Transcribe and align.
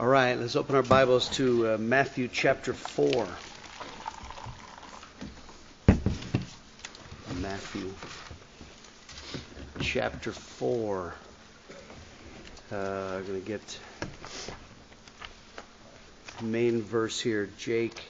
All 0.00 0.06
right, 0.06 0.38
let's 0.38 0.56
open 0.56 0.76
our 0.76 0.82
Bibles 0.82 1.28
to 1.32 1.74
uh, 1.74 1.76
Matthew 1.76 2.26
chapter 2.32 2.72
4. 2.72 3.28
Matthew 7.42 7.92
chapter 9.80 10.32
4. 10.32 11.14
Uh, 12.72 12.76
I'm 12.76 13.26
going 13.26 13.42
to 13.42 13.46
get 13.46 13.78
main 16.40 16.80
verse 16.80 17.20
here, 17.20 17.50
Jake. 17.58 18.02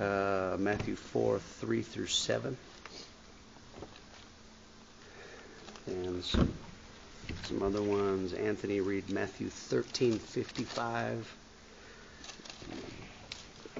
Uh, 0.00 0.56
Matthew 0.58 0.96
4, 0.96 1.38
3 1.38 1.82
through 1.82 2.06
7. 2.06 2.56
And 5.86 6.24
some 7.44 7.62
other 7.62 7.82
ones. 7.82 8.32
Anthony, 8.32 8.80
read 8.80 9.10
Matthew 9.10 9.48
13, 9.48 10.18
55. 10.18 11.36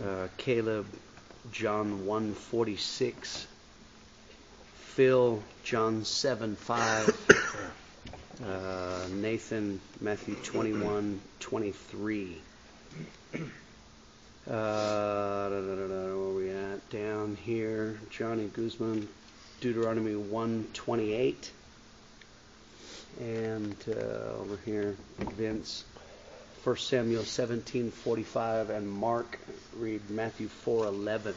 Uh, 0.02 0.28
Caleb, 0.36 0.86
John 1.52 2.06
1, 2.06 2.34
46. 2.34 3.46
Phil, 4.76 5.42
John 5.64 6.04
7, 6.04 6.56
5. 6.56 7.68
Uh, 8.42 9.06
Nathan, 9.12 9.78
Matthew 10.00 10.34
21, 10.34 11.20
23. 11.38 12.36
Uh, 13.34 13.40
da, 14.50 15.48
da, 15.48 15.74
da, 15.76 15.86
where 15.86 16.34
we 16.34 16.50
at? 16.50 16.90
Down 16.90 17.36
here, 17.44 18.00
Johnny 18.10 18.48
Guzman, 18.48 19.06
Deuteronomy 19.60 20.16
128. 20.16 21.52
And 23.20 23.76
uh, 23.88 24.40
over 24.40 24.58
here, 24.64 24.96
Vince, 25.36 25.84
1 26.64 26.76
Samuel 26.76 27.24
17:45, 27.24 28.70
and 28.70 28.90
Mark 28.90 29.38
read 29.76 30.10
Matthew 30.10 30.48
4:11. 30.64 31.34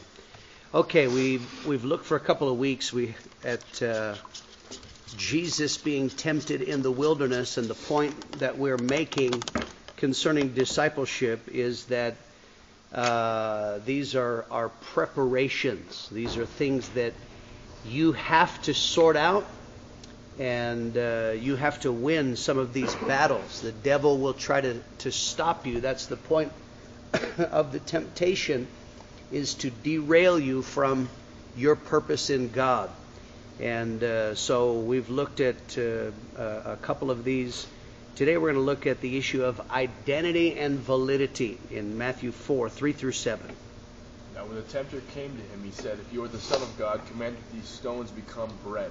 Okay, 0.74 1.06
we've 1.06 1.66
we've 1.66 1.84
looked 1.84 2.06
for 2.06 2.16
a 2.16 2.20
couple 2.20 2.48
of 2.48 2.58
weeks 2.58 2.92
we 2.92 3.14
at 3.44 3.82
uh, 3.82 4.14
Jesus 5.16 5.78
being 5.78 6.10
tempted 6.10 6.62
in 6.62 6.82
the 6.82 6.90
wilderness, 6.90 7.58
and 7.58 7.68
the 7.68 7.74
point 7.74 8.40
that 8.40 8.58
we're 8.58 8.78
making 8.78 9.44
concerning 9.96 10.54
discipleship 10.54 11.48
is 11.48 11.86
that 11.86 12.16
uh, 12.92 13.78
these 13.84 14.14
are, 14.14 14.44
our 14.50 14.68
preparations. 14.68 16.08
These 16.10 16.36
are 16.36 16.46
things 16.46 16.88
that 16.90 17.14
you 17.84 18.12
have 18.12 18.62
to 18.62 18.74
sort 18.74 19.16
out 19.16 19.46
and 20.38 20.96
uh, 20.96 21.32
you 21.38 21.56
have 21.56 21.80
to 21.80 21.92
win 21.92 22.36
some 22.36 22.58
of 22.58 22.72
these 22.72 22.94
battles. 22.94 23.62
The 23.62 23.72
devil 23.72 24.18
will 24.18 24.34
try 24.34 24.60
to, 24.60 24.80
to 24.98 25.12
stop 25.12 25.66
you. 25.66 25.80
That's 25.80 26.06
the 26.06 26.16
point 26.16 26.52
of 27.38 27.72
the 27.72 27.78
temptation 27.80 28.66
is 29.32 29.54
to 29.54 29.70
derail 29.70 30.38
you 30.38 30.62
from 30.62 31.08
your 31.56 31.76
purpose 31.76 32.30
in 32.30 32.50
God. 32.50 32.90
And 33.58 34.02
uh, 34.04 34.34
so 34.34 34.80
we've 34.80 35.08
looked 35.08 35.40
at 35.40 35.56
uh, 35.78 36.10
a 36.38 36.76
couple 36.82 37.10
of 37.10 37.24
these 37.24 37.66
Today 38.16 38.38
we're 38.38 38.52
going 38.52 38.54
to 38.54 38.60
look 38.62 38.86
at 38.86 39.02
the 39.02 39.18
issue 39.18 39.44
of 39.44 39.60
identity 39.70 40.58
and 40.58 40.78
validity 40.78 41.58
in 41.70 41.98
Matthew 41.98 42.32
4, 42.32 42.70
3 42.70 42.92
through 42.92 43.12
7. 43.12 43.46
Now 44.34 44.46
when 44.46 44.54
the 44.54 44.62
tempter 44.62 45.02
came 45.12 45.36
to 45.36 45.42
him, 45.42 45.62
he 45.62 45.70
said, 45.70 45.98
If 45.98 46.10
you 46.14 46.24
are 46.24 46.28
the 46.28 46.40
Son 46.40 46.62
of 46.62 46.78
God, 46.78 47.02
command 47.08 47.36
that 47.36 47.52
these 47.52 47.68
stones 47.68 48.10
become 48.10 48.48
bread. 48.64 48.90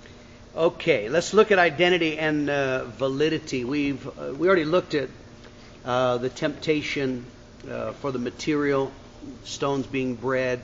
Okay, 0.53 1.07
let's 1.07 1.33
look 1.33 1.49
at 1.51 1.59
identity 1.59 2.19
and 2.19 2.49
uh, 2.49 2.83
validity. 2.83 3.63
We've 3.63 4.05
uh, 4.05 4.33
we 4.33 4.47
already 4.47 4.65
looked 4.65 4.93
at 4.95 5.07
uh, 5.85 6.17
the 6.17 6.27
temptation 6.27 7.25
uh, 7.69 7.93
for 7.93 8.11
the 8.11 8.19
material, 8.19 8.91
stones 9.45 9.87
being 9.87 10.15
bread, 10.15 10.59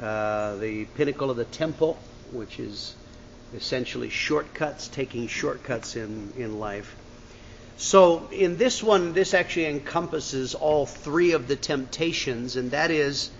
uh, 0.00 0.54
the 0.58 0.84
pinnacle 0.84 1.32
of 1.32 1.36
the 1.36 1.46
temple, 1.46 1.98
which 2.30 2.60
is 2.60 2.94
essentially 3.56 4.08
shortcuts, 4.08 4.86
taking 4.86 5.26
shortcuts 5.26 5.96
in, 5.96 6.32
in 6.36 6.60
life. 6.60 6.94
So 7.76 8.28
in 8.30 8.56
this 8.56 8.84
one, 8.84 9.14
this 9.14 9.34
actually 9.34 9.66
encompasses 9.66 10.54
all 10.54 10.86
three 10.86 11.32
of 11.32 11.48
the 11.48 11.56
temptations, 11.56 12.54
and 12.54 12.70
that 12.70 12.92
is 12.92 13.30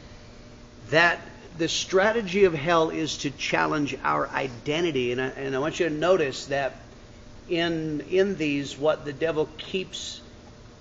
that 0.91 1.21
the 1.59 1.69
strategy 1.69 2.45
of 2.45 2.55
hell 2.55 2.91
is 2.91 3.19
to 3.19 3.31
challenge 3.31 3.97
our 4.05 4.29
identity. 4.29 5.13
And 5.13 5.21
I, 5.21 5.27
and 5.27 5.55
I 5.55 5.59
want 5.59 5.81
you 5.81 5.89
to 5.89 5.95
notice 5.95 6.47
that 6.47 6.77
in, 7.49 8.01
in 8.11 8.37
these, 8.37 8.79
what 8.79 9.05
the 9.05 9.13
devil 9.13 9.49
keeps 9.59 10.21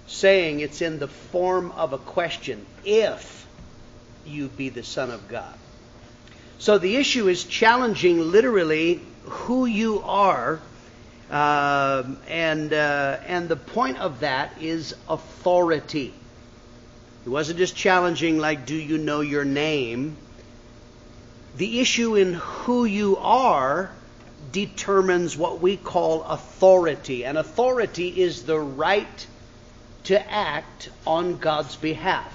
saying, 0.05 0.59
it's 0.59 0.81
in 0.81 0.99
the 0.99 1.07
form 1.07 1.71
of 1.71 1.93
a 1.93 1.97
question. 1.97 2.65
If 2.85 3.47
you 4.25 4.47
be 4.49 4.69
the 4.69 4.83
Son 4.83 5.09
of 5.09 5.27
God. 5.27 5.53
So 6.59 6.77
the 6.77 6.95
issue 6.95 7.27
is 7.27 7.43
challenging 7.43 8.19
literally 8.19 9.01
who 9.23 9.65
you 9.65 10.01
are. 10.03 10.59
Uh, 11.29 12.03
and 12.29 12.71
uh, 12.71 13.17
and 13.27 13.49
the 13.49 13.57
point 13.57 13.97
of 13.99 14.21
that 14.21 14.61
is 14.61 14.95
authority. 15.09 16.13
It 17.25 17.29
wasn't 17.29 17.57
just 17.57 17.75
challenging 17.75 18.37
like, 18.37 18.65
do 18.65 18.75
you 18.75 18.97
know 18.97 19.19
your 19.19 19.43
name? 19.43 20.15
The 21.57 21.79
issue 21.79 22.15
in 22.15 22.35
who 22.35 22.85
you 22.85 23.17
are 23.17 23.91
determines 24.51 25.35
what 25.35 25.59
we 25.59 25.75
call 25.75 26.23
authority. 26.23 27.25
And 27.25 27.37
authority 27.37 28.21
is 28.21 28.43
the 28.43 28.59
right 28.59 29.27
to 30.05 30.31
act 30.31 30.89
on 31.05 31.37
God's 31.37 31.75
behalf. 31.75 32.31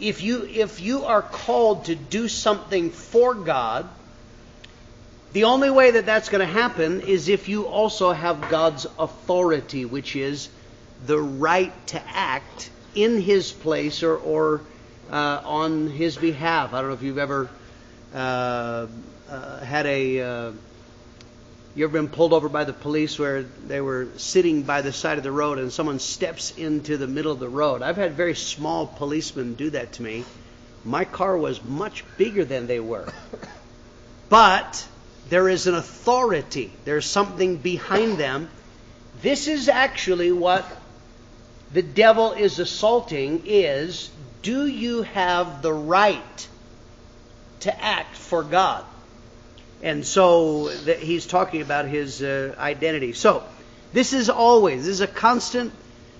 If 0.00 0.22
you, 0.22 0.44
if 0.44 0.80
you 0.80 1.04
are 1.04 1.22
called 1.22 1.86
to 1.86 1.94
do 1.94 2.28
something 2.28 2.90
for 2.90 3.34
God, 3.34 3.88
the 5.32 5.44
only 5.44 5.70
way 5.70 5.92
that 5.92 6.06
that's 6.06 6.28
going 6.28 6.46
to 6.46 6.52
happen 6.52 7.02
is 7.02 7.28
if 7.28 7.48
you 7.48 7.66
also 7.66 8.12
have 8.12 8.48
God's 8.48 8.86
authority, 8.98 9.84
which 9.84 10.16
is 10.16 10.48
the 11.06 11.20
right 11.20 11.72
to 11.88 12.02
act 12.08 12.70
in 12.94 13.20
His 13.20 13.52
place 13.52 14.02
or, 14.02 14.16
or 14.16 14.60
uh, 15.10 15.40
on 15.44 15.88
His 15.88 16.16
behalf. 16.16 16.74
I 16.74 16.80
don't 16.80 16.90
know 16.90 16.94
if 16.94 17.02
you've 17.02 17.18
ever 17.18 17.48
had 18.12 19.86
a. 19.86 20.20
Uh, 20.20 20.52
you 21.74 21.84
ever 21.84 21.92
been 21.92 22.08
pulled 22.08 22.32
over 22.32 22.48
by 22.48 22.64
the 22.64 22.72
police 22.72 23.18
where 23.18 23.42
they 23.42 23.80
were 23.80 24.08
sitting 24.16 24.62
by 24.62 24.82
the 24.82 24.92
side 24.92 25.16
of 25.16 25.22
the 25.22 25.30
road 25.30 25.58
and 25.58 25.72
someone 25.72 26.00
steps 26.00 26.56
into 26.56 26.96
the 26.96 27.06
middle 27.06 27.30
of 27.30 27.38
the 27.38 27.48
road? 27.48 27.82
I've 27.82 27.96
had 27.96 28.14
very 28.14 28.34
small 28.34 28.86
policemen 28.86 29.54
do 29.54 29.70
that 29.70 29.92
to 29.92 30.02
me. 30.02 30.24
My 30.84 31.04
car 31.04 31.36
was 31.36 31.62
much 31.62 32.04
bigger 32.16 32.44
than 32.44 32.66
they 32.66 32.80
were. 32.80 33.12
But 34.28 34.86
there 35.28 35.48
is 35.48 35.66
an 35.66 35.74
authority, 35.74 36.72
there's 36.84 37.06
something 37.06 37.58
behind 37.58 38.18
them. 38.18 38.48
This 39.22 39.46
is 39.46 39.68
actually 39.68 40.32
what 40.32 40.64
the 41.72 41.82
devil 41.82 42.32
is 42.32 42.58
assaulting 42.58 43.42
is 43.46 44.10
do 44.42 44.66
you 44.66 45.02
have 45.02 45.62
the 45.62 45.72
right 45.72 46.48
to 47.60 47.84
act 47.84 48.16
for 48.16 48.42
God? 48.42 48.84
And 49.82 50.04
so 50.04 50.66
he's 50.66 51.26
talking 51.26 51.62
about 51.62 51.86
his 51.86 52.22
uh, 52.22 52.54
identity. 52.58 53.12
So 53.12 53.44
this 53.92 54.12
is 54.12 54.28
always, 54.28 54.84
this 54.84 54.94
is 54.94 55.00
a 55.00 55.06
constant 55.06 55.72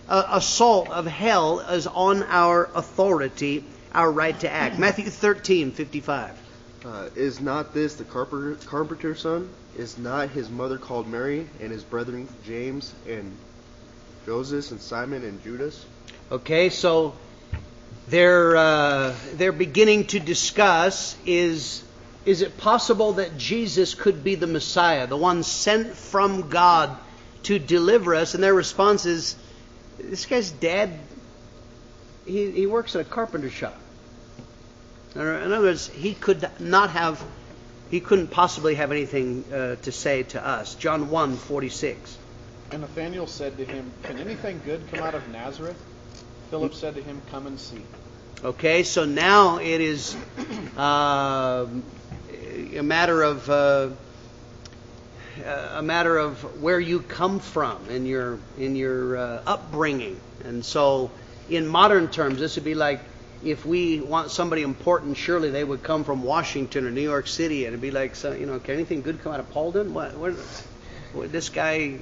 uh, 0.09 0.25
assault 0.31 0.91
of 0.91 1.07
hell 1.07 1.61
is 1.61 1.87
on 1.87 2.23
our 2.23 2.71
authority 2.75 3.65
our 3.93 4.11
right 4.11 4.39
to 4.41 4.51
act. 4.51 4.79
Matthew 4.79 5.07
13, 5.07 5.73
55. 5.73 6.39
Uh, 6.85 7.09
is 7.17 7.41
not 7.41 7.75
this 7.75 7.97
the 7.97 8.05
carpenter, 8.05 8.55
carpenter's 8.67 9.21
son? 9.21 9.51
Is 9.77 9.99
not 9.99 10.31
his 10.31 10.49
mother 10.49 10.79
called 10.79 11.09
Mary, 11.09 11.49
and 11.61 11.71
his 11.71 11.83
brethren 11.83 12.29
James 12.45 12.93
and 13.09 13.37
Joseph 14.27 14.71
and 14.71 14.81
Simon 14.81 15.25
and 15.25 15.43
Judas? 15.43 15.85
Okay, 16.31 16.69
so 16.69 17.15
they're 18.09 18.57
uh, 18.57 19.15
they're 19.35 19.53
beginning 19.53 20.07
to 20.09 20.21
discuss 20.21 21.17
is 21.27 21.83
is 22.25 22.43
it 22.43 22.59
possible 22.59 23.15
that 23.15 23.39
Jesus 23.39 23.95
could 23.95 24.23
be 24.23 24.35
the 24.35 24.47
Messiah, 24.47 25.07
the 25.07 25.17
one 25.17 25.43
sent 25.43 25.95
from 25.95 26.49
God 26.49 26.97
to 27.45 27.59
deliver 27.59 28.15
us? 28.15 28.35
And 28.35 28.43
their 28.43 28.55
response 28.55 29.07
is, 29.07 29.35
this 29.99 30.27
guy's 30.27 30.51
dad. 30.51 30.99
He 32.27 32.51
he 32.51 32.67
works 32.67 32.95
at 32.95 33.03
a 33.03 33.05
carpenter 33.05 33.51
shop. 33.51 33.79
In 35.15 35.23
other 35.53 35.61
words, 35.61 35.89
he 35.89 36.15
could 36.15 36.49
not 36.61 36.91
have, 36.91 37.23
he 37.91 38.01
couldn't 38.01 38.29
possibly 38.29 38.75
have 38.75 38.93
anything 38.93 39.45
uh, 39.53 39.77
to 39.77 39.91
say 39.91 40.23
to 40.25 40.47
us. 40.47 40.75
John 40.75 41.11
1 41.11 41.37
46. 41.37 42.19
And 42.71 42.83
Nathanael 42.83 43.27
said 43.27 43.57
to 43.57 43.65
him, 43.65 43.91
Can 44.03 44.19
anything 44.19 44.61
good 44.65 44.83
come 44.93 45.03
out 45.03 45.15
of 45.15 45.27
Nazareth? 45.31 45.83
Philip 46.51 46.75
said 46.75 46.95
to 46.95 47.03
him, 47.03 47.21
Come 47.31 47.47
and 47.47 47.59
see. 47.59 47.83
Okay, 48.45 48.83
so 48.83 49.05
now 49.05 49.59
it 49.59 49.81
is 49.81 50.17
uh, 50.77 51.67
a 52.77 52.83
matter 52.83 53.23
of 53.23 53.51
uh, 53.51 53.91
a 55.75 55.83
matter 55.83 56.17
of 56.17 56.63
where 56.63 56.79
you 56.79 57.01
come 57.01 57.41
from 57.41 57.89
in 57.91 58.07
your 58.07 58.39
in 58.59 58.77
your 58.77 59.17
uh, 59.17 59.43
upbringing, 59.47 60.21
and 60.45 60.65
so 60.65 61.11
in 61.49 61.67
modern 61.67 62.09
terms, 62.09 62.39
this 62.39 62.57
would 62.57 62.65
be 62.65 62.75
like 62.75 63.01
if 63.45 63.65
we 63.65 64.01
want 64.01 64.31
somebody 64.31 64.63
important, 64.63 65.17
surely 65.17 65.51
they 65.51 65.65
would 65.65 65.83
come 65.83 66.05
from 66.05 66.23
Washington 66.23 66.87
or 66.87 66.91
New 66.91 67.03
York 67.03 67.27
City, 67.27 67.65
and 67.65 67.69
it'd 67.69 67.81
be 67.81 67.91
like, 67.91 68.17
so, 68.17 68.33
you 68.33 68.47
know, 68.47 68.59
can 68.59 68.75
anything 68.75 69.03
good 69.03 69.23
come 69.23 69.33
out 69.33 69.41
of 69.41 69.53
Paulden? 69.53 69.93
What, 69.93 70.17
what, 70.17 70.33
what, 71.13 71.31
this 71.31 71.49
guy, 71.49 71.99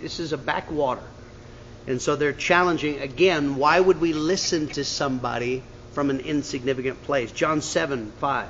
this 0.00 0.18
is 0.18 0.32
a 0.32 0.38
backwater. 0.38 1.02
And 1.86 2.00
so 2.00 2.16
they're 2.16 2.32
challenging 2.32 3.00
again. 3.00 3.56
Why 3.56 3.78
would 3.78 4.00
we 4.00 4.12
listen 4.12 4.68
to 4.68 4.84
somebody 4.84 5.62
from 5.92 6.10
an 6.10 6.20
insignificant 6.20 7.02
place? 7.02 7.32
John 7.32 7.60
seven 7.60 8.12
five. 8.18 8.48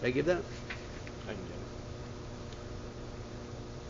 Did 0.00 0.08
I 0.08 0.10
give 0.10 0.26
that? 0.26 0.42
I 1.26 1.32
can 1.32 1.36
get 1.44 1.56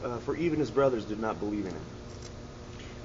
it. 0.05 0.13
Uh, 0.13 0.19
for 0.19 0.37
even 0.37 0.61
his 0.61 0.71
brothers 0.71 1.05
did 1.05 1.19
not 1.19 1.41
believe 1.41 1.67
in 1.67 1.73
him. 1.73 1.83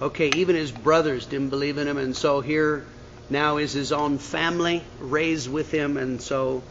Okay, 0.01 0.29
even 0.35 0.55
his 0.55 0.71
brothers 0.71 1.25
didn't 1.25 1.49
believe 1.49 1.77
in 1.79 1.87
him, 1.87 1.97
and 1.97 2.15
so 2.15 2.39
here 2.39 2.85
now 3.29 3.57
is 3.57 3.73
his 3.73 3.91
own 3.91 4.17
family 4.17 4.83
raised 4.99 5.51
with 5.51 5.71
him, 5.71 5.97
and 5.97 6.21
so 6.21 6.61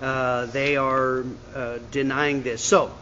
uh, 0.00 0.46
they 0.46 0.76
are 0.76 1.24
uh, 1.54 1.78
denying 1.90 2.42
this. 2.42 2.62
So, 2.62 2.92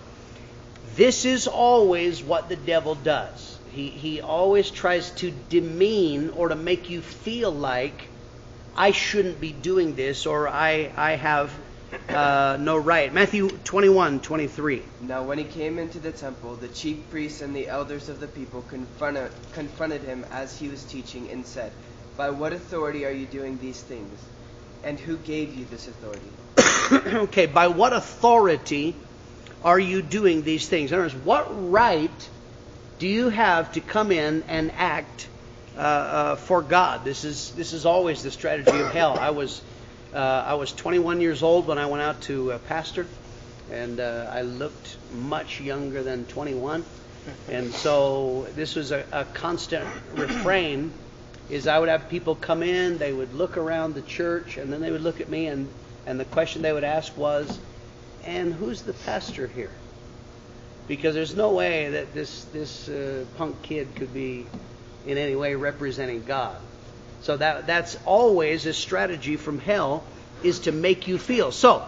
this 0.96 1.24
is 1.24 1.46
always 1.46 2.22
what 2.22 2.48
the 2.48 2.56
devil 2.56 2.94
does. 2.94 3.58
He, 3.72 3.88
he 3.88 4.20
always 4.20 4.70
tries 4.70 5.10
to 5.12 5.32
demean 5.48 6.30
or 6.30 6.48
to 6.48 6.56
make 6.56 6.90
you 6.90 7.00
feel 7.00 7.50
like 7.52 8.08
I 8.76 8.90
shouldn't 8.90 9.40
be 9.40 9.52
doing 9.52 9.94
this 9.94 10.26
or 10.26 10.48
I, 10.48 10.90
I 10.96 11.12
have 11.12 11.52
uh, 12.08 12.56
no 12.60 12.76
right. 12.76 13.12
Matthew 13.12 13.48
21, 13.48 14.20
23. 14.20 14.82
Now, 15.02 15.22
when 15.22 15.38
he 15.38 15.44
came 15.44 15.78
into 15.78 15.98
the 15.98 16.12
temple, 16.12 16.56
the 16.56 16.68
chief 16.68 16.98
priests 17.10 17.42
and 17.42 17.54
the 17.54 17.68
elders 17.68 18.08
of 18.08 18.20
the 18.20 18.28
people 18.28 18.62
confronted, 18.62 19.30
confronted 19.54 20.02
him 20.02 20.24
as 20.32 20.58
he 20.58 20.68
was 20.68 20.82
teaching 20.84 21.28
and 21.30 21.44
said, 21.46 21.72
By 22.16 22.30
what 22.30 22.52
authority 22.52 23.04
are 23.04 23.12
you 23.12 23.26
doing 23.26 23.58
these 23.58 23.80
things? 23.80 24.18
And 24.82 24.98
who 24.98 25.16
gave 25.18 25.54
you 25.54 25.66
this 25.66 25.88
authority? 25.88 27.16
okay, 27.28 27.46
by 27.46 27.68
what 27.68 27.92
authority 27.92 28.94
are 29.64 29.78
you 29.78 30.02
doing 30.02 30.42
these 30.42 30.68
things? 30.68 30.90
In 30.90 30.98
other 30.98 31.04
words, 31.04 31.14
what 31.24 31.70
right 31.70 32.28
do 32.98 33.06
you 33.06 33.28
have 33.28 33.72
to 33.72 33.80
come 33.80 34.12
in 34.12 34.42
and 34.48 34.72
act 34.72 35.28
uh, 35.76 35.80
uh, 35.80 36.36
for 36.36 36.62
God? 36.62 37.04
This 37.04 37.24
is 37.24 37.52
this 37.52 37.72
is 37.72 37.86
always 37.86 38.22
the 38.22 38.30
strategy 38.30 38.78
of 38.78 38.90
hell. 38.92 39.18
I 39.18 39.30
was 39.30 39.60
uh, 40.14 40.18
I 40.18 40.54
was 40.54 40.72
21 40.72 41.20
years 41.20 41.42
old 41.42 41.66
when 41.66 41.78
I 41.78 41.86
went 41.86 42.02
out 42.02 42.20
to 42.22 42.52
uh, 42.52 42.58
pastor, 42.58 43.06
and 43.70 44.00
uh, 44.00 44.30
I 44.32 44.42
looked 44.42 44.96
much 45.14 45.60
younger 45.60 46.02
than 46.02 46.24
21. 46.26 46.84
And 47.50 47.72
so 47.72 48.46
this 48.56 48.74
was 48.74 48.92
a, 48.92 49.04
a 49.12 49.24
constant 49.24 49.86
refrain 50.14 50.90
is 51.50 51.66
I 51.66 51.78
would 51.78 51.88
have 51.88 52.08
people 52.08 52.34
come 52.34 52.62
in, 52.62 52.98
they 52.98 53.12
would 53.12 53.34
look 53.34 53.56
around 53.56 53.94
the 53.94 54.02
church, 54.02 54.56
and 54.56 54.72
then 54.72 54.80
they 54.80 54.90
would 54.90 55.02
look 55.02 55.20
at 55.20 55.28
me, 55.28 55.46
and, 55.46 55.68
and 56.06 56.18
the 56.18 56.24
question 56.24 56.62
they 56.62 56.72
would 56.72 56.84
ask 56.84 57.16
was, 57.16 57.58
and 58.30 58.54
who's 58.54 58.82
the 58.82 58.92
pastor 58.92 59.48
here? 59.48 59.72
Because 60.86 61.14
there's 61.14 61.34
no 61.34 61.52
way 61.52 61.90
that 61.90 62.14
this, 62.14 62.44
this 62.46 62.88
uh, 62.88 63.24
punk 63.36 63.60
kid 63.62 63.88
could 63.96 64.14
be 64.14 64.46
in 65.06 65.18
any 65.18 65.34
way 65.34 65.56
representing 65.56 66.22
God. 66.24 66.56
So 67.22 67.36
that 67.36 67.66
that's 67.66 67.98
always 68.06 68.66
a 68.66 68.72
strategy 68.72 69.36
from 69.36 69.58
hell 69.58 70.04
is 70.42 70.60
to 70.60 70.72
make 70.72 71.06
you 71.06 71.18
feel. 71.18 71.52
So 71.52 71.86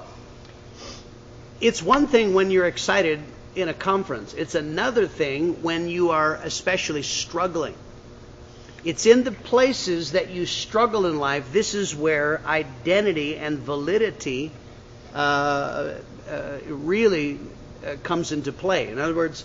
it's 1.61 1.83
one 1.83 2.07
thing 2.07 2.35
when 2.35 2.51
you're 2.51 2.67
excited 2.67 3.21
in 3.55 3.69
a 3.69 3.75
conference. 3.75 4.35
It's 4.35 4.55
another 4.55 5.07
thing 5.07 5.63
when 5.63 5.89
you 5.89 6.11
are 6.11 6.35
especially 6.35 7.03
struggling. 7.03 7.75
It's 8.85 9.07
in 9.07 9.23
the 9.23 9.33
places 9.33 10.13
that 10.13 10.31
you 10.31 10.45
struggle 10.45 11.07
in 11.07 11.19
life. 11.19 11.53
This 11.53 11.75
is 11.75 11.95
where 11.95 12.45
identity 12.45 13.37
and 13.37 13.59
validity 13.59 14.51
uh, 15.15 15.95
really 16.67 17.39
uh, 17.87 17.97
comes 18.03 18.33
into 18.33 18.53
play. 18.53 18.89
In 18.89 18.99
other 18.99 19.15
words, 19.15 19.45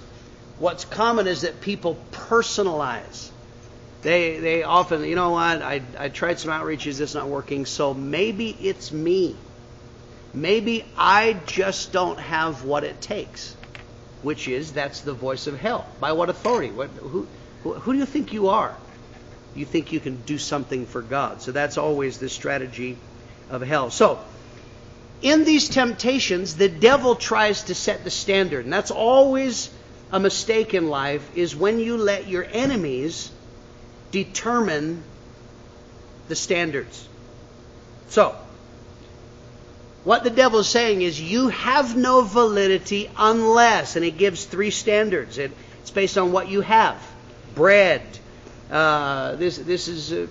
what's 0.60 0.86
common 0.86 1.28
is 1.28 1.42
that 1.42 1.62
people 1.62 1.98
personalize 2.12 3.30
they 4.02 4.40
they 4.40 4.64
often, 4.64 5.04
you 5.04 5.16
know 5.16 5.32
what? 5.32 5.62
I 5.62 5.82
I 5.98 6.10
tried 6.10 6.40
some 6.40 6.52
outreaches, 6.52 7.02
it's 7.02 7.16
not 7.16 7.28
working. 7.28 7.66
So 7.66 7.94
maybe 7.94 8.50
it's 8.50 8.92
me. 8.92 9.36
Maybe 10.34 10.86
I 10.98 11.38
just 11.46 11.92
don't 11.92 12.20
have 12.20 12.64
what 12.64 12.84
it 12.84 13.02
takes. 13.02 13.56
Which 14.22 14.48
is 14.48 14.72
that's 14.72 15.02
the 15.02 15.14
voice 15.14 15.48
of 15.48 15.60
hell. 15.60 15.86
By 16.00 16.12
what 16.12 16.30
authority? 16.30 16.72
What 16.72 16.90
who, 16.92 17.28
who 17.64 17.94
do 17.94 18.00
you 18.00 18.06
think 18.06 18.34
you 18.34 18.50
are? 18.50 18.76
You 19.56 19.66
think 19.66 19.92
you 19.92 20.00
can 20.00 20.22
do 20.22 20.38
something 20.38 20.86
for 20.86 21.02
God. 21.02 21.42
So 21.42 21.52
that's 21.52 21.78
always 21.78 22.20
the 22.20 22.30
strategy 22.30 22.98
of 23.50 23.62
hell. 23.62 23.90
So 23.90 24.20
in 25.22 25.44
these 25.44 25.70
temptations, 25.70 26.56
the 26.56 26.70
devil 26.70 27.16
tries 27.16 27.64
to 27.64 27.76
set 27.76 28.04
the 28.04 28.12
standard. 28.12 28.66
And 28.66 28.74
that's 28.74 28.92
always 28.92 29.70
a 30.12 30.20
mistake 30.20 30.74
in 30.74 30.90
life 30.90 31.30
is 31.36 31.56
when 31.56 31.80
you 31.80 31.98
let 31.98 32.28
your 32.28 32.46
enemies 32.52 33.32
determine 34.12 35.04
the 36.28 36.36
standards. 36.36 37.08
So, 38.10 38.36
what 40.04 40.24
the 40.24 40.30
devil 40.30 40.60
is 40.60 40.68
saying 40.70 41.02
is 41.02 41.20
you 41.20 41.50
have 41.50 41.98
no 41.98 42.22
validity 42.22 43.10
unless, 43.18 43.96
and 43.96 44.06
he 44.06 44.12
gives 44.12 44.46
three 44.46 44.72
standards. 44.72 45.38
It, 45.38 45.52
it's 45.82 45.92
based 45.92 46.18
on 46.18 46.32
what 46.32 46.48
you 46.48 46.62
have. 46.62 47.02
Bread. 47.56 48.02
Uh, 48.72 49.36
this 49.36 49.58
this 49.58 49.88
is 49.88 50.14
uh, 50.14 50.28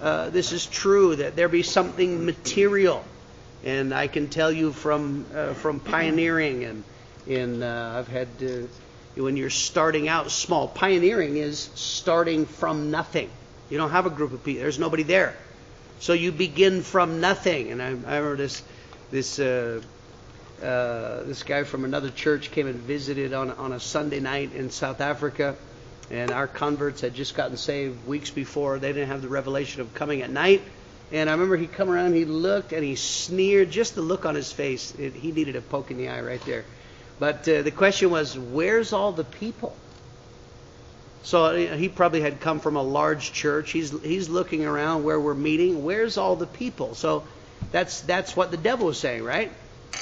uh, 0.00 0.30
this 0.30 0.52
is 0.52 0.64
true 0.64 1.16
that 1.16 1.36
there 1.36 1.48
be 1.48 1.62
something 1.62 2.24
material, 2.24 3.04
and 3.64 3.92
I 3.92 4.06
can 4.06 4.28
tell 4.28 4.52
you 4.52 4.72
from 4.72 5.26
uh, 5.34 5.54
from 5.54 5.80
pioneering 5.80 6.64
and 6.64 6.84
in 7.26 7.62
uh, 7.62 7.94
I've 7.98 8.08
had 8.08 8.28
uh, 8.42 9.22
when 9.22 9.36
you're 9.36 9.50
starting 9.50 10.08
out 10.08 10.30
small. 10.30 10.68
Pioneering 10.68 11.36
is 11.36 11.70
starting 11.74 12.46
from 12.46 12.90
nothing. 12.90 13.30
You 13.70 13.76
don't 13.76 13.90
have 13.90 14.06
a 14.06 14.10
group 14.10 14.32
of 14.32 14.44
people. 14.44 14.62
There's 14.62 14.78
nobody 14.78 15.02
there. 15.02 15.36
So 16.00 16.12
you 16.12 16.32
begin 16.32 16.82
from 16.82 17.20
nothing. 17.20 17.72
And 17.72 17.82
I, 17.82 17.86
I 17.86 17.90
remember 17.90 18.36
this 18.36 18.62
this 19.10 19.38
uh, 19.38 19.82
uh, 20.62 21.22
this 21.24 21.42
guy 21.42 21.64
from 21.64 21.84
another 21.84 22.10
church 22.10 22.50
came 22.50 22.66
and 22.66 22.76
visited 22.76 23.32
on 23.32 23.50
on 23.50 23.72
a 23.72 23.80
Sunday 23.80 24.20
night 24.20 24.54
in 24.54 24.70
South 24.70 25.00
Africa, 25.00 25.56
and 26.10 26.30
our 26.30 26.46
converts 26.46 27.00
had 27.00 27.14
just 27.14 27.34
gotten 27.34 27.56
saved 27.56 28.06
weeks 28.06 28.30
before. 28.30 28.78
They 28.78 28.92
didn't 28.92 29.08
have 29.08 29.22
the 29.22 29.28
revelation 29.28 29.82
of 29.82 29.92
coming 29.94 30.22
at 30.22 30.30
night. 30.30 30.62
And 31.10 31.30
I 31.30 31.32
remember 31.32 31.56
he 31.56 31.66
come 31.66 31.90
around, 31.90 32.14
he 32.14 32.24
looked, 32.24 32.72
and 32.72 32.84
he 32.84 32.94
sneered. 32.94 33.70
Just 33.70 33.94
the 33.94 34.02
look 34.02 34.26
on 34.26 34.34
his 34.34 34.52
face, 34.52 34.94
it, 34.98 35.14
he 35.14 35.32
needed 35.32 35.56
a 35.56 35.62
poke 35.62 35.90
in 35.90 35.96
the 35.96 36.08
eye 36.08 36.20
right 36.20 36.44
there. 36.44 36.64
But 37.18 37.48
uh, 37.48 37.62
the 37.62 37.70
question 37.70 38.10
was, 38.10 38.38
where's 38.38 38.92
all 38.92 39.12
the 39.12 39.24
people? 39.24 39.74
So 41.22 41.46
uh, 41.46 41.76
he 41.76 41.88
probably 41.88 42.20
had 42.20 42.40
come 42.40 42.60
from 42.60 42.76
a 42.76 42.82
large 42.82 43.32
church. 43.32 43.70
He's 43.70 43.90
he's 44.02 44.28
looking 44.28 44.64
around 44.64 45.04
where 45.04 45.18
we're 45.18 45.34
meeting. 45.34 45.84
Where's 45.84 46.16
all 46.16 46.36
the 46.36 46.46
people? 46.46 46.94
So 46.94 47.24
that's 47.72 48.02
that's 48.02 48.36
what 48.36 48.50
the 48.50 48.56
devil 48.56 48.88
is 48.90 48.98
saying, 48.98 49.24
right? 49.24 49.50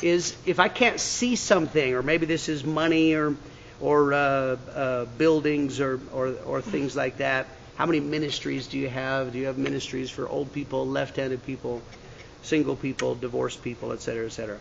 Is 0.03 0.37
if 0.45 0.61
I 0.61 0.69
can't 0.69 1.01
see 1.01 1.37
something, 1.37 1.95
or 1.95 2.03
maybe 2.03 2.27
this 2.27 2.49
is 2.49 2.65
money, 2.65 3.15
or 3.15 3.35
or 3.81 4.13
uh, 4.13 4.17
uh, 4.17 5.05
buildings, 5.19 5.81
or, 5.81 6.01
or 6.13 6.35
or 6.45 6.61
things 6.61 6.95
like 6.95 7.19
that. 7.19 7.47
How 7.77 7.85
many 7.87 8.01
ministries 8.01 8.67
do 8.67 8.79
you 8.79 8.89
have? 8.89 9.33
Do 9.33 9.39
you 9.39 9.47
have 9.47 9.59
ministries 9.59 10.11
for 10.11 10.27
old 10.29 10.53
people, 10.53 10.87
left-handed 10.87 11.45
people, 11.45 11.83
single 12.43 12.75
people, 12.75 13.15
divorced 13.15 13.63
people, 13.63 13.93
etc., 13.93 14.27
etc.? 14.27 14.59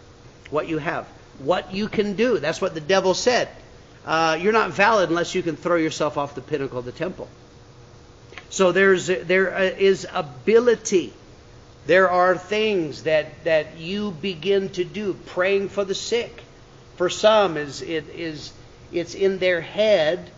What 0.49 0.67
you 0.67 0.77
have, 0.77 1.07
what 1.39 1.73
you 1.73 1.87
can 1.87 2.15
do. 2.15 2.39
That's 2.39 2.59
what 2.59 2.73
the 2.73 2.81
devil 2.81 3.13
said. 3.13 3.47
Uh, 4.05 4.37
you're 4.39 4.53
not 4.53 4.71
valid 4.71 5.09
unless 5.09 5.33
you 5.33 5.41
can 5.41 5.55
throw 5.55 5.77
yourself 5.77 6.17
off 6.17 6.35
the 6.35 6.41
pinnacle 6.41 6.77
of 6.77 6.85
the 6.85 6.91
temple. 6.91 7.27
So 8.49 8.71
there's 8.71 9.07
there 9.07 9.57
is 9.57 10.07
ability. 10.13 11.13
There 11.87 12.09
are 12.09 12.37
things 12.37 13.03
that 13.03 13.43
that 13.45 13.77
you 13.77 14.11
begin 14.11 14.69
to 14.69 14.83
do. 14.83 15.13
Praying 15.25 15.69
for 15.69 15.83
the 15.83 15.95
sick. 15.95 16.43
For 16.97 17.09
some 17.09 17.57
is 17.57 17.81
it 17.81 18.09
is 18.09 18.53
it's 18.91 19.15
in 19.15 19.39
their 19.39 19.61
head. 19.61 20.31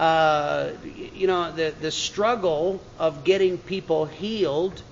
Uh, 0.00 0.72
you 1.14 1.26
know 1.26 1.52
the 1.52 1.74
the 1.78 1.90
struggle 1.90 2.80
of 2.98 3.22
getting 3.22 3.58
people 3.58 4.06
healed, 4.06 4.82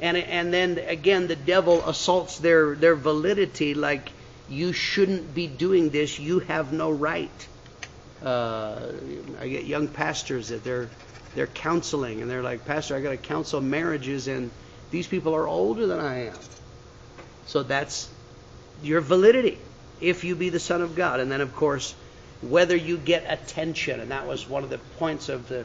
and 0.00 0.16
and 0.16 0.50
then 0.52 0.78
again 0.78 1.26
the 1.26 1.36
devil 1.36 1.86
assaults 1.86 2.38
their 2.38 2.74
their 2.74 2.94
validity 2.94 3.74
like 3.74 4.08
you 4.48 4.72
shouldn't 4.72 5.34
be 5.34 5.46
doing 5.46 5.90
this. 5.90 6.18
You 6.18 6.38
have 6.38 6.72
no 6.72 6.90
right. 6.90 7.48
Uh, 8.24 8.92
I 9.38 9.48
get 9.48 9.64
young 9.64 9.88
pastors 9.88 10.48
that 10.48 10.64
they're 10.64 10.88
they're 11.34 11.46
counseling 11.46 12.22
and 12.22 12.30
they're 12.30 12.42
like, 12.42 12.64
Pastor, 12.64 12.96
I 12.96 13.02
got 13.02 13.10
to 13.10 13.18
counsel 13.18 13.60
marriages 13.60 14.26
and 14.26 14.50
these 14.90 15.06
people 15.06 15.36
are 15.36 15.46
older 15.46 15.86
than 15.86 16.00
I 16.00 16.28
am. 16.28 16.38
So 17.46 17.62
that's 17.62 18.08
your 18.82 19.02
validity 19.02 19.58
if 20.00 20.24
you 20.24 20.34
be 20.34 20.48
the 20.48 20.60
Son 20.60 20.80
of 20.80 20.96
God. 20.96 21.20
And 21.20 21.30
then, 21.30 21.42
of 21.42 21.54
course, 21.54 21.94
whether 22.42 22.76
you 22.76 22.96
get 22.96 23.24
attention, 23.28 24.00
and 24.00 24.10
that 24.10 24.26
was 24.26 24.48
one 24.48 24.64
of 24.64 24.70
the 24.70 24.78
points 24.98 25.28
of 25.28 25.48
the 25.48 25.64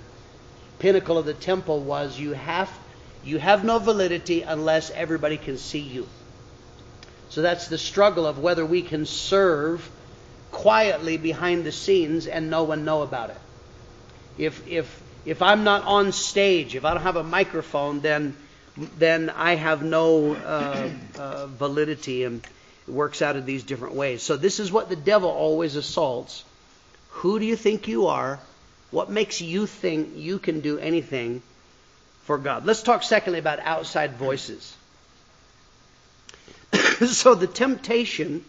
pinnacle 0.79 1.17
of 1.17 1.25
the 1.25 1.33
temple 1.33 1.79
was 1.79 2.19
you 2.19 2.33
have 2.33 2.69
you 3.23 3.37
have 3.37 3.63
no 3.63 3.77
validity 3.77 4.41
unless 4.41 4.89
everybody 4.89 5.37
can 5.37 5.57
see 5.57 5.79
you. 5.79 6.07
So 7.29 7.41
that's 7.41 7.67
the 7.67 7.77
struggle 7.77 8.25
of 8.25 8.39
whether 8.39 8.65
we 8.65 8.81
can 8.81 9.05
serve 9.05 9.87
quietly 10.51 11.17
behind 11.17 11.63
the 11.63 11.71
scenes 11.71 12.27
and 12.27 12.49
no 12.49 12.63
one 12.63 12.83
know 12.83 13.03
about 13.03 13.29
it. 13.29 13.37
If 14.37 14.67
if 14.67 15.01
if 15.23 15.41
I'm 15.41 15.63
not 15.63 15.83
on 15.83 16.11
stage, 16.11 16.75
if 16.75 16.83
I 16.83 16.93
don't 16.93 17.03
have 17.03 17.15
a 17.15 17.23
microphone, 17.23 17.99
then 18.01 18.35
then 18.97 19.29
I 19.29 19.55
have 19.55 19.83
no 19.83 20.33
uh, 20.33 20.89
uh, 21.17 21.47
validity, 21.47 22.23
and 22.23 22.41
it 22.87 22.91
works 22.91 23.21
out 23.21 23.35
in 23.35 23.45
these 23.45 23.63
different 23.63 23.95
ways. 23.95 24.23
So 24.23 24.37
this 24.37 24.59
is 24.59 24.71
what 24.71 24.89
the 24.89 24.95
devil 24.95 25.29
always 25.29 25.75
assaults. 25.75 26.43
Who 27.11 27.39
do 27.39 27.45
you 27.45 27.55
think 27.55 27.87
you 27.87 28.07
are? 28.07 28.39
What 28.89 29.09
makes 29.09 29.41
you 29.41 29.67
think 29.67 30.09
you 30.15 30.39
can 30.39 30.59
do 30.59 30.77
anything 30.77 31.41
for 32.23 32.37
God? 32.37 32.65
Let's 32.65 32.83
talk 32.83 33.03
secondly 33.03 33.39
about 33.39 33.59
outside 33.59 34.15
voices. 34.15 34.75
so 37.07 37.35
the 37.35 37.47
temptation, 37.47 38.43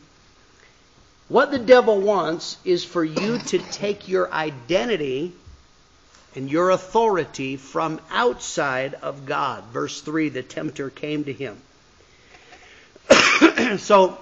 what 1.29 1.51
the 1.51 1.59
devil 1.59 2.01
wants 2.01 2.57
is 2.65 2.85
for 2.85 3.05
you 3.05 3.39
to 3.39 3.59
take 3.59 4.09
your 4.09 4.33
identity 4.33 5.33
and 6.35 6.51
your 6.51 6.71
authority 6.71 7.57
from 7.57 8.01
outside 8.11 8.95
of 8.95 9.27
God. 9.27 9.65
Verse 9.73 10.01
3 10.01 10.31
the 10.31 10.43
tempter 10.43 10.91
came 10.91 11.25
to 11.25 11.33
him. 11.33 11.59
so, 13.79 14.19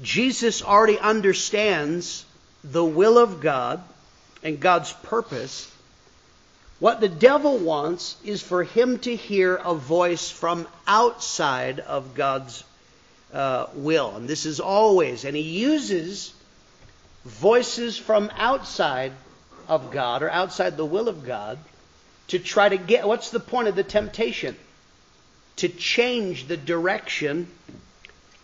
Jesus 0.00 0.62
already 0.62 0.98
understands 0.98 2.24
the 2.70 2.84
will 2.84 3.18
of 3.18 3.40
God 3.40 3.82
and 4.42 4.60
God's 4.60 4.92
purpose. 4.92 5.70
What 6.78 7.00
the 7.00 7.08
devil 7.08 7.58
wants 7.58 8.16
is 8.24 8.42
for 8.42 8.62
him 8.62 8.98
to 9.00 9.16
hear 9.16 9.56
a 9.56 9.74
voice 9.74 10.30
from 10.30 10.66
outside 10.86 11.80
of 11.80 12.14
God's 12.14 12.62
uh, 13.32 13.66
will. 13.74 14.14
And 14.14 14.28
this 14.28 14.46
is 14.46 14.60
always, 14.60 15.24
and 15.24 15.36
he 15.36 15.42
uses 15.42 16.32
voices 17.24 17.98
from 17.98 18.30
outside 18.36 19.12
of 19.66 19.90
God 19.90 20.22
or 20.22 20.30
outside 20.30 20.76
the 20.76 20.84
will 20.84 21.08
of 21.08 21.26
God 21.26 21.58
to 22.28 22.38
try 22.38 22.68
to 22.68 22.76
get 22.76 23.06
what's 23.06 23.30
the 23.30 23.40
point 23.40 23.68
of 23.68 23.74
the 23.74 23.82
temptation? 23.82 24.56
To 25.56 25.68
change 25.68 26.46
the 26.46 26.56
direction 26.56 27.48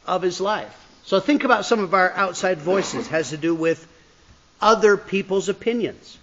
of 0.07 0.23
his 0.23 0.40
life. 0.40 0.81
So 1.04 1.21
think 1.21 1.45
about 1.45 1.66
some 1.66 1.81
of 1.81 1.95
our 1.95 2.11
outside 2.12 2.59
voices 2.59 3.07
it 3.07 3.11
has 3.11 3.31
to 3.31 3.37
do 3.37 3.54
with 3.54 3.87
other 4.64 4.97
people's 4.97 5.50
opinions. 5.50 6.16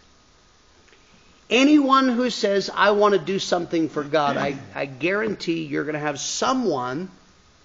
Anyone 1.50 2.08
who 2.10 2.32
says, 2.32 2.72
I 2.74 2.92
want 2.92 3.14
to 3.14 3.20
do 3.20 3.38
something 3.38 3.88
for 3.88 4.04
God, 4.04 4.36
I, 4.36 4.58
I 4.74 4.86
guarantee 4.88 5.64
you're 5.66 5.84
going 5.84 5.94
to 5.94 6.00
have 6.00 6.20
someone 6.20 7.12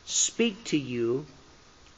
speak 0.04 0.62
to 0.64 0.76
you 0.76 1.24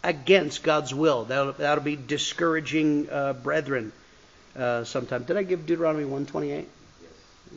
against 0.05 0.63
God's 0.63 0.95
will. 0.95 1.25
That'll, 1.25 1.53
that'll 1.55 1.83
be 1.83 1.97
discouraging 1.97 3.11
uh, 3.11 3.33
brethren 3.33 3.93
uh, 4.57 4.85
sometime. 4.85 5.25
Did 5.25 5.37
I 5.37 5.43
give 5.43 5.67
Deuteronomy 5.67 6.05
128? 6.05 6.69
Yes. 7.03 7.11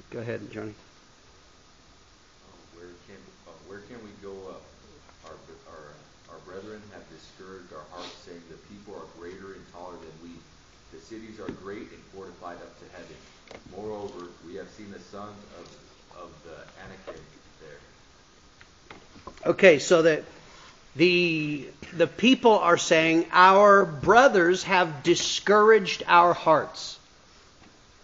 Go 0.09 0.19
ahead, 0.19 0.51
Johnny. 0.51 0.73
Uh, 0.73 0.73
where 2.75 2.87
can 3.05 3.21
uh, 3.47 3.51
where 3.67 3.79
can 3.85 3.97
we 4.03 4.09
go? 4.23 4.31
Uh, 4.49 5.29
our 5.29 5.37
our 5.69 5.83
our 6.33 6.39
brethren 6.45 6.81
have 6.93 7.03
discouraged 7.09 7.71
our 7.73 7.85
hearts, 7.91 8.15
saying 8.25 8.41
the 8.49 8.57
people 8.73 8.95
are 8.95 9.07
greater 9.19 9.53
and 9.53 9.63
taller 9.71 9.93
than 9.93 10.15
we. 10.23 10.31
The 10.91 10.99
cities 11.11 11.41
are 11.41 11.51
great 11.61 11.91
and 11.91 12.03
fortified 12.15 12.55
up 12.55 12.79
to 12.79 12.85
heaven. 12.93 13.15
Moreover, 13.75 14.27
we 14.47 14.55
have 14.55 14.69
seen 14.69 14.89
the 14.91 14.99
sons 14.99 15.35
of 15.59 15.65
of 16.23 16.29
the 16.45 16.55
Anakim 16.81 17.21
there. 17.59 19.51
Okay, 19.51 19.79
so 19.79 20.03
that 20.03 20.23
the 20.95 21.67
the 21.91 22.07
people 22.07 22.57
are 22.59 22.77
saying 22.77 23.25
our 23.33 23.83
brothers 23.85 24.63
have 24.63 25.03
discouraged 25.03 26.03
our 26.07 26.33
hearts 26.33 26.97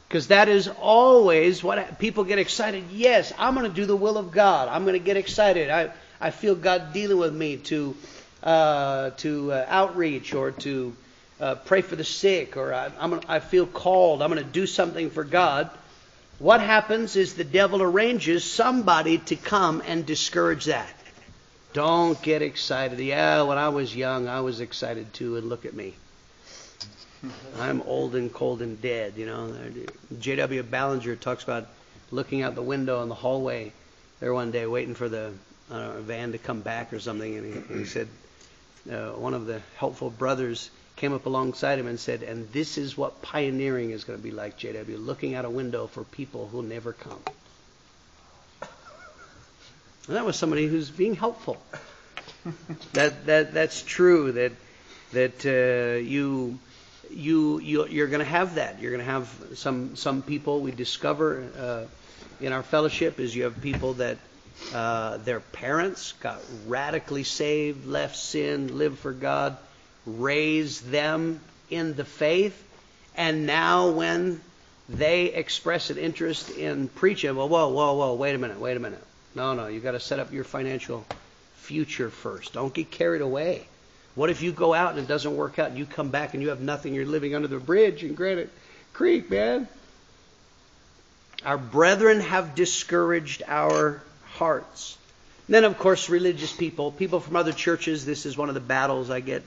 because 0.10 0.28
that 0.28 0.50
is 0.50 0.68
always 0.68 1.64
what 1.64 2.00
people 2.00 2.24
get 2.24 2.40
excited 2.40 2.86
yes 2.92 3.34
i'm 3.38 3.56
going 3.56 3.70
to 3.70 3.76
do 3.76 3.86
the 3.86 3.96
will 3.96 4.18
of 4.18 4.32
god 4.32 4.70
i'm 4.70 4.84
going 4.84 4.94
to 4.94 5.06
get 5.06 5.18
excited 5.18 5.70
i 5.70 5.92
i 6.22 6.32
feel 6.32 6.56
god 6.56 6.94
dealing 6.94 7.18
with 7.18 7.34
me 7.34 7.58
to 7.58 7.96
uh, 8.44 9.10
to 9.12 9.52
uh, 9.52 9.66
outreach 9.68 10.34
or 10.34 10.52
to 10.52 10.96
uh, 11.40 11.56
pray 11.56 11.82
for 11.82 11.96
the 11.96 12.04
sick 12.04 12.58
or 12.58 12.74
I, 12.74 12.92
I'm 13.00 13.22
I 13.28 13.40
feel 13.40 13.66
called 13.66 14.22
i'm 14.22 14.32
going 14.32 14.44
to 14.44 14.50
do 14.50 14.66
something 14.68 15.10
for 15.10 15.24
god 15.24 15.70
what 16.40 16.62
happens 16.62 17.16
is 17.16 17.34
the 17.34 17.44
devil 17.44 17.82
arranges 17.82 18.44
somebody 18.44 19.18
to 19.20 19.36
come 19.36 19.82
and 19.86 20.06
discourage 20.06 20.66
that 20.66 20.94
don't 21.78 22.20
get 22.24 22.42
excited. 22.42 23.00
Yeah, 23.00 23.44
when 23.44 23.60
I 23.60 23.70
was 23.70 23.96
young, 23.96 24.28
I 24.28 24.42
was 24.42 24.62
excited 24.62 25.14
too, 25.14 25.36
and 25.36 25.48
look 25.48 25.64
at 25.64 25.76
me. 25.76 25.94
I'm 27.60 27.84
old 27.84 28.16
and 28.16 28.34
cold 28.34 28.64
and 28.64 28.82
dead, 28.82 29.14
you 29.16 29.28
know. 29.28 29.54
J.W. 30.20 30.64
Ballinger 30.64 31.16
talks 31.16 31.44
about 31.44 31.68
looking 32.10 32.42
out 32.42 32.56
the 32.56 32.64
window 32.64 33.04
in 33.04 33.10
the 33.10 33.16
hallway 33.16 33.74
there 34.20 34.34
one 34.34 34.50
day, 34.50 34.66
waiting 34.66 34.96
for 34.96 35.08
the 35.08 35.34
know, 35.70 36.02
van 36.02 36.32
to 36.32 36.40
come 36.40 36.62
back 36.62 36.94
or 36.94 37.00
something, 37.00 37.36
and 37.36 37.70
he, 37.70 37.80
he 37.80 37.86
said, 37.86 38.08
uh, 38.92 39.10
one 39.12 39.36
of 39.36 39.46
the 39.46 39.62
helpful 39.76 40.10
brothers 40.10 40.72
came 40.98 41.14
up 41.14 41.26
alongside 41.26 41.80
him 41.80 41.88
and 41.88 42.00
said, 42.00 42.24
and 42.24 42.52
this 42.52 42.78
is 42.78 42.98
what 42.98 43.22
pioneering 43.22 43.92
is 43.92 44.04
going 44.04 44.20
to 44.20 44.24
be 44.24 44.32
like, 44.32 44.58
J.W., 44.58 44.98
looking 44.98 45.36
out 45.36 45.46
a 45.46 45.50
window 45.50 45.88
for 45.88 46.04
people 46.04 46.48
who'll 46.48 46.64
never 46.64 46.92
come. 46.92 47.20
And 50.08 50.16
that 50.16 50.26
was 50.26 50.36
somebody 50.36 50.68
who's 50.68 50.90
being 50.90 51.16
helpful. 51.16 51.62
that 52.94 53.26
that 53.26 53.54
that's 53.54 53.84
true. 53.84 54.32
That 54.32 54.54
that 55.12 55.46
uh, 55.46 56.00
you 56.00 56.58
you 57.10 57.60
you 57.60 57.88
you're 57.88 58.08
going 58.08 58.20
to 58.20 58.26
have 58.26 58.56
that. 58.56 58.82
You're 58.82 58.92
going 58.92 59.06
to 59.06 59.12
have 59.12 59.30
some 59.56 59.96
some 59.96 60.22
people 60.22 60.62
we 60.62 60.72
discover 60.72 61.50
uh, 61.58 62.44
in 62.44 62.54
our 62.54 62.64
fellowship 62.64 63.20
is 63.20 63.36
you 63.36 63.44
have 63.44 63.62
people 63.62 63.96
that 63.96 64.18
uh, 64.74 65.18
their 65.18 65.40
parents 65.40 66.14
got 66.14 66.40
radically 66.68 67.24
saved, 67.24 67.86
left 67.86 68.16
sin, 68.16 68.78
lived 68.78 69.00
for 69.00 69.12
God, 69.12 69.58
raised 70.08 70.90
them 70.90 71.40
in 71.70 71.96
the 71.96 72.06
faith, 72.06 72.64
and 73.16 73.46
now 73.46 73.90
when 73.90 74.42
they 74.90 75.26
express 75.26 75.90
an 75.90 75.98
interest 75.98 76.50
in 76.50 76.88
preaching, 76.88 77.36
well, 77.36 77.50
whoa, 77.50 77.70
whoa, 77.70 77.94
whoa, 77.94 78.14
wait 78.16 78.34
a 78.34 78.38
minute, 78.38 78.60
wait 78.60 78.78
a 78.78 78.80
minute. 78.80 79.04
No, 79.36 79.54
no, 79.54 79.68
you've 79.68 79.84
got 79.84 79.92
to 79.92 80.00
set 80.00 80.20
up 80.20 80.32
your 80.32 80.46
financial 80.46 81.06
future 81.58 82.10
first. 82.10 82.54
Don't 82.54 82.74
get 82.74 82.90
carried 82.90 83.22
away. 83.22 83.68
What 84.16 84.30
if 84.30 84.42
you 84.42 84.52
go 84.52 84.74
out 84.74 84.92
and 84.92 85.00
it 85.00 85.08
doesn't 85.08 85.36
work 85.36 85.60
out 85.60 85.70
and 85.70 85.78
you 85.78 85.86
come 85.86 86.10
back 86.10 86.34
and 86.34 86.42
you 86.42 86.50
have 86.50 86.62
nothing? 86.62 86.94
You're 86.94 87.06
living 87.06 87.36
under 87.36 87.48
the 87.48 87.60
bridge 87.60 88.04
in 88.04 88.16
Granite 88.16 88.50
Creek, 88.94 89.30
man. 89.30 89.68
Our 91.46 91.58
brethren 91.58 92.22
have 92.22 92.56
discouraged 92.56 93.44
our 93.46 94.02
hearts. 94.26 94.98
And 95.48 95.54
then, 95.54 95.66
of 95.66 95.78
course, 95.78 96.10
religious 96.10 96.52
people, 96.52 96.92
people 96.92 97.20
from 97.20 97.36
other 97.36 97.54
churches. 97.54 98.06
This 98.06 98.26
is 98.26 98.38
one 98.38 98.50
of 98.50 98.56
the 98.56 98.62
battles 98.62 99.10
I 99.10 99.20
get 99.20 99.44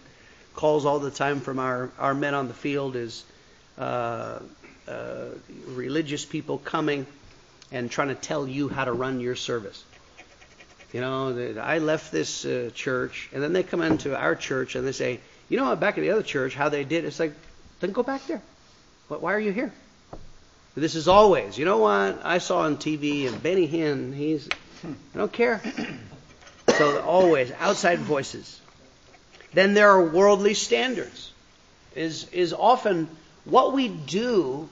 calls 0.54 0.85
all 0.85 0.99
the 0.99 1.11
time 1.11 1.40
from 1.40 1.59
our, 1.59 1.90
our 1.99 2.14
men 2.14 2.35
on 2.35 2.49
the 2.49 2.54
field 2.54 2.97
is 2.97 3.25
uh, 3.78 4.38
uh, 4.88 5.25
religious 5.69 6.25
people 6.25 6.59
coming 6.59 7.07
and 7.73 7.90
trying 7.90 8.09
to 8.09 8.14
tell 8.14 8.47
you 8.49 8.69
how 8.69 8.85
to 8.85 8.92
run 8.92 9.21
your 9.21 9.37
service. 9.37 9.85
You 10.92 11.00
know, 11.00 11.54
I 11.61 11.78
left 11.78 12.11
this 12.11 12.45
uh, 12.45 12.71
church, 12.75 13.28
and 13.33 13.42
then 13.42 13.52
they 13.52 13.62
come 13.62 13.80
into 13.80 14.16
our 14.16 14.35
church 14.35 14.75
and 14.75 14.87
they 14.87 14.92
say, 14.92 15.21
you 15.49 15.57
know, 15.57 15.75
back 15.76 15.99
at 15.99 16.00
the 16.00 16.11
other 16.11 16.23
church, 16.23 16.54
how 16.54 16.69
they 16.69 16.85
did. 16.85 17.04
It's 17.04 17.21
like, 17.21 17.33
then 17.78 17.92
go 17.92 18.02
back 18.02 18.26
there. 18.26 18.42
But 19.09 19.23
Why 19.23 19.35
are 19.35 19.40
you 19.40 19.52
here? 19.52 19.73
This 20.76 20.95
is 20.95 21.09
always, 21.09 21.59
you 21.59 21.64
know 21.64 21.78
what? 21.78 22.25
I 22.25 22.38
saw 22.38 22.61
on 22.61 22.76
TV 22.76 23.26
and 23.26 23.42
Benny 23.42 23.66
Hinn, 23.66 24.14
he's, 24.14 24.49
I 24.85 25.19
don't 25.19 25.33
care. 25.33 25.61
So 26.78 27.00
always 27.02 27.50
outside 27.59 27.99
voices. 27.99 28.61
Then 29.52 29.75
there 29.75 29.90
are 29.90 30.04
worldly 30.04 30.54
standards. 30.54 31.33
Is 31.95 32.28
is 32.30 32.52
often 32.52 33.09
what 33.45 33.73
we 33.73 33.88
do 33.88 34.69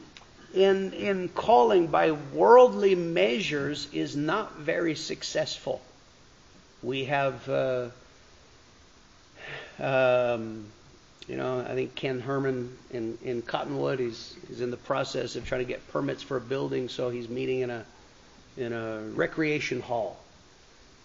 in 0.54 0.92
in 0.92 1.28
calling 1.28 1.88
by 1.88 2.12
worldly 2.12 2.94
measures 2.94 3.88
is 3.92 4.14
not 4.14 4.56
very 4.56 4.94
successful. 4.94 5.80
We 6.82 7.06
have. 7.06 7.48
Uh, 7.48 7.88
um, 9.80 10.66
you 11.28 11.36
know, 11.36 11.60
I 11.60 11.74
think 11.74 11.94
Ken 11.94 12.20
Herman 12.20 12.76
in, 12.90 13.18
in 13.22 13.42
Cottonwood, 13.42 14.00
he's, 14.00 14.34
he's 14.48 14.62
in 14.62 14.70
the 14.70 14.78
process 14.78 15.36
of 15.36 15.46
trying 15.46 15.60
to 15.60 15.66
get 15.66 15.86
permits 15.92 16.22
for 16.22 16.38
a 16.38 16.40
building, 16.40 16.88
so 16.88 17.10
he's 17.10 17.28
meeting 17.28 17.60
in 17.60 17.70
a, 17.70 17.84
in 18.56 18.72
a 18.72 19.02
recreation 19.14 19.82
hall 19.82 20.18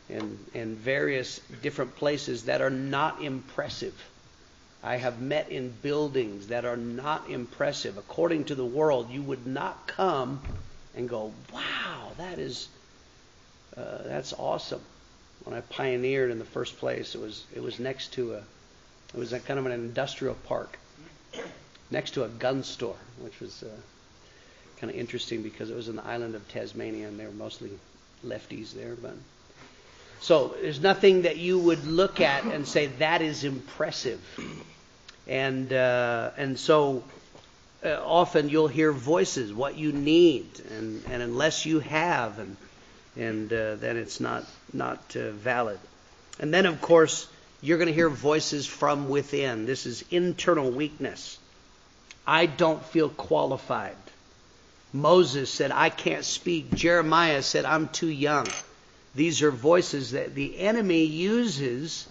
and, 0.09 0.77
various 0.77 1.39
different 1.61 1.95
places 1.95 2.45
that 2.45 2.61
are 2.61 2.69
not 2.69 3.21
impressive. 3.21 3.93
I 4.83 4.97
have 4.97 5.21
met 5.21 5.49
in 5.49 5.69
buildings 5.81 6.47
that 6.47 6.65
are 6.65 6.77
not 6.77 7.29
impressive. 7.29 7.97
According 7.97 8.45
to 8.45 8.55
the 8.55 8.65
world, 8.65 9.09
you 9.09 9.21
would 9.21 9.47
not 9.47 9.87
come 9.87 10.41
and 10.95 11.07
go, 11.07 11.31
wow, 11.53 12.11
that 12.17 12.37
is, 12.37 12.67
uh, 13.77 14.03
that's 14.03 14.33
awesome. 14.33 14.81
When 15.45 15.55
I 15.55 15.61
pioneered 15.61 16.31
in 16.31 16.39
the 16.39 16.45
first 16.45 16.77
place, 16.77 17.15
it 17.15 17.21
was, 17.21 17.43
it 17.55 17.63
was 17.63 17.79
next 17.79 18.13
to 18.13 18.33
a, 18.33 18.37
it 19.13 19.17
was 19.17 19.31
a 19.31 19.39
kind 19.39 19.59
of 19.59 19.65
an 19.65 19.71
industrial 19.71 20.35
park 20.35 20.77
next 21.91 22.11
to 22.15 22.23
a 22.23 22.29
gun 22.29 22.63
store, 22.63 22.97
which 23.21 23.39
was 23.39 23.63
uh, 23.63 23.69
kind 24.77 24.91
of 24.91 24.99
interesting 24.99 25.43
because 25.43 25.69
it 25.69 25.75
was 25.75 25.87
in 25.87 25.95
the 25.95 26.05
island 26.05 26.35
of 26.35 26.47
Tasmania 26.49 27.07
and 27.07 27.19
they 27.19 27.25
were 27.25 27.31
mostly 27.31 27.71
lefties 28.25 28.73
there. 28.73 28.95
But 28.95 29.15
so 30.21 30.55
there's 30.61 30.79
nothing 30.79 31.23
that 31.23 31.37
you 31.37 31.59
would 31.59 31.85
look 31.85 32.21
at 32.21 32.43
and 32.45 32.67
say 32.67 32.87
that 32.99 33.21
is 33.21 33.43
impressive, 33.43 34.21
and 35.27 35.71
uh, 35.71 36.31
and 36.37 36.57
so. 36.57 37.03
Uh, 37.85 38.01
often 38.05 38.47
you'll 38.47 38.69
hear 38.69 38.93
voices, 38.93 39.51
what 39.53 39.75
you 39.75 39.91
need, 39.91 40.47
and, 40.69 41.03
and 41.09 41.21
unless 41.21 41.65
you 41.65 41.81
have, 41.81 42.39
and 42.39 42.55
and 43.17 43.51
uh, 43.51 43.75
then 43.75 43.97
it's 43.97 44.21
not 44.21 44.45
not 44.71 44.99
uh, 45.17 45.31
valid. 45.31 45.79
And 46.39 46.53
then, 46.53 46.65
of 46.65 46.81
course, 46.81 47.27
you're 47.61 47.77
going 47.77 47.87
to 47.87 47.93
hear 47.93 48.09
voices 48.09 48.65
from 48.65 49.09
within. 49.09 49.65
This 49.65 49.85
is 49.85 50.03
internal 50.09 50.71
weakness. 50.71 51.37
I 52.25 52.45
don't 52.45 52.83
feel 52.83 53.09
qualified. 53.09 53.95
Moses 54.91 55.49
said, 55.49 55.71
I 55.71 55.89
can't 55.89 56.25
speak. 56.25 56.73
Jeremiah 56.73 57.41
said, 57.41 57.65
I'm 57.65 57.87
too 57.89 58.09
young. 58.09 58.47
These 59.15 59.41
are 59.41 59.51
voices 59.51 60.11
that 60.11 60.33
the 60.33 60.59
enemy 60.59 61.03
uses 61.03 62.07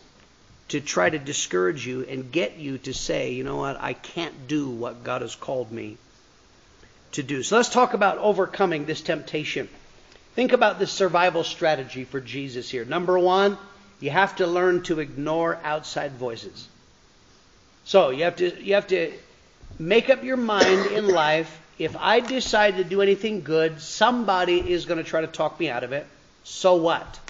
to 0.69 0.81
try 0.81 1.11
to 1.11 1.19
discourage 1.19 1.87
you 1.87 2.05
and 2.09 2.31
get 2.33 2.57
you 2.57 2.79
to 2.79 2.95
say, 2.95 3.33
you 3.33 3.45
know 3.45 3.57
what, 3.57 3.81
I 3.81 3.93
can't 3.93 4.47
do 4.49 4.71
what 4.71 5.05
God 5.05 5.23
has 5.23 5.35
called 5.35 5.73
me 5.73 5.99
to 7.13 7.23
do. 7.23 7.43
So 7.43 7.57
let's 7.57 7.69
talk 7.69 7.95
about 7.95 8.19
overcoming 8.19 8.87
this 8.87 9.01
temptation. 9.01 9.69
Think 10.35 10.53
about 10.53 10.79
this 10.79 10.91
survival 10.91 11.45
strategy 11.45 12.05
for 12.05 12.21
Jesus 12.21 12.71
here. 12.71 12.85
Number 12.85 13.19
one, 13.19 13.59
you 14.01 14.11
have 14.11 14.37
to 14.37 14.47
learn 14.47 14.83
to 14.85 15.01
ignore 15.01 15.59
outside 15.63 16.13
voices. 16.13 16.69
So 17.85 18.11
you 18.11 18.25
have 18.25 18.37
to 18.37 18.63
you 18.63 18.75
have 18.75 18.87
to 18.89 19.13
make 19.79 20.09
up 20.09 20.25
your 20.25 20.37
mind 20.37 20.87
in 20.87 21.07
life. 21.09 21.61
If 21.79 21.97
I 21.97 22.21
decide 22.21 22.77
to 22.77 22.85
do 22.85 23.03
anything 23.03 23.43
good, 23.43 23.81
somebody 23.81 24.73
is 24.73 24.87
going 24.87 24.99
to 24.99 25.05
try 25.05 25.21
to 25.21 25.27
talk 25.27 25.59
me 25.59 25.69
out 25.69 25.85
of 25.85 25.93
it. 25.93 26.07
So 26.45 26.77
what? 26.77 27.21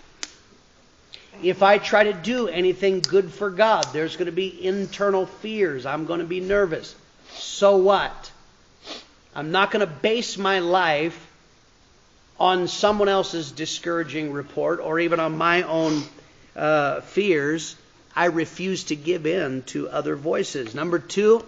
If 1.43 1.63
I 1.63 1.79
try 1.79 2.05
to 2.05 2.13
do 2.13 2.49
anything 2.49 3.01
good 3.01 3.33
for 3.33 3.51
God, 3.51 3.87
there's 3.93 4.17
going 4.17 4.27
to 4.27 4.33
be 4.33 4.65
internal 4.65 5.27
fears. 5.27 5.87
I'm 5.87 6.07
going 6.07 6.21
to 6.21 6.27
be 6.27 6.41
nervous. 6.41 6.95
So 7.35 7.77
what? 7.77 8.31
I'm 9.35 9.51
not 9.51 9.71
going 9.71 9.87
to 9.87 9.93
base 9.93 10.37
my 10.37 10.59
life 10.59 11.29
on 12.39 12.69
someone 12.69 13.09
else's 13.09 13.53
discouraging 13.53 14.33
report 14.33 14.81
or 14.81 14.99
even 14.99 15.21
on 15.21 15.39
my 15.39 15.63
own 15.63 16.03
uh, 16.57 17.01
fears, 17.01 17.77
I 18.15 18.27
refuse 18.27 18.85
to 18.85 18.97
give 18.97 19.27
in 19.27 19.63
to 19.67 19.89
other 19.89 20.17
voices. 20.17 20.75
Number 20.75 20.99
two 20.99 21.45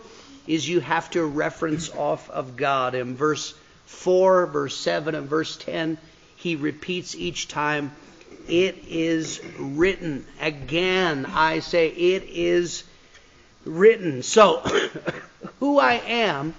is 0.47 0.69
you 0.69 0.81
have 0.81 1.11
to 1.11 1.25
reference 1.25 1.91
off 1.91 2.31
of 2.31 2.57
God. 2.57 2.95
In 2.95 3.17
verse 3.17 3.55
4, 3.87 4.47
verse 4.47 4.77
7, 4.77 5.15
and 5.15 5.29
verse 5.29 5.57
10, 5.57 5.99
he 6.45 6.57
repeats 6.57 7.15
each 7.17 7.49
time, 7.49 7.91
It 8.47 8.85
is 8.87 9.41
written. 9.59 10.27
Again, 10.39 11.25
I 11.25 11.61
say, 11.61 11.89
It 11.89 12.25
is 12.25 12.85
written. 13.65 14.23
So, 14.23 14.59
who 15.61 15.79
I 15.79 15.95
am 15.95 16.55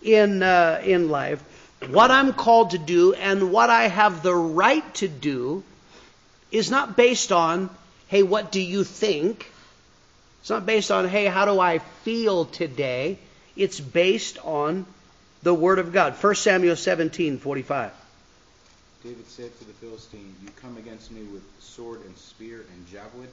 in, 0.00 0.42
uh, 0.42 0.80
in 0.82 1.10
life, 1.10 1.42
what 1.90 2.10
I'm 2.10 2.32
called 2.32 2.70
to 2.70 2.78
do, 2.78 3.12
and 3.12 3.52
what 3.52 3.68
I 3.68 3.88
have 3.88 4.22
the 4.22 4.34
right 4.34 4.94
to 4.94 5.08
do 5.08 5.62
is 6.50 6.70
not 6.70 6.96
based 6.96 7.30
on, 7.30 7.68
hey, 8.06 8.22
what 8.22 8.50
do 8.50 8.62
you 8.62 8.82
think? 8.82 9.52
It's 10.40 10.48
not 10.48 10.64
based 10.64 10.90
on, 10.90 11.06
hey, 11.06 11.26
how 11.26 11.44
do 11.44 11.60
I 11.60 11.80
feel 12.02 12.46
today? 12.46 13.18
It's 13.56 13.78
based 13.78 14.38
on 14.42 14.86
the 15.42 15.52
Word 15.52 15.78
of 15.78 15.92
God. 15.92 16.14
1 16.14 16.34
Samuel 16.34 16.76
17, 16.76 17.36
45. 17.36 17.97
David 19.04 19.28
said 19.28 19.56
to 19.58 19.64
the 19.64 19.72
Philistine, 19.74 20.34
You 20.42 20.50
come 20.60 20.76
against 20.76 21.12
me 21.12 21.22
with 21.22 21.42
sword 21.60 22.04
and 22.04 22.16
spear 22.16 22.64
and 22.72 22.86
javelin, 22.90 23.28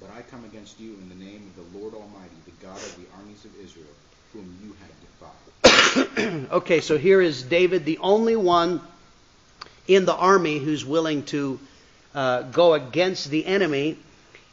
but 0.00 0.08
I 0.16 0.22
come 0.22 0.44
against 0.44 0.78
you 0.78 0.94
in 0.94 1.08
the 1.08 1.16
name 1.16 1.50
of 1.50 1.72
the 1.72 1.78
Lord 1.78 1.94
Almighty, 1.94 2.36
the 2.44 2.64
God 2.64 2.76
of 2.76 2.96
the 2.96 3.06
armies 3.18 3.44
of 3.44 3.50
Israel, 3.60 3.86
whom 4.32 4.56
you 4.62 4.76
have 4.80 4.92
defied. 5.00 6.50
okay, 6.52 6.80
so 6.80 6.96
here 6.96 7.20
is 7.20 7.42
David, 7.42 7.84
the 7.84 7.98
only 7.98 8.36
one 8.36 8.80
in 9.88 10.04
the 10.04 10.14
army 10.14 10.58
who's 10.58 10.84
willing 10.84 11.24
to 11.24 11.58
uh, 12.14 12.42
go 12.42 12.74
against 12.74 13.30
the 13.30 13.44
enemy. 13.44 13.98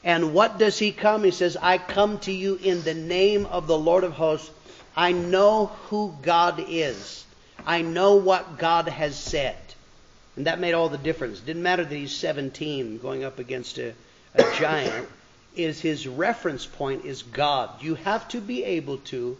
And 0.03 0.33
what 0.33 0.57
does 0.57 0.79
he 0.79 0.91
come? 0.91 1.23
He 1.23 1.31
says, 1.31 1.55
I 1.55 1.77
come 1.77 2.17
to 2.19 2.31
you 2.31 2.55
in 2.55 2.81
the 2.81 2.95
name 2.95 3.45
of 3.45 3.67
the 3.67 3.77
Lord 3.77 4.03
of 4.03 4.13
hosts. 4.13 4.49
I 4.95 5.11
know 5.11 5.67
who 5.89 6.15
God 6.23 6.65
is. 6.67 7.25
I 7.63 7.83
know 7.83 8.15
what 8.15 8.57
God 8.57 8.87
has 8.87 9.15
said. 9.15 9.55
And 10.37 10.45
that 10.45 10.59
made 10.59 10.73
all 10.73 10.87
the 10.87 10.99
difference. 10.99 11.39
Didn't 11.39 11.63
matter 11.63 11.83
that 11.83 11.95
he's 11.95 12.15
17 12.15 12.99
going 12.99 13.23
up 13.23 13.39
against 13.39 13.79
a, 13.79 13.93
a 14.35 14.43
giant. 14.57 15.09
Is 15.55 15.81
his 15.81 16.07
reference 16.07 16.67
point 16.67 17.05
is 17.05 17.23
God. 17.23 17.81
You 17.81 17.95
have 17.95 18.27
to 18.29 18.39
be 18.39 18.63
able 18.63 18.99
to 18.99 19.35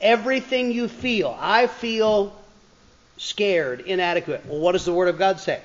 everything 0.00 0.70
you 0.70 0.86
feel. 0.86 1.36
I 1.38 1.66
feel 1.66 2.32
scared, 3.16 3.80
inadequate. 3.80 4.46
Well, 4.46 4.60
what 4.60 4.72
does 4.72 4.84
the 4.84 4.92
Word 4.92 5.08
of 5.08 5.18
God 5.18 5.40
say? 5.40 5.60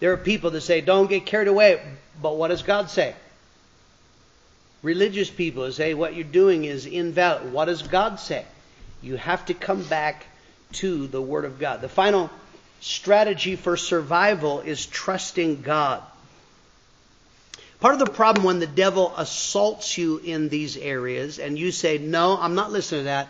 There 0.00 0.12
are 0.12 0.18
people 0.18 0.50
that 0.50 0.60
say, 0.60 0.82
don't 0.82 1.08
get 1.08 1.24
carried 1.24 1.48
away. 1.48 1.80
But 2.20 2.36
what 2.36 2.48
does 2.48 2.62
God 2.62 2.90
say? 2.90 3.14
Religious 4.82 5.30
people 5.30 5.72
say 5.72 5.94
what 5.94 6.14
you're 6.14 6.24
doing 6.24 6.64
is 6.64 6.84
invalid. 6.84 7.50
What 7.52 7.66
does 7.66 7.82
God 7.82 8.20
say? 8.20 8.44
You 9.00 9.16
have 9.16 9.46
to 9.46 9.54
come 9.54 9.82
back 9.84 10.26
to 10.72 11.06
the 11.06 11.20
Word 11.20 11.44
of 11.44 11.58
God. 11.58 11.80
The 11.80 11.88
final 11.88 12.30
strategy 12.80 13.56
for 13.56 13.76
survival 13.76 14.60
is 14.60 14.86
trusting 14.86 15.62
God. 15.62 16.02
Part 17.80 17.94
of 17.94 18.00
the 18.00 18.12
problem 18.12 18.44
when 18.44 18.58
the 18.58 18.66
devil 18.66 19.14
assaults 19.16 19.96
you 19.96 20.18
in 20.18 20.50
these 20.50 20.76
areas 20.76 21.38
and 21.38 21.58
you 21.58 21.72
say, 21.72 21.96
No, 21.98 22.38
I'm 22.38 22.54
not 22.54 22.70
listening 22.70 23.00
to 23.00 23.04
that, 23.04 23.28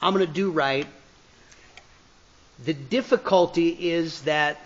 I'm 0.00 0.14
going 0.14 0.26
to 0.26 0.32
do 0.32 0.50
right. 0.50 0.86
The 2.64 2.74
difficulty 2.74 3.68
is 3.90 4.22
that 4.22 4.58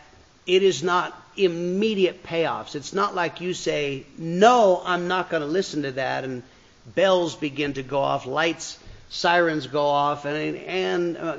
it 0.47 0.63
is 0.63 0.83
not 0.83 1.19
immediate 1.37 2.23
payoffs. 2.23 2.75
It's 2.75 2.93
not 2.93 3.15
like 3.15 3.41
you 3.41 3.55
say, 3.55 4.05
No, 4.19 4.83
I'm 4.85 5.09
not 5.09 5.31
going 5.31 5.43
to 5.43 5.49
listen 5.49 5.83
to 5.83 5.93
that, 5.93 6.25
and 6.25 6.43
bells 6.95 7.35
begin 7.35 7.75
to 7.75 7.83
go 7.83 8.01
off, 8.01 8.27
lights, 8.27 8.79
sirens 9.09 9.67
go 9.67 9.87
off, 9.87 10.27
and, 10.27 10.57
and 10.57 11.17
uh, 11.17 11.37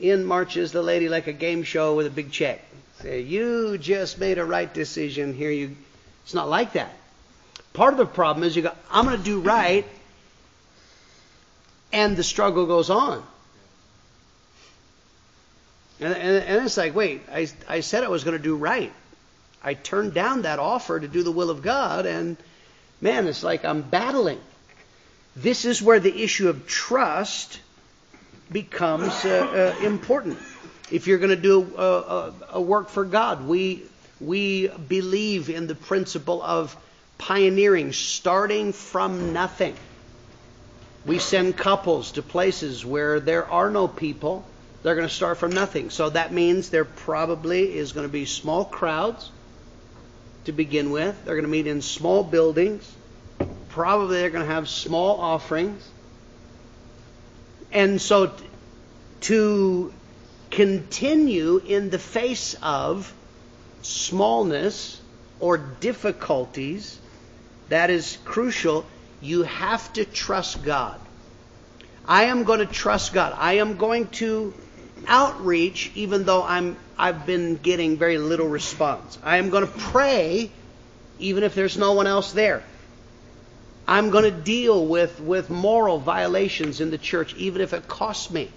in 0.00 0.24
marches 0.24 0.72
the 0.72 0.82
lady 0.82 1.08
like 1.08 1.26
a 1.26 1.32
game 1.32 1.62
show 1.62 1.94
with 1.94 2.06
a 2.06 2.10
big 2.10 2.32
check. 2.32 2.64
Say, 3.00 3.20
You 3.20 3.78
just 3.78 4.18
made 4.18 4.38
a 4.38 4.44
right 4.44 4.72
decision. 4.72 5.34
Here 5.34 5.50
you. 5.50 5.76
It's 6.24 6.34
not 6.34 6.48
like 6.48 6.72
that. 6.74 6.92
Part 7.72 7.92
of 7.94 7.98
the 7.98 8.06
problem 8.06 8.44
is 8.44 8.56
you 8.56 8.62
go, 8.62 8.72
I'm 8.90 9.04
going 9.04 9.16
to 9.16 9.22
do 9.22 9.40
right, 9.40 9.86
and 11.92 12.16
the 12.16 12.24
struggle 12.24 12.66
goes 12.66 12.90
on. 12.90 13.22
And, 16.00 16.14
and, 16.14 16.44
and 16.44 16.64
it's 16.64 16.76
like, 16.76 16.94
wait, 16.94 17.22
I, 17.30 17.48
I 17.68 17.80
said 17.80 18.04
I 18.04 18.08
was 18.08 18.24
going 18.24 18.36
to 18.36 18.42
do 18.42 18.56
right. 18.56 18.92
I 19.62 19.74
turned 19.74 20.14
down 20.14 20.42
that 20.42 20.58
offer 20.58 20.98
to 20.98 21.06
do 21.06 21.22
the 21.22 21.30
will 21.30 21.50
of 21.50 21.62
God, 21.62 22.06
and 22.06 22.36
man, 23.00 23.26
it's 23.26 23.42
like 23.42 23.64
I'm 23.64 23.82
battling. 23.82 24.40
This 25.36 25.64
is 25.64 25.82
where 25.82 26.00
the 26.00 26.22
issue 26.22 26.48
of 26.48 26.66
trust 26.66 27.60
becomes 28.52 29.24
uh, 29.24 29.74
uh, 29.80 29.84
important. 29.84 30.38
If 30.90 31.06
you're 31.06 31.18
going 31.18 31.30
to 31.30 31.36
do 31.36 31.74
a, 31.76 31.82
a, 31.82 32.34
a 32.54 32.60
work 32.60 32.88
for 32.88 33.04
God, 33.04 33.46
we 33.46 33.84
we 34.20 34.68
believe 34.68 35.48
in 35.48 35.66
the 35.66 35.74
principle 35.74 36.42
of 36.42 36.76
pioneering, 37.16 37.92
starting 37.92 38.72
from 38.72 39.32
nothing. 39.32 39.74
We 41.06 41.18
send 41.18 41.56
couples 41.56 42.12
to 42.12 42.22
places 42.22 42.84
where 42.84 43.20
there 43.20 43.46
are 43.46 43.70
no 43.70 43.88
people. 43.88 44.44
They're 44.82 44.94
going 44.94 45.08
to 45.08 45.14
start 45.14 45.38
from 45.38 45.52
nothing. 45.52 45.90
So 45.90 46.10
that 46.10 46.32
means 46.32 46.70
there 46.70 46.84
probably 46.84 47.76
is 47.76 47.92
going 47.92 48.06
to 48.06 48.12
be 48.12 48.26
small 48.26 48.64
crowds 48.64 49.30
to 50.44 50.52
begin 50.52 50.90
with. 50.90 51.24
They're 51.24 51.34
going 51.34 51.44
to 51.44 51.50
meet 51.50 51.66
in 51.66 51.82
small 51.82 52.22
buildings. 52.24 52.90
Probably 53.70 54.18
they're 54.18 54.30
going 54.30 54.46
to 54.46 54.52
have 54.52 54.68
small 54.68 55.20
offerings. 55.20 55.86
And 57.72 58.00
so 58.00 58.26
t- 58.26 58.44
to 59.22 59.92
continue 60.50 61.58
in 61.64 61.90
the 61.90 61.98
face 61.98 62.56
of 62.62 63.12
smallness 63.82 65.00
or 65.38 65.58
difficulties, 65.58 66.98
that 67.68 67.90
is 67.90 68.18
crucial. 68.24 68.84
You 69.20 69.42
have 69.44 69.92
to 69.94 70.04
trust 70.04 70.62
God. 70.64 71.00
I 72.06 72.24
am 72.24 72.44
going 72.44 72.60
to 72.60 72.66
trust 72.66 73.12
God. 73.12 73.34
I 73.38 73.54
am 73.54 73.76
going 73.76 74.08
to 74.08 74.52
outreach 75.06 75.90
even 75.94 76.24
though 76.24 76.42
I'm 76.42 76.76
I've 76.98 77.24
been 77.24 77.56
getting 77.56 77.96
very 77.96 78.18
little 78.18 78.48
response. 78.48 79.18
I 79.22 79.38
am 79.38 79.50
going 79.50 79.66
to 79.66 79.72
pray 79.72 80.50
even 81.18 81.44
if 81.44 81.54
there's 81.54 81.78
no 81.78 81.92
one 81.92 82.06
else 82.06 82.32
there. 82.32 82.62
I'm 83.90 84.10
going 84.10 84.24
to 84.24 84.30
deal 84.30 84.86
with, 84.86 85.20
with 85.20 85.50
moral 85.50 85.98
violations 85.98 86.80
in 86.80 86.90
the 86.90 86.98
church 86.98 87.34
even 87.34 87.60
if 87.60 87.74
it 87.74 87.88
costs 87.88 88.30
me. 88.30 88.48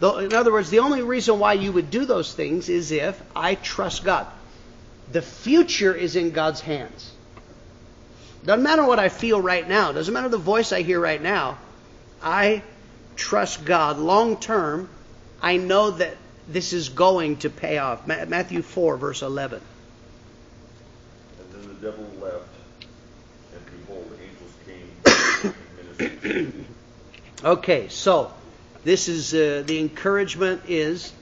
In 0.00 0.32
other 0.32 0.52
words, 0.52 0.70
the 0.70 0.78
only 0.78 1.02
reason 1.02 1.38
why 1.38 1.54
you 1.54 1.72
would 1.72 1.90
do 1.90 2.04
those 2.04 2.32
things 2.32 2.68
is 2.68 2.92
if 2.92 3.20
I 3.34 3.56
trust 3.56 4.04
God. 4.04 4.26
The 5.10 5.22
future 5.22 5.94
is 5.94 6.14
in 6.14 6.30
God's 6.30 6.60
hands. 6.60 7.10
Doesn't 8.44 8.62
matter 8.62 8.84
what 8.84 8.98
I 8.98 9.08
feel 9.08 9.40
right 9.40 9.66
now. 9.66 9.92
Doesn't 9.92 10.12
matter 10.12 10.28
the 10.28 10.38
voice 10.38 10.72
I 10.72 10.82
hear 10.82 11.00
right 11.00 11.20
now. 11.20 11.58
I 12.22 12.62
trust 13.16 13.64
God 13.64 13.98
long 13.98 14.36
term. 14.36 14.88
I 15.40 15.56
know 15.56 15.90
that 15.92 16.16
this 16.48 16.72
is 16.72 16.90
going 16.90 17.38
to 17.38 17.50
pay 17.50 17.78
off. 17.78 18.06
Matthew 18.06 18.62
4, 18.62 18.98
verse 18.98 19.22
11. 19.22 19.60
And 21.38 21.52
then 21.52 21.68
the 21.68 21.90
devil 21.90 22.06
left, 22.20 22.48
and 23.54 23.62
behold, 23.80 24.10
angels 24.22 24.52
came 24.66 25.52
and 25.80 25.83
Okay, 27.44 27.88
so 27.88 28.32
this 28.84 29.06
is 29.08 29.34
uh, 29.34 29.62
the 29.66 29.78
encouragement 29.78 30.62
is 30.66 31.12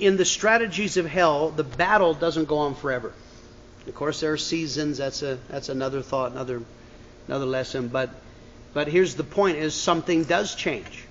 in 0.00 0.16
the 0.16 0.24
strategies 0.24 0.96
of 0.96 1.06
hell, 1.06 1.50
the 1.50 1.62
battle 1.62 2.14
doesn't 2.14 2.46
go 2.46 2.58
on 2.58 2.74
forever. 2.74 3.12
Of 3.86 3.94
course, 3.94 4.20
there 4.20 4.32
are 4.32 4.38
seasons. 4.38 4.98
That's 4.98 5.22
a 5.22 5.38
that's 5.48 5.68
another 5.68 6.02
thought, 6.02 6.32
another 6.32 6.62
another 7.28 7.46
lesson. 7.46 7.88
But 7.88 8.10
but 8.74 8.88
here's 8.88 9.14
the 9.14 9.24
point: 9.24 9.58
is 9.58 9.74
something 9.74 10.24
does 10.24 10.54
change. 10.54 11.04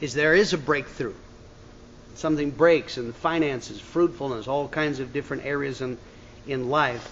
Is 0.00 0.14
there 0.14 0.34
is 0.34 0.52
a 0.52 0.58
breakthrough. 0.58 1.14
Something 2.14 2.50
breaks 2.50 2.98
in 2.98 3.12
finances, 3.12 3.80
fruitfulness, 3.80 4.46
all 4.46 4.68
kinds 4.68 5.00
of 5.00 5.12
different 5.12 5.44
areas 5.44 5.80
in 5.80 5.98
in 6.46 6.68
life. 6.68 7.08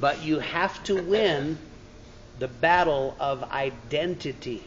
But 0.00 0.22
you 0.22 0.38
have 0.38 0.82
to 0.84 1.02
win 1.02 1.58
the 2.42 2.48
battle 2.48 3.14
of 3.20 3.44
identity 3.52 4.64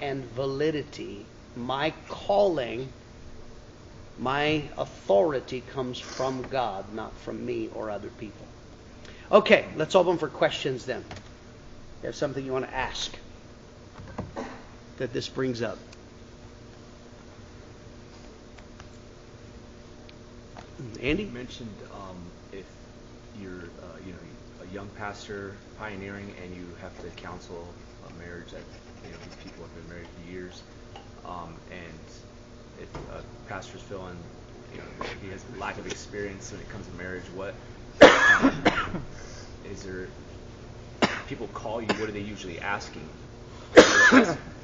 and 0.00 0.24
validity. 0.24 1.26
My 1.54 1.92
calling, 2.08 2.88
my 4.18 4.62
authority 4.78 5.62
comes 5.74 5.98
from 5.98 6.46
God, 6.50 6.94
not 6.94 7.12
from 7.18 7.44
me 7.44 7.68
or 7.74 7.90
other 7.90 8.08
people. 8.08 8.46
Okay, 9.30 9.66
let's 9.76 9.94
open 9.94 10.16
for 10.16 10.28
questions 10.28 10.86
then. 10.86 11.04
You 12.00 12.06
have 12.06 12.16
something 12.16 12.42
you 12.42 12.54
want 12.54 12.64
to 12.70 12.74
ask 12.74 13.14
that 14.96 15.12
this 15.12 15.28
brings 15.28 15.60
up? 15.60 15.76
Andy? 21.02 21.24
You 21.24 21.32
mentioned 21.32 21.68
um, 21.92 22.16
if 22.50 22.64
you're, 23.38 23.64
uh, 23.82 23.98
you 24.06 24.12
know, 24.12 24.18
young 24.74 24.88
pastor 24.98 25.54
pioneering 25.78 26.34
and 26.42 26.54
you 26.56 26.66
have 26.80 26.98
to 27.00 27.08
counsel 27.22 27.72
a 28.08 28.12
marriage 28.18 28.50
that 28.50 28.62
you 29.04 29.10
know 29.12 29.18
these 29.24 29.36
people 29.44 29.64
have 29.64 29.74
been 29.76 29.88
married 29.88 30.08
for 30.08 30.30
years, 30.30 30.62
um, 31.24 31.54
and 31.70 32.82
if 32.82 32.88
a 33.12 33.22
pastor's 33.48 33.82
feeling 33.82 34.16
you 34.72 34.78
know 34.78 35.06
he 35.22 35.30
has 35.30 35.44
lack 35.58 35.78
of 35.78 35.86
experience 35.86 36.50
when 36.50 36.60
it 36.60 36.68
comes 36.70 36.86
to 36.88 36.92
marriage, 36.94 37.24
what 37.34 37.54
um, 38.02 39.02
is 39.70 39.84
there? 39.84 40.08
People 41.28 41.48
call 41.54 41.80
you. 41.80 41.86
What 41.88 42.08
are 42.08 42.12
they 42.12 42.20
usually 42.20 42.58
asking? 42.58 43.08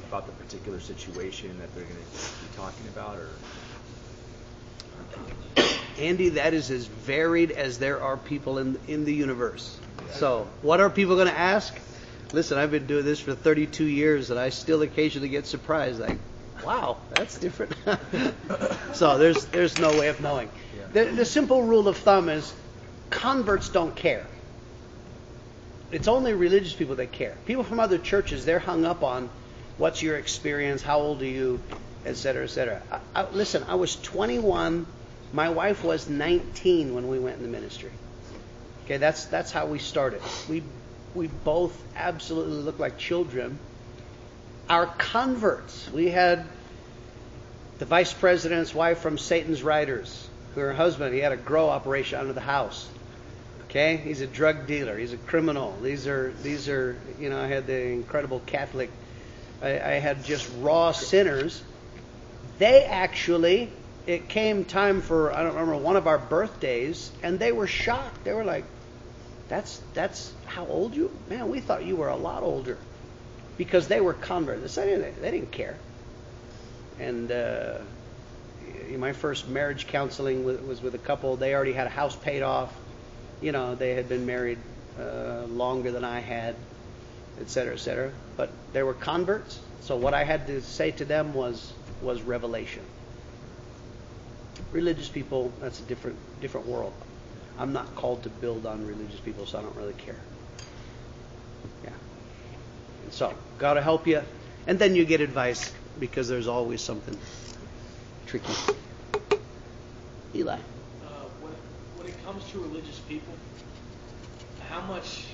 about 0.09 0.27
the 0.27 0.33
particular 0.33 0.81
situation 0.81 1.57
that 1.61 1.73
they're 1.73 1.85
going 1.85 1.95
to 1.95 2.01
be 2.01 2.57
talking 2.57 2.89
about, 2.89 3.17
or 3.17 3.29
Andy, 6.01 6.31
that 6.31 6.53
is 6.53 6.69
as 6.73 6.87
varied 6.87 7.53
as 7.53 7.79
there 7.79 8.03
are 8.03 8.17
people 8.17 8.59
in 8.59 8.77
in 8.89 9.05
the 9.05 9.15
universe. 9.15 9.79
So, 10.13 10.49
what 10.63 10.81
are 10.81 10.91
people 10.91 11.17
going 11.17 11.29
to 11.29 11.39
ask? 11.39 11.75
Listen, 12.33 12.59
I've 12.59 12.71
been 12.71 12.87
doing 12.87 13.05
this 13.05 13.21
for 13.21 13.35
32 13.35 13.85
years, 13.85 14.31
and 14.31 14.39
I 14.39 14.51
still 14.51 14.83
occasionally 14.83 15.29
get 15.29 15.47
surprised. 15.47 16.01
Like, 16.01 16.19
wow, 16.65 16.99
that's 17.11 17.39
different. 17.39 17.75
so 18.95 19.19
there's 19.19 19.47
there's 19.47 19.79
no 19.79 19.99
way 19.99 20.09
of 20.09 20.21
knowing. 20.21 20.51
The, 20.93 21.05
the 21.05 21.25
simple 21.25 21.63
rule 21.63 21.89
of 21.89 21.97
thumb 21.97 22.29
is 22.29 22.53
converts 23.11 23.69
don't 23.69 23.95
care. 23.95 24.27
It's 25.91 26.07
only 26.07 26.33
religious 26.35 26.73
people 26.73 26.97
that 26.97 27.13
care. 27.13 27.37
People 27.47 27.65
from 27.65 27.81
other 27.81 27.99
churches, 27.99 28.45
they're 28.45 28.61
hung 28.61 28.85
up 28.85 29.03
on 29.03 29.29
what's 29.77 30.03
your 30.03 30.17
experience, 30.17 30.83
how 30.83 31.01
old 31.01 31.23
are 31.23 31.27
you, 31.27 31.61
et 32.05 32.17
cetera, 32.17 32.45
et 32.45 32.51
cetera. 32.51 32.83
I, 32.91 33.23
I, 33.23 33.31
listen, 33.31 33.65
I 33.67 33.75
was 33.75 33.97
21. 33.97 34.87
My 35.33 35.49
wife 35.49 35.83
was 35.83 36.09
19 36.09 36.95
when 36.95 37.09
we 37.09 37.19
went 37.19 37.39
in 37.39 37.43
the 37.43 37.49
ministry. 37.49 37.91
Okay, 38.91 38.97
that's 38.97 39.27
that's 39.27 39.53
how 39.53 39.67
we 39.67 39.79
started. 39.79 40.21
We 40.49 40.65
we 41.15 41.29
both 41.29 41.81
absolutely 41.95 42.57
looked 42.57 42.81
like 42.81 42.99
children. 42.99 43.57
Our 44.69 44.87
converts, 44.87 45.89
we 45.93 46.09
had 46.09 46.45
the 47.79 47.85
vice 47.85 48.13
president's 48.13 48.75
wife 48.75 48.99
from 48.99 49.17
Satan's 49.17 49.63
Riders, 49.63 50.29
her 50.57 50.73
husband, 50.73 51.15
he 51.15 51.21
had 51.21 51.31
a 51.31 51.37
grow 51.37 51.69
operation 51.69 52.19
under 52.19 52.33
the 52.33 52.41
house. 52.41 52.89
Okay, 53.67 53.97
he's 53.97 54.23
a 54.23 54.27
drug 54.27 54.67
dealer, 54.67 54.99
he's 54.99 55.13
a 55.13 55.19
criminal. 55.19 55.73
These 55.81 56.09
are 56.09 56.33
these 56.43 56.69
are 56.69 56.99
you 57.21 57.31
know 57.31 57.41
I 57.41 57.47
had 57.47 57.69
the 57.69 57.93
incredible 57.93 58.41
Catholic. 58.45 58.91
I, 59.63 59.69
I 59.69 59.93
had 60.01 60.25
just 60.25 60.51
raw 60.59 60.91
sinners. 60.91 61.63
They 62.59 62.83
actually 62.83 63.71
it 64.09 64.29
came 64.29 64.65
time 64.65 65.01
for 65.01 65.33
I 65.33 65.45
don't 65.45 65.55
remember 65.55 65.77
one 65.77 65.95
of 65.95 66.09
our 66.09 66.19
birthdays, 66.19 67.13
and 67.23 67.39
they 67.39 67.53
were 67.53 67.69
shocked. 67.69 68.25
They 68.25 68.33
were 68.33 68.45
like, 68.45 68.65
"That's 69.51 69.81
that's 69.95 70.33
how 70.47 70.65
old 70.67 70.95
you? 70.95 71.11
Man, 71.29 71.51
we 71.51 71.61
thought 71.61 71.85
you 71.85 71.97
were 71.97 72.09
a 72.09 72.17
lot 72.17 72.45
older," 72.45 72.79
because 73.59 73.89
they 73.89 74.01
were 74.01 74.15
converts. 74.15 74.77
They 74.77 74.87
didn't, 74.87 75.21
they 75.21 75.31
didn't 75.33 75.51
care. 75.53 75.77
And 77.01 77.33
uh, 77.33 77.79
my 78.97 79.13
first 79.13 79.49
marriage 79.49 79.89
counseling 79.89 80.45
was 80.45 80.81
with 80.81 80.95
a 80.95 80.99
couple. 80.99 81.37
They 81.37 81.53
already 81.55 81.73
had 81.73 81.89
a 81.89 81.91
house 81.91 82.15
paid 82.15 82.43
off. 82.43 82.73
You 83.41 83.51
know, 83.51 83.75
they 83.75 83.91
had 83.95 84.09
been 84.09 84.25
married 84.25 84.59
uh, 84.99 85.47
longer 85.47 85.91
than 85.91 86.05
I 86.05 86.21
had, 86.21 86.55
et 87.41 87.51
cetera, 87.51 87.75
et 87.75 87.81
cetera. 87.81 88.13
But 88.37 88.55
they 88.73 88.85
were 88.85 88.95
converts. 88.95 89.61
So 89.81 89.97
what 89.97 90.15
I 90.15 90.23
had 90.23 90.47
to 90.47 90.61
say 90.63 90.93
to 90.93 91.05
them 91.05 91.35
was 91.35 91.73
was 92.01 92.23
revelation 92.23 92.85
religious 94.73 95.09
people, 95.09 95.53
that's 95.61 95.81
a 95.81 95.83
different 95.83 96.19
different 96.41 96.67
world. 96.69 96.95
I'm 97.61 97.75
not 97.75 97.95
called 97.95 98.23
to 98.23 98.31
build 98.31 98.65
on 98.65 98.87
religious 98.87 99.21
people, 99.21 99.45
so 99.45 99.59
I 99.59 99.63
don't 99.63 99.77
really 99.77 99.93
care. 99.93 100.17
Yeah. 101.85 101.91
So, 103.11 103.35
God 103.59 103.77
will 103.77 103.83
help 103.83 104.07
you, 104.07 104.23
and 104.67 104.79
then 104.79 104.95
you 104.95 105.05
get 105.05 105.21
advice 105.21 105.71
because 105.99 106.27
there's 106.27 106.49
always 106.49 106.81
something 106.81 107.19
tricky. 108.27 108.55
Eli. 110.35 110.55
Uh, 110.55 110.59
when, 111.43 111.53
when 111.99 112.07
it 112.07 112.25
comes 112.25 112.43
to 112.51 112.61
religious 112.61 112.99
people, 113.01 113.35
how 114.71 114.81
much? 114.81 115.27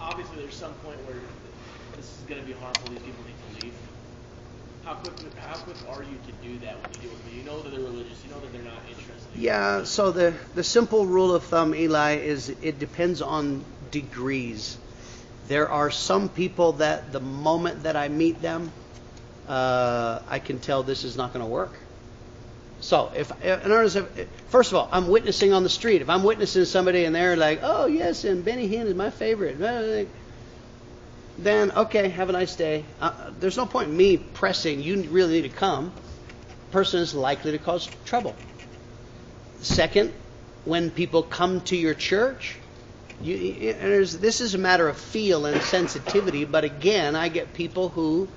Obviously, 0.00 0.36
there's 0.36 0.56
some 0.56 0.74
point 0.84 0.98
where 1.06 1.16
this 1.96 2.06
is 2.06 2.24
going 2.26 2.40
to 2.40 2.46
be 2.46 2.54
harmful. 2.54 2.90
These 2.90 3.02
people 3.02 3.22
need 3.24 3.60
to 3.60 3.64
leave. 3.66 3.74
How 4.84 4.94
quick 4.94 5.34
how 5.38 5.56
quick 5.58 5.76
are 5.88 6.02
you 6.02 6.18
to 6.26 6.32
do 6.42 6.58
that 6.64 6.76
when 6.82 6.92
you 6.94 7.00
deal 7.00 7.10
with 7.10 7.24
them? 7.24 7.34
You 7.36 7.44
know 7.44 7.60
that 7.62 7.70
they're 7.70 7.80
religious. 7.80 8.22
You 8.24 8.30
know 8.30 8.40
that 8.40 8.52
they're 8.52 8.62
not 8.62 8.82
interested. 8.88 9.28
Yeah. 9.34 9.84
So 9.84 10.10
the 10.10 10.34
the 10.54 10.64
simple 10.64 11.06
rule 11.06 11.34
of 11.34 11.44
thumb, 11.44 11.74
Eli, 11.74 12.16
is 12.16 12.48
it 12.48 12.78
depends 12.78 13.22
on 13.22 13.64
degrees. 13.90 14.78
There 15.48 15.68
are 15.68 15.90
some 15.90 16.28
people 16.28 16.72
that 16.74 17.12
the 17.12 17.20
moment 17.20 17.82
that 17.82 17.96
I 17.96 18.08
meet 18.08 18.40
them, 18.40 18.70
uh, 19.48 20.20
I 20.28 20.38
can 20.38 20.60
tell 20.60 20.82
this 20.82 21.04
is 21.04 21.16
not 21.16 21.32
going 21.32 21.44
to 21.44 21.50
work. 21.50 21.72
So 22.80 23.10
if, 23.14 23.30
in 23.44 23.68
words, 23.68 23.96
if, 23.96 24.06
first 24.48 24.72
of 24.72 24.78
all, 24.78 24.88
I'm 24.90 25.08
witnessing 25.08 25.52
on 25.52 25.64
the 25.64 25.68
street. 25.68 26.00
If 26.00 26.08
I'm 26.08 26.22
witnessing 26.22 26.64
somebody 26.64 27.04
and 27.04 27.14
they're 27.14 27.36
like, 27.36 27.60
"Oh 27.62 27.86
yes, 27.86 28.24
and 28.24 28.44
Benny 28.44 28.68
Hinn 28.68 28.86
is 28.86 28.94
my 28.94 29.10
favorite," 29.10 29.58
then 31.42 31.72
okay, 31.72 32.08
have 32.08 32.28
a 32.28 32.32
nice 32.32 32.56
day. 32.56 32.84
Uh, 33.00 33.30
there's 33.38 33.56
no 33.56 33.66
point 33.66 33.88
in 33.88 33.96
me 33.96 34.16
pressing. 34.16 34.82
You 34.82 35.02
really 35.02 35.40
need 35.40 35.50
to 35.50 35.56
come. 35.56 35.92
Person 36.70 37.00
is 37.00 37.14
likely 37.14 37.52
to 37.52 37.58
cause 37.58 37.88
trouble. 38.04 38.34
Second, 39.60 40.12
when 40.64 40.90
people 40.90 41.22
come 41.22 41.60
to 41.62 41.76
your 41.76 41.94
church, 41.94 42.56
you, 43.20 43.74
this 43.74 44.40
is 44.40 44.54
a 44.54 44.58
matter 44.58 44.88
of 44.88 44.96
feel 44.96 45.46
and 45.46 45.60
sensitivity. 45.62 46.44
But 46.44 46.64
again, 46.64 47.16
I 47.16 47.28
get 47.28 47.52
people 47.52 47.88
who 47.90 48.28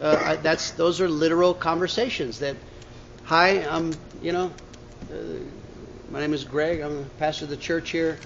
uh, 0.00 0.36
that's 0.36 0.72
those 0.72 1.00
are 1.00 1.08
literal 1.08 1.54
conversations 1.54 2.40
that 2.40 2.56
Hi, 3.26 3.64
I'm, 3.64 3.94
you 4.20 4.32
know, 4.32 4.52
uh, 5.10 5.14
my 6.10 6.20
name 6.20 6.34
is 6.34 6.44
Greg. 6.44 6.80
I'm 6.80 7.04
the 7.04 7.08
pastor 7.18 7.46
of 7.46 7.50
the 7.50 7.56
church 7.56 7.90
here. 7.90 8.18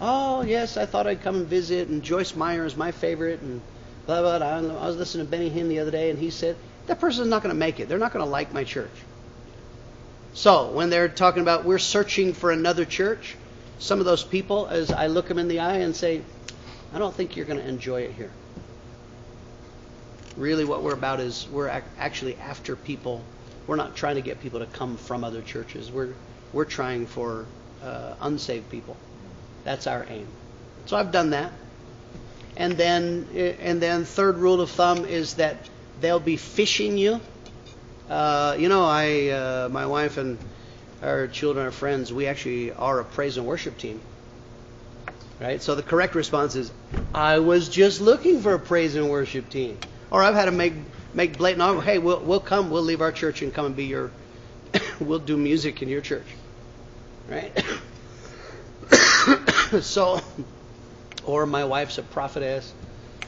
Oh, 0.00 0.42
yes, 0.42 0.76
I 0.76 0.86
thought 0.86 1.06
I'd 1.06 1.22
come 1.22 1.36
and 1.36 1.46
visit, 1.46 1.88
and 1.88 2.02
Joyce 2.02 2.34
Meyer 2.34 2.64
is 2.64 2.76
my 2.76 2.92
favorite, 2.92 3.40
and 3.40 3.60
blah, 4.06 4.20
blah, 4.20 4.38
blah. 4.38 4.78
I 4.78 4.86
was 4.86 4.96
listening 4.96 5.26
to 5.26 5.30
Benny 5.30 5.50
Hinn 5.50 5.68
the 5.68 5.78
other 5.78 5.90
day, 5.90 6.10
and 6.10 6.18
he 6.18 6.30
said, 6.30 6.56
that 6.86 7.00
person's 7.00 7.28
not 7.28 7.42
going 7.42 7.54
to 7.54 7.58
make 7.58 7.80
it. 7.80 7.88
They're 7.88 7.98
not 7.98 8.12
going 8.12 8.24
to 8.24 8.30
like 8.30 8.52
my 8.52 8.64
church. 8.64 8.90
So, 10.34 10.70
when 10.72 10.90
they're 10.90 11.08
talking 11.08 11.42
about 11.42 11.64
we're 11.64 11.78
searching 11.78 12.34
for 12.34 12.50
another 12.50 12.84
church, 12.84 13.36
some 13.78 13.98
of 14.00 14.04
those 14.04 14.22
people, 14.22 14.66
as 14.66 14.92
I 14.92 15.06
look 15.06 15.28
them 15.28 15.38
in 15.38 15.48
the 15.48 15.60
eye 15.60 15.78
and 15.78 15.96
say, 15.96 16.20
I 16.92 16.98
don't 16.98 17.14
think 17.14 17.36
you're 17.36 17.46
going 17.46 17.58
to 17.58 17.66
enjoy 17.66 18.02
it 18.02 18.12
here. 18.12 18.30
Really, 20.36 20.64
what 20.64 20.82
we're 20.82 20.92
about 20.92 21.20
is 21.20 21.48
we're 21.50 21.68
actually 21.98 22.36
after 22.36 22.76
people 22.76 23.22
we're 23.66 23.76
not 23.76 23.96
trying 23.96 24.14
to 24.16 24.20
get 24.20 24.40
people 24.40 24.60
to 24.60 24.66
come 24.66 24.96
from 24.96 25.24
other 25.24 25.42
churches. 25.42 25.90
We're 25.90 26.14
we're 26.52 26.64
trying 26.64 27.06
for 27.06 27.46
uh, 27.82 28.14
unsaved 28.20 28.70
people. 28.70 28.96
That's 29.66 29.88
our 29.88 30.06
aim. 30.08 30.28
So 30.86 30.96
I've 30.96 31.10
done 31.10 31.30
that. 31.30 31.52
And 32.56 32.74
then 32.74 33.26
and 33.60 33.82
then 33.82 34.04
third 34.04 34.38
rule 34.38 34.60
of 34.60 34.70
thumb 34.70 35.04
is 35.04 35.34
that 35.34 35.56
they'll 36.00 36.20
be 36.20 36.36
fishing 36.36 36.96
you. 36.96 37.20
Uh, 38.08 38.54
you 38.56 38.68
know, 38.68 38.84
I 38.84 39.26
uh, 39.28 39.68
my 39.68 39.86
wife 39.86 40.18
and 40.18 40.38
our 41.02 41.26
children, 41.26 41.66
our 41.66 41.72
friends, 41.72 42.12
we 42.12 42.28
actually 42.28 42.70
are 42.70 43.00
a 43.00 43.04
praise 43.04 43.38
and 43.38 43.44
worship 43.46 43.76
team. 43.76 44.00
Right? 45.40 45.60
So 45.60 45.74
the 45.74 45.82
correct 45.82 46.14
response 46.14 46.54
is, 46.54 46.70
I 47.12 47.40
was 47.40 47.68
just 47.68 48.00
looking 48.00 48.42
for 48.42 48.54
a 48.54 48.60
praise 48.60 48.94
and 48.94 49.10
worship 49.10 49.50
team. 49.50 49.78
Or 50.12 50.22
I've 50.22 50.36
had 50.36 50.44
to 50.44 50.52
make 50.52 50.74
make 51.12 51.38
blatant 51.38 51.82
Hey, 51.82 51.98
we'll 51.98 52.20
we'll 52.20 52.38
come. 52.38 52.70
We'll 52.70 52.84
leave 52.84 53.00
our 53.00 53.10
church 53.10 53.42
and 53.42 53.52
come 53.52 53.66
and 53.66 53.74
be 53.74 53.86
your. 53.86 54.12
we'll 55.00 55.18
do 55.18 55.36
music 55.36 55.82
in 55.82 55.88
your 55.88 56.02
church, 56.02 56.28
right? 57.28 57.52
so, 59.80 60.20
or 61.24 61.46
my 61.46 61.64
wife's 61.64 61.98
a 61.98 62.02
prophetess. 62.02 62.72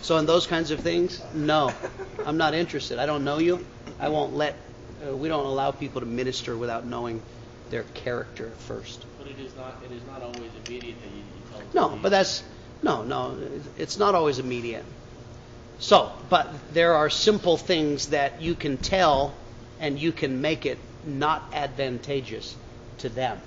So 0.01 0.17
in 0.19 0.27
those 0.27 0.47
kinds 0.47 0.71
of 0.71 0.81
things, 0.81 1.21
no, 1.35 1.73
I'm 2.25 2.37
not 2.37 2.55
interested. 2.55 2.99
I 2.99 3.07
don't 3.07 3.25
know 3.25 3.39
you. 3.39 3.65
I 3.99 4.09
won't 4.09 4.35
let. 4.35 4.55
Uh, 5.07 5.17
we 5.17 5.29
don't 5.29 5.47
allow 5.47 5.71
people 5.71 6.01
to 6.01 6.07
minister 6.07 6.57
without 6.57 6.87
knowing 6.87 7.23
their 7.71 7.83
character 7.95 8.51
first. 8.59 9.05
But 9.19 9.27
it 9.27 9.39
is 9.41 9.55
not. 9.57 9.83
It 9.85 9.93
is 9.93 10.03
not 10.07 10.23
always 10.23 10.51
immediate 10.67 10.97
that 11.01 11.11
you, 11.11 11.19
you 11.19 11.51
tell. 11.51 11.59
Them 11.59 11.99
no, 11.99 11.99
but 12.03 12.11
that's 12.11 12.43
no, 12.83 13.03
no. 13.03 13.37
It's 13.77 13.99
not 13.99 14.15
always 14.15 14.39
immediate. 14.39 14.85
So, 15.81 16.13
but 16.29 16.49
there 16.73 16.95
are 16.95 17.11
simple 17.11 17.57
things 17.57 18.09
that 18.09 18.41
you 18.43 18.55
can 18.55 18.77
tell 18.77 19.35
and 19.81 19.99
you 19.99 20.13
can 20.13 20.41
make 20.41 20.67
it 20.67 20.79
not 21.05 21.43
advantageous 21.53 22.57
to 22.99 23.09
them. 23.09 23.41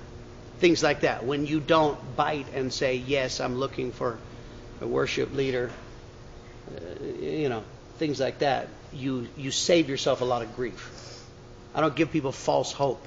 Things 0.62 0.80
like 0.80 1.00
that. 1.00 1.24
When 1.24 1.44
you 1.44 1.58
don't 1.58 1.98
bite 2.14 2.46
and 2.54 2.72
say, 2.72 2.94
Yes, 2.94 3.40
I'm 3.40 3.56
looking 3.56 3.90
for 3.90 4.16
a 4.80 4.86
worship 4.86 5.34
leader, 5.34 5.72
uh, 6.70 7.04
you 7.20 7.48
know, 7.48 7.64
things 7.98 8.20
like 8.20 8.38
that, 8.38 8.68
you, 8.92 9.26
you 9.36 9.50
save 9.50 9.88
yourself 9.88 10.20
a 10.20 10.24
lot 10.24 10.42
of 10.42 10.54
grief. 10.54 11.20
I 11.74 11.80
don't 11.80 11.96
give 11.96 12.12
people 12.12 12.30
false 12.30 12.70
hope. 12.70 13.04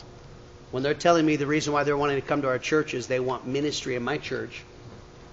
When 0.72 0.84
they're 0.84 0.94
telling 0.94 1.26
me 1.26 1.38
the 1.38 1.48
reason 1.48 1.72
why 1.72 1.86
they're 1.86 1.96
wanting 1.96 2.20
to 2.20 2.28
come 2.28 2.42
to 2.42 2.50
our 2.50 2.60
church 2.60 2.94
is 2.94 3.08
they 3.08 3.22
want 3.22 3.48
ministry 3.48 3.96
in 3.96 4.04
my 4.04 4.18
church, 4.18 4.62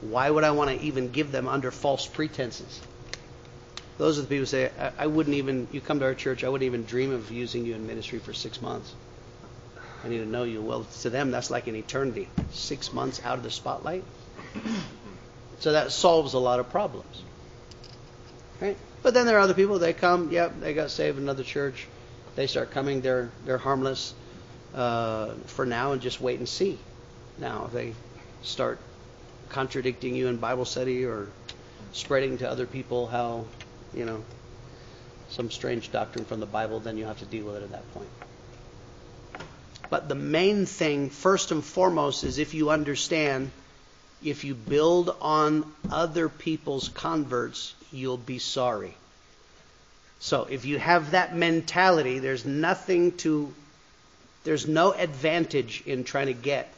why 0.00 0.30
would 0.30 0.44
I 0.44 0.52
want 0.52 0.70
to 0.70 0.80
even 0.87 1.11
give 1.11 1.32
them 1.32 1.48
under 1.48 1.72
false 1.72 2.06
pretenses? 2.06 2.80
Those 3.98 4.20
are 4.20 4.22
the 4.22 4.28
people 4.28 4.42
who 4.42 4.46
say, 4.46 4.70
I, 4.78 4.92
I 4.96 5.06
wouldn't 5.08 5.35
even, 5.35 5.66
you 5.72 5.80
come 5.80 5.98
to 5.98 6.04
our 6.04 6.14
church, 6.14 6.44
I 6.44 6.48
wouldn't 6.48 6.66
even 6.66 6.85
dream 6.85 7.11
of 7.11 7.32
using 7.32 7.66
you 7.66 7.74
in 7.74 7.85
ministry 7.88 8.20
for 8.20 8.32
six 8.32 8.62
months. 8.62 8.94
I 10.05 10.09
need 10.09 10.19
to 10.19 10.27
know 10.27 10.45
you. 10.45 10.61
Well, 10.62 10.85
to 11.03 11.11
them, 11.11 11.31
that's 11.31 11.51
like 11.51 11.67
an 11.67 11.77
eternity. 11.77 12.29
Six 12.53 12.93
months 12.93 13.21
out 13.25 13.38
of 13.38 13.45
the 13.45 13.51
spotlight. 13.51 14.05
So 15.61 15.73
that 15.73 15.93
solves 15.93 16.35
a 16.35 16.38
lot 16.38 16.59
of 16.59 16.71
problems. 16.71 17.23
Right? 18.61 18.77
But 19.03 19.15
then 19.15 19.27
there 19.27 19.37
are 19.38 19.41
other 19.41 19.55
people, 19.55 19.79
they 19.79 19.93
come, 19.93 20.31
yep, 20.31 20.61
they 20.61 20.75
got 20.75 20.91
saved 20.91 21.19
in 21.19 21.25
another 21.25 21.45
church. 21.45 21.87
They 22.35 22.47
start 22.47 22.71
coming, 22.71 23.01
they're, 23.01 23.31
they're 23.45 23.59
harmless 23.59 24.15
uh, 24.75 25.35
for 25.47 25.67
now 25.67 25.93
and 25.93 26.03
just 26.03 26.21
wait 26.21 26.38
and 26.38 26.49
see. 26.49 26.79
Now, 27.38 27.67
if 27.67 27.73
they 27.73 27.95
start 28.43 28.79
contradicting 29.51 30.15
you 30.15 30.29
in 30.29 30.37
Bible 30.37 30.65
study 30.65 31.05
or 31.05 31.29
spreading 31.93 32.38
to 32.38 32.49
other 32.49 32.67
people 32.67 33.07
how 33.07 33.45
you 33.95 34.05
know, 34.05 34.23
some 35.29 35.51
strange 35.51 35.93
doctrine 35.93 36.25
from 36.25 36.41
the 36.41 36.47
Bible, 36.47 36.81
then 36.81 36.97
you 36.97 37.05
have 37.05 37.19
to 37.19 37.27
deal 37.27 37.47
with 37.47 37.57
it 37.57 37.62
at 37.62 37.71
that 37.71 37.93
point. 37.93 38.09
But 39.92 40.09
the 40.09 40.14
main 40.14 40.64
thing, 40.64 41.11
first 41.11 41.50
and 41.50 41.62
foremost, 41.62 42.24
is 42.24 42.38
if 42.38 42.55
you 42.55 42.70
understand, 42.70 43.50
if 44.24 44.42
you 44.42 44.55
build 44.55 45.14
on 45.20 45.70
other 45.90 46.31
people's 46.31 46.88
converts, 46.88 47.74
you'll 47.92 48.16
be 48.16 48.38
sorry. 48.38 48.94
So 50.18 50.46
if 50.48 50.64
you 50.64 50.78
have 50.78 51.11
that 51.11 51.37
mentality, 51.37 52.20
there's 52.20 52.46
nothing 52.46 53.18
to, 53.18 53.52
there's 54.44 54.66
no 54.66 54.92
advantage 54.94 55.83
in 55.85 56.05
trying 56.05 56.28
to 56.28 56.33
get. 56.33 56.72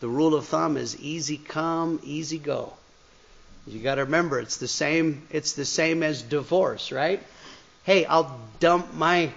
The 0.00 0.08
rule 0.08 0.34
of 0.34 0.46
thumb 0.46 0.78
is 0.78 0.98
easy 0.98 1.36
come, 1.36 2.00
easy 2.02 2.38
go. 2.38 2.72
You 3.66 3.80
got 3.80 3.96
to 3.96 4.04
remember 4.04 4.40
it's 4.40 4.56
the 4.56 4.68
same 4.68 5.20
it's 5.30 5.52
the 5.52 5.66
same 5.66 6.02
as 6.02 6.22
divorce, 6.22 6.92
right? 6.92 7.22
Hey, 7.84 8.06
I'll 8.06 8.40
dump 8.58 8.94
my 8.94 9.32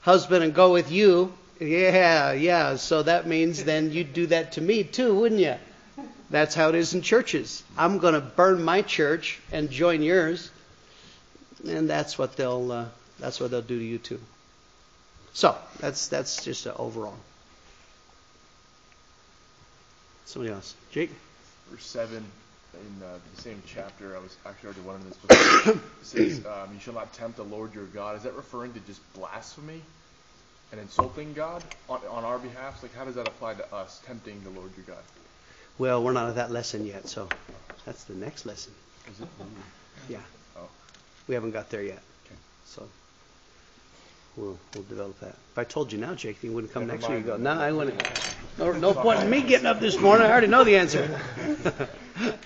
husband 0.00 0.42
and 0.42 0.54
go 0.54 0.72
with 0.72 0.90
you. 0.90 1.34
Yeah, 1.64 2.32
yeah. 2.32 2.76
So 2.76 3.02
that 3.02 3.26
means 3.26 3.64
then 3.64 3.92
you'd 3.92 4.12
do 4.12 4.26
that 4.26 4.52
to 4.52 4.60
me 4.60 4.84
too, 4.84 5.14
wouldn't 5.14 5.40
you? 5.40 5.56
That's 6.30 6.54
how 6.54 6.68
it 6.68 6.74
is 6.74 6.94
in 6.94 7.02
churches. 7.02 7.62
I'm 7.76 7.98
going 7.98 8.14
to 8.14 8.20
burn 8.20 8.62
my 8.62 8.82
church 8.82 9.40
and 9.52 9.70
join 9.70 10.02
yours, 10.02 10.50
and 11.66 11.88
that's 11.88 12.18
what 12.18 12.36
they'll 12.36 12.72
uh, 12.72 12.86
that's 13.18 13.40
what 13.40 13.50
they'll 13.50 13.62
do 13.62 13.78
to 13.78 13.84
you 13.84 13.98
too. 13.98 14.20
So 15.32 15.56
that's 15.78 16.08
that's 16.08 16.44
just 16.44 16.66
an 16.66 16.72
overall. 16.76 17.16
Somebody 20.24 20.52
else, 20.52 20.74
Jake. 20.90 21.10
Verse 21.70 21.84
seven 21.84 22.24
in 22.74 23.06
uh, 23.06 23.18
the 23.36 23.42
same 23.42 23.62
chapter, 23.66 24.16
I 24.16 24.20
was 24.20 24.36
actually 24.44 24.66
already 24.68 24.80
one 24.80 24.96
of 24.96 25.08
this 25.08 25.16
before. 25.18 25.74
it 26.00 26.06
says, 26.06 26.46
um, 26.46 26.74
"You 26.74 26.80
shall 26.80 26.94
not 26.94 27.12
tempt 27.12 27.36
the 27.36 27.44
Lord 27.44 27.74
your 27.74 27.84
God." 27.84 28.16
Is 28.16 28.24
that 28.24 28.34
referring 28.34 28.72
to 28.72 28.80
just 28.80 29.00
blasphemy 29.14 29.82
and 30.72 30.80
insulting 30.80 31.32
God 31.34 31.62
on, 31.88 32.00
on 32.10 32.24
our 32.24 32.38
behalf? 32.38 32.82
Like, 32.82 32.94
how 32.94 33.04
does 33.04 33.14
that 33.14 33.28
apply 33.28 33.54
to 33.54 33.74
us, 33.74 34.00
tempting 34.06 34.42
the 34.44 34.50
Lord 34.50 34.70
your 34.76 34.86
God? 34.86 35.02
Well, 35.78 36.02
we're 36.02 36.12
not 36.12 36.28
at 36.28 36.36
that 36.36 36.50
lesson 36.50 36.86
yet, 36.86 37.08
so 37.08 37.28
that's 37.84 38.04
the 38.04 38.14
next 38.14 38.46
lesson. 38.46 38.72
Is 39.10 39.20
it? 39.20 39.28
Yeah. 40.08 40.18
Oh. 40.56 40.68
We 41.26 41.34
haven't 41.34 41.50
got 41.50 41.70
there 41.70 41.82
yet. 41.82 42.00
Okay. 42.26 42.36
So 42.64 42.88
we'll 44.36 44.58
we'll 44.74 44.84
develop 44.84 45.18
that. 45.20 45.34
If 45.52 45.58
I 45.58 45.64
told 45.64 45.92
you 45.92 45.98
now, 45.98 46.14
Jake, 46.14 46.42
you 46.42 46.52
wouldn't 46.52 46.72
come 46.72 46.86
Never 46.86 46.98
next 46.98 47.08
week. 47.08 47.18
You 47.18 47.24
go, 47.24 47.30
mind. 47.32 47.44
no, 47.44 47.50
I 47.52 47.72
wouldn't. 47.72 48.02
No, 48.58 48.72
no 48.72 48.94
point 48.94 49.20
in 49.20 49.30
me 49.30 49.42
getting 49.42 49.66
up 49.66 49.80
this 49.80 49.98
morning. 49.98 50.26
I 50.26 50.30
already 50.30 50.46
know 50.46 50.64
the 50.64 50.76
answer. 50.76 51.20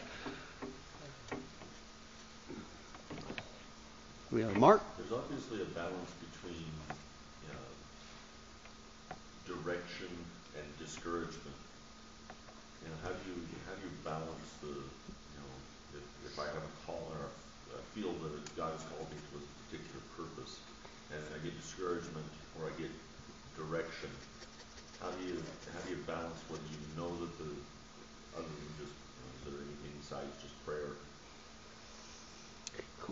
We 4.31 4.43
have 4.43 4.57
Mark. 4.57 4.83
There's 4.99 5.13
obviously 5.13 5.63
a 5.63 5.65
balance 5.65 6.11
between 6.21 6.65
you 7.43 7.49
know, 7.49 7.55
and 10.07 10.67
discouragement. 10.79 11.59
You 12.83 12.89
know, 12.91 12.99
how 13.03 13.11
do 13.11 13.23
you 13.27 13.37
how 13.67 13.75
do 13.75 13.83
you 13.83 13.95
balance 14.05 14.51
the 14.63 14.71
you 14.71 15.39
know 15.43 15.53
if, 15.99 16.05
if 16.31 16.35
I 16.39 16.47
have 16.47 16.63
a 16.63 16.75
call 16.87 17.03
or 17.19 17.27
I 17.75 17.83
feel 17.99 18.13
that 18.13 18.57
God 18.57 18.71
has 18.73 18.85
called 18.87 19.11
me 19.11 19.19
to 19.19 19.33
a 19.39 19.45
particular 19.67 20.03
purpose, 20.15 20.63
and 21.11 21.21
I 21.35 21.43
get 21.43 21.59
discouragement 21.59 22.27
or 22.59 22.71
I 22.71 22.73
get 22.79 22.91
direction, 23.59 24.11
how 25.03 25.11
do 25.11 25.27
you 25.27 25.43
how 25.75 25.81
do 25.83 25.91
you 25.91 26.01
balance 26.07 26.39
whether 26.49 26.69
you 26.71 26.83
know 26.95 27.11
that 27.11 27.33
the 27.43 27.51
other 28.39 28.47
than 28.47 28.71
just 28.79 28.95
you 28.95 29.19
know, 29.19 29.31
is 29.35 29.43
there 29.51 29.59
anything 29.59 29.93
besides 29.99 30.31
just 30.43 30.55
prayer? 30.65 30.95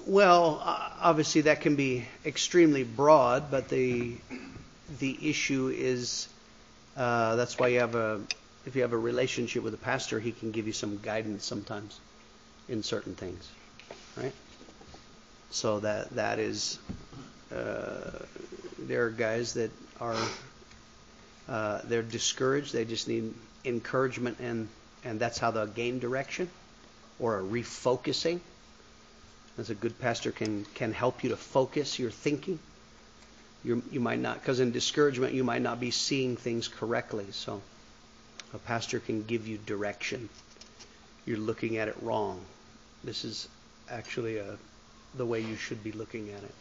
Well, 0.06 0.60
obviously 0.62 1.42
that 1.42 1.62
can 1.62 1.74
be 1.74 2.06
extremely 2.24 2.84
broad, 2.84 3.50
but 3.50 3.68
the 3.68 4.14
the 5.00 5.18
issue 5.28 5.68
is 5.68 6.28
uh, 6.96 7.36
that's 7.36 7.58
why 7.58 7.68
you 7.68 7.80
have 7.80 7.94
a 7.94 8.20
if 8.66 8.74
you 8.74 8.82
have 8.82 8.92
a 8.92 8.98
relationship 8.98 9.62
with 9.62 9.74
a 9.74 9.78
pastor, 9.78 10.18
he 10.18 10.32
can 10.32 10.50
give 10.50 10.66
you 10.66 10.72
some 10.72 10.98
guidance 10.98 11.44
sometimes 11.44 12.00
in 12.68 12.82
certain 12.82 13.14
things, 13.14 13.48
right? 14.16 14.32
So 15.50 15.80
that 15.80 16.10
that 16.16 16.38
is 16.38 16.78
uh, 17.54 18.10
there 18.78 19.06
are 19.06 19.10
guys 19.10 19.54
that 19.54 19.70
are 20.00 20.16
uh, 21.48 21.80
they're 21.84 22.02
discouraged. 22.02 22.72
They 22.72 22.84
just 22.84 23.08
need 23.08 23.32
encouragement, 23.64 24.38
and 24.40 24.68
and 25.04 25.20
that's 25.20 25.38
how 25.38 25.52
they'll 25.52 25.66
gain 25.66 26.00
direction 26.00 26.50
or 27.20 27.38
a 27.38 27.42
refocusing. 27.42 28.40
As 29.58 29.70
a 29.70 29.74
good 29.74 29.98
pastor 30.00 30.32
can 30.32 30.64
can 30.74 30.92
help 30.92 31.22
you 31.22 31.30
to 31.30 31.36
focus 31.36 31.98
your 31.98 32.10
thinking. 32.10 32.58
You're, 33.66 33.82
you 33.90 33.98
might 33.98 34.20
not, 34.20 34.40
because 34.40 34.60
in 34.60 34.70
discouragement 34.70 35.34
you 35.34 35.42
might 35.42 35.60
not 35.60 35.80
be 35.80 35.90
seeing 35.90 36.36
things 36.36 36.68
correctly. 36.68 37.26
So 37.32 37.60
a 38.54 38.58
pastor 38.58 39.00
can 39.00 39.24
give 39.24 39.48
you 39.48 39.58
direction. 39.58 40.28
You're 41.26 41.38
looking 41.38 41.76
at 41.76 41.88
it 41.88 41.96
wrong. 42.00 42.40
This 43.02 43.24
is 43.24 43.48
actually 43.90 44.36
a, 44.36 44.56
the 45.16 45.26
way 45.26 45.40
you 45.40 45.56
should 45.56 45.82
be 45.82 45.90
looking 45.90 46.30
at 46.30 46.44
it. 46.44 46.54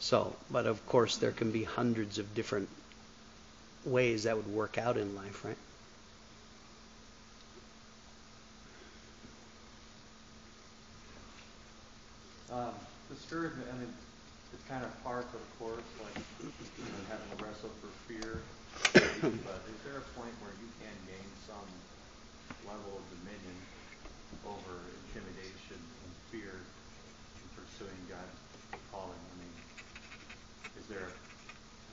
So, 0.00 0.34
but 0.50 0.66
of 0.66 0.84
course 0.86 1.18
there 1.18 1.30
can 1.30 1.52
be 1.52 1.62
hundreds 1.62 2.18
of 2.18 2.34
different 2.34 2.68
ways 3.84 4.24
that 4.24 4.36
would 4.36 4.48
work 4.48 4.78
out 4.78 4.96
in 4.96 5.14
life, 5.14 5.44
right? 5.44 5.56
Um, 12.52 12.74
discouragement, 13.10 13.68
I 13.72 13.78
mean, 13.78 13.92
it's 14.54 14.62
kind 14.70 14.86
of 14.86 14.94
par 15.02 15.26
for 15.34 15.42
the 15.42 15.50
course, 15.58 15.90
like 15.98 16.14
you 16.38 16.86
know, 16.86 17.02
having 17.10 17.26
to 17.34 17.38
wrestle 17.42 17.74
for 17.82 17.90
fear. 18.06 18.38
but 19.18 19.58
is 19.66 19.78
there 19.82 19.98
a 19.98 20.06
point 20.14 20.30
where 20.38 20.54
you 20.62 20.70
can 20.78 20.94
gain 21.10 21.26
some 21.42 21.66
level 22.62 23.02
of 23.02 23.04
dominion 23.18 23.58
over 24.46 24.78
intimidation 25.10 25.74
and 25.82 26.12
fear 26.30 26.54
in 26.54 27.46
pursuing 27.58 27.98
God's 28.06 28.38
calling? 28.94 29.18
I 29.18 29.34
mean, 29.42 29.54
is 30.78 30.86
there 30.86 31.10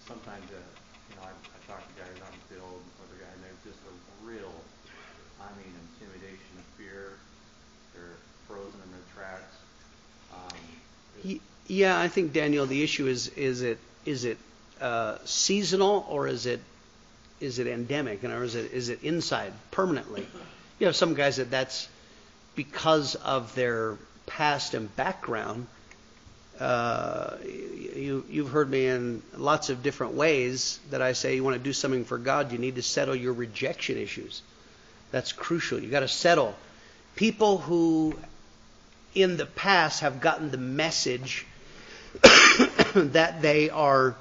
sometimes 0.06 0.46
a 0.54 0.62
you 0.62 1.14
know 1.18 1.26
I, 1.26 1.34
I 1.34 1.58
talk 1.66 1.82
to 1.82 1.94
guys 1.98 2.14
on 2.22 2.30
the 2.30 2.46
field 2.54 2.78
with 3.02 3.10
a 3.10 3.20
guy 3.26 3.32
and 3.34 3.42
there's 3.42 3.74
just 3.74 3.82
a 3.90 3.94
real, 4.22 4.54
I 5.42 5.50
mean, 5.58 5.74
intimidation 5.98 6.62
and 6.62 6.68
fear. 6.78 7.18
They're 7.98 8.22
frozen 8.46 8.78
in 8.86 8.90
their 8.94 9.08
tracks. 9.18 9.58
Um, 10.30 10.62
yeah, 11.72 11.98
I 11.98 12.10
think 12.10 12.34
Daniel, 12.34 12.66
the 12.66 12.84
issue 12.84 13.08
is 13.08 13.30
is 13.30 13.62
it 13.62 13.80
is 14.06 14.26
it 14.26 14.38
uh, 14.82 15.18
seasonal 15.24 16.06
or 16.10 16.28
is 16.28 16.46
it 16.46 16.60
is 17.40 17.60
it 17.60 17.68
endemic, 17.68 18.24
and 18.24 18.34
or 18.34 18.44
is 18.44 18.56
it 18.56 18.74
is 18.74 18.90
it 18.90 19.04
inside 19.04 19.54
permanently? 19.72 20.28
You 20.80 20.88
have 20.88 20.98
some 20.98 21.14
guys 21.14 21.38
that 21.38 21.50
that's 21.50 21.88
because 22.56 23.16
of 23.16 23.56
their 23.56 23.98
past 24.26 24.74
and 24.74 24.94
background. 24.98 25.66
Uh, 26.60 27.38
you 27.46 28.26
you've 28.30 28.50
heard 28.50 28.70
me 28.70 28.88
in 28.88 29.22
lots 29.38 29.70
of 29.70 29.82
different 29.82 30.14
ways 30.14 30.78
that 30.90 31.02
I 31.02 31.14
say 31.14 31.38
you 31.38 31.44
want 31.46 31.56
to 31.56 31.64
do 31.64 31.72
something 31.72 32.04
for 32.04 32.18
God, 32.18 32.52
you 32.52 32.58
need 32.58 32.76
to 32.76 32.84
settle 32.84 33.16
your 33.16 33.32
rejection 33.32 33.98
issues. 33.98 34.42
That's 35.12 35.32
crucial. 35.32 35.80
You 35.80 35.90
got 35.90 36.02
to 36.02 36.10
settle 36.10 36.54
people 37.16 37.60
who 37.60 38.18
in 39.16 39.38
the 39.38 39.46
past 39.46 40.02
have 40.02 40.20
gotten 40.20 40.52
the 40.52 40.58
message 40.58 41.46
that 42.96 43.42
they 43.42 43.70
are 43.70 44.16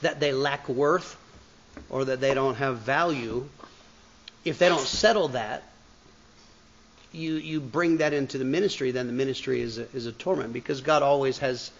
that 0.00 0.20
they 0.20 0.32
lack 0.32 0.68
worth 0.68 1.16
or 1.90 2.06
that 2.06 2.20
they 2.20 2.34
don't 2.34 2.56
have 2.56 2.78
value 2.78 3.48
if 4.44 4.58
they 4.58 4.68
don't 4.68 4.86
settle 4.86 5.28
that 5.28 5.62
you 7.12 7.34
you 7.34 7.60
bring 7.60 7.98
that 7.98 8.12
into 8.12 8.38
the 8.38 8.44
ministry 8.44 8.90
then 8.90 9.06
the 9.06 9.12
ministry 9.12 9.60
is 9.60 9.78
a, 9.78 9.82
is 9.94 10.06
a 10.06 10.12
torment 10.12 10.52
because 10.52 10.80
God 10.80 11.02
always 11.02 11.38
has 11.38 11.70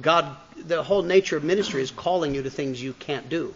God 0.00 0.36
the 0.56 0.82
whole 0.82 1.02
nature 1.02 1.36
of 1.36 1.44
ministry 1.44 1.82
is 1.82 1.90
calling 1.90 2.34
you 2.34 2.42
to 2.42 2.50
things 2.50 2.82
you 2.82 2.92
can't 2.92 3.28
do. 3.28 3.54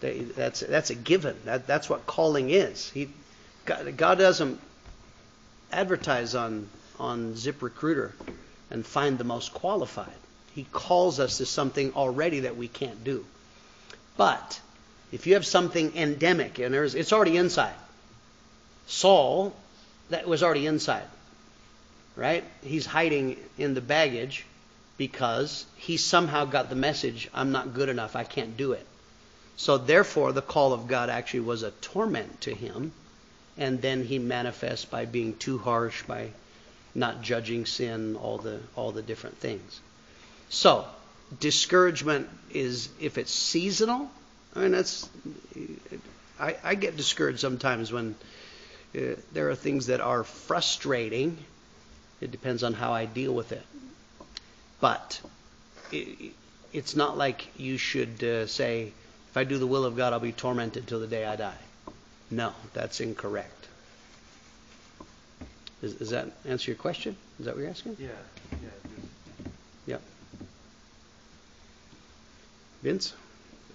They, 0.00 0.20
that's 0.20 0.60
that's 0.60 0.90
a 0.90 0.94
given. 0.94 1.36
That 1.44 1.66
that's 1.66 1.88
what 1.88 2.06
calling 2.06 2.50
is. 2.50 2.90
He 2.90 3.08
God, 3.64 3.96
God 3.96 4.18
doesn't 4.18 4.60
advertise 5.72 6.34
on 6.34 6.68
on 6.98 7.34
ZipRecruiter 7.34 8.12
and 8.70 8.84
find 8.84 9.18
the 9.18 9.24
most 9.24 9.52
qualified. 9.54 10.12
He 10.54 10.66
calls 10.72 11.20
us 11.20 11.38
to 11.38 11.46
something 11.46 11.92
already 11.94 12.40
that 12.40 12.56
we 12.56 12.68
can't 12.68 13.04
do. 13.04 13.24
But 14.16 14.60
if 15.12 15.26
you 15.26 15.34
have 15.34 15.46
something 15.46 15.96
endemic 15.96 16.58
and 16.58 16.74
it's 16.74 17.12
already 17.12 17.36
inside. 17.36 17.74
Saul, 18.86 19.54
that 20.10 20.26
was 20.26 20.42
already 20.42 20.66
inside. 20.66 21.06
Right? 22.16 22.44
He's 22.62 22.86
hiding 22.86 23.36
in 23.58 23.74
the 23.74 23.80
baggage 23.80 24.46
because 24.96 25.66
he 25.76 25.98
somehow 25.98 26.46
got 26.46 26.70
the 26.70 26.74
message, 26.76 27.28
I'm 27.34 27.52
not 27.52 27.74
good 27.74 27.90
enough, 27.90 28.16
I 28.16 28.24
can't 28.24 28.56
do 28.56 28.72
it. 28.72 28.86
So 29.58 29.78
therefore 29.78 30.32
the 30.32 30.42
call 30.42 30.72
of 30.72 30.86
God 30.86 31.10
actually 31.10 31.40
was 31.40 31.62
a 31.62 31.70
torment 31.70 32.40
to 32.42 32.54
him 32.54 32.92
and 33.58 33.80
then 33.80 34.04
he 34.04 34.18
manifests 34.18 34.84
by 34.84 35.04
being 35.04 35.36
too 35.36 35.58
harsh, 35.58 36.02
by 36.02 36.30
not 36.96 37.22
judging 37.22 37.66
sin, 37.66 38.16
all 38.16 38.38
the 38.38 38.58
all 38.74 38.90
the 38.90 39.02
different 39.02 39.36
things. 39.38 39.80
So, 40.48 40.86
discouragement 41.38 42.28
is 42.50 42.88
if 43.00 43.18
it's 43.18 43.32
seasonal. 43.32 44.10
I 44.54 44.60
mean, 44.60 44.72
that's 44.72 45.08
I, 46.40 46.56
I 46.64 46.74
get 46.74 46.96
discouraged 46.96 47.40
sometimes 47.40 47.92
when 47.92 48.14
uh, 48.96 49.00
there 49.32 49.50
are 49.50 49.54
things 49.54 49.86
that 49.86 50.00
are 50.00 50.24
frustrating. 50.24 51.36
It 52.20 52.30
depends 52.32 52.62
on 52.62 52.72
how 52.72 52.92
I 52.92 53.04
deal 53.04 53.34
with 53.34 53.52
it, 53.52 53.64
but 54.80 55.20
it, 55.92 56.32
it's 56.72 56.96
not 56.96 57.18
like 57.18 57.46
you 57.58 57.76
should 57.76 58.24
uh, 58.24 58.46
say, 58.46 58.92
"If 59.30 59.36
I 59.36 59.44
do 59.44 59.58
the 59.58 59.66
will 59.66 59.84
of 59.84 59.96
God, 59.96 60.14
I'll 60.14 60.20
be 60.20 60.32
tormented 60.32 60.86
till 60.86 61.00
the 61.00 61.06
day 61.06 61.26
I 61.26 61.36
die." 61.36 61.58
No, 62.30 62.54
that's 62.72 63.00
incorrect. 63.00 63.55
Does, 65.86 65.94
does 65.94 66.10
that 66.10 66.26
answer 66.48 66.72
your 66.72 66.78
question? 66.78 67.14
Is 67.38 67.46
that 67.46 67.54
what 67.54 67.60
you're 67.60 67.70
asking? 67.70 67.96
Yeah, 68.00 68.08
yeah. 68.50 68.68
Yep. 69.86 70.02
Vince? 72.82 73.14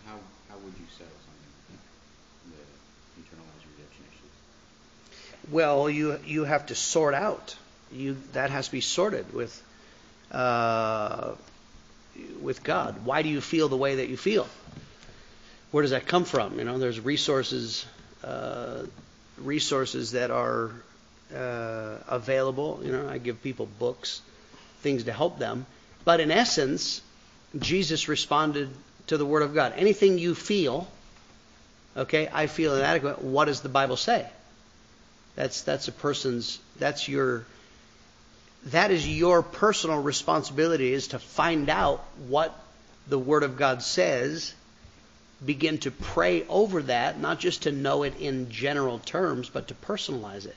How, 0.06 0.16
how 0.50 0.56
would 0.58 0.74
you 0.74 0.86
settle 0.92 1.14
something? 1.24 1.80
The 2.52 3.22
internalized 3.22 3.64
rejection 3.78 4.04
issues? 4.12 5.54
Well, 5.54 5.90
you 5.90 6.20
you 6.26 6.44
have 6.44 6.66
to 6.66 6.76
sort 6.76 7.14
out. 7.14 7.56
You 7.94 8.18
that 8.34 8.50
has 8.50 8.66
to 8.66 8.74
be 8.74 8.82
sorted 8.82 9.34
with 9.34 9.64
uh, 10.32 11.32
with 12.42 12.62
God. 12.62 13.06
Why 13.06 13.22
do 13.22 13.30
you 13.30 13.40
feel 13.40 13.70
the 13.70 13.78
way 13.78 13.96
that 13.96 14.10
you 14.10 14.18
feel? 14.18 14.50
Where 15.72 15.82
does 15.82 15.92
that 15.92 16.08
come 16.08 16.26
from? 16.26 16.60
You 16.60 16.66
know, 16.66 16.78
there's 16.78 17.00
resources 17.00 17.86
uh, 18.22 18.84
resources 19.38 20.12
that 20.12 20.30
are 20.30 20.72
uh, 21.36 21.98
available. 22.08 22.82
You 22.84 22.92
know, 22.92 23.10
I 23.10 23.18
give 23.18 23.42
people 23.42 23.68
books, 23.80 24.22
things 24.82 25.04
to 25.06 25.14
help 25.14 25.40
them. 25.40 25.66
But 26.04 26.20
in 26.20 26.32
essence, 26.32 27.02
Jesus 27.58 28.08
responded 28.08 28.70
to 29.08 29.18
the 29.18 29.26
Word 29.26 29.44
of 29.44 29.54
God. 29.54 29.74
Anything 29.76 30.18
you 30.18 30.36
feel, 30.36 30.88
okay, 31.96 32.30
I 32.32 32.48
feel 32.48 32.76
inadequate. 32.76 33.22
What 33.22 33.46
does 33.46 33.62
the 33.62 33.70
Bible 33.70 33.98
say? 33.98 34.28
That's 35.36 35.62
that's 35.62 35.88
a 35.88 35.92
person's. 35.92 36.60
That's 36.80 37.08
your. 37.08 37.46
That 38.66 38.92
is 38.92 39.08
your 39.08 39.42
personal 39.42 40.02
responsibility 40.02 40.94
is 40.94 41.08
to 41.10 41.20
find 41.20 41.68
out 41.70 42.04
what 42.28 42.58
the 43.08 43.18
Word 43.18 43.44
of 43.44 43.58
God 43.58 43.82
says 43.82 44.54
begin 45.44 45.80
to 45.80 45.92
pray 45.92 46.46
over 46.48 46.84
that, 46.84 47.20
not 47.20 47.40
just 47.40 47.64
to 47.64 47.72
know 47.72 48.04
it 48.04 48.20
in 48.20 48.52
general 48.52 49.00
terms, 49.00 49.50
but 49.50 49.70
to 49.70 49.74
personalize 49.74 50.46
it. 50.46 50.56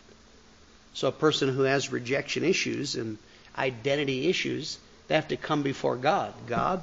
So 0.94 1.08
a 1.08 1.12
person 1.12 1.48
who 1.48 1.62
has 1.62 1.90
rejection 1.90 2.44
issues 2.44 2.94
and 2.94 3.18
identity 3.58 4.28
issues, 4.28 4.78
they 5.08 5.16
have 5.16 5.28
to 5.28 5.36
come 5.36 5.62
before 5.62 5.96
God. 5.96 6.32
God, 6.46 6.82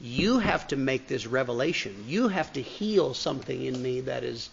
you 0.00 0.38
have 0.38 0.68
to 0.68 0.76
make 0.76 1.08
this 1.08 1.26
revelation. 1.26 2.04
You 2.06 2.28
have 2.28 2.52
to 2.52 2.62
heal 2.62 3.14
something 3.14 3.64
in 3.64 3.82
me 3.82 4.02
that 4.02 4.24
is 4.24 4.50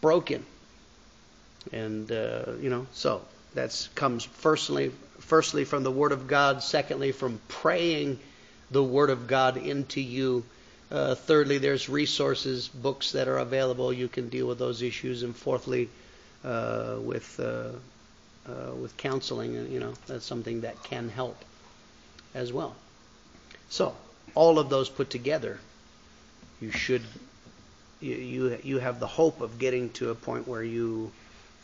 broken. 0.00 0.44
And 1.72 2.10
uh, 2.10 2.54
you 2.60 2.70
know, 2.70 2.86
so 2.92 3.22
that 3.54 3.88
comes 3.94 4.24
firstly, 4.24 4.90
firstly 5.20 5.64
from 5.64 5.84
the 5.84 5.92
Word 5.92 6.12
of 6.12 6.26
God. 6.26 6.62
Secondly, 6.62 7.12
from 7.12 7.40
praying 7.48 8.18
the 8.70 8.82
Word 8.82 9.10
of 9.10 9.28
God 9.28 9.56
into 9.56 10.00
you. 10.00 10.44
Uh, 10.90 11.14
thirdly, 11.14 11.58
there's 11.58 11.88
resources, 11.88 12.68
books 12.68 13.12
that 13.12 13.28
are 13.28 13.38
available. 13.38 13.92
You 13.92 14.08
can 14.08 14.28
deal 14.28 14.46
with 14.46 14.58
those 14.58 14.82
issues. 14.82 15.22
And 15.22 15.34
fourthly, 15.34 15.88
uh, 16.44 16.96
with 17.00 17.40
uh, 18.48 18.74
with 18.74 18.96
counseling, 18.96 19.70
you 19.70 19.80
know, 19.80 19.92
that's 20.06 20.24
something 20.24 20.62
that 20.62 20.82
can 20.82 21.08
help 21.08 21.36
as 22.34 22.52
well. 22.52 22.74
So, 23.70 23.94
all 24.34 24.58
of 24.58 24.68
those 24.68 24.88
put 24.88 25.10
together, 25.10 25.58
you 26.60 26.70
should 26.70 27.02
you, 28.00 28.14
you, 28.16 28.58
you 28.62 28.78
have 28.78 29.00
the 29.00 29.06
hope 29.06 29.40
of 29.40 29.58
getting 29.58 29.90
to 29.90 30.10
a 30.10 30.14
point 30.14 30.46
where 30.46 30.62
you 30.62 31.10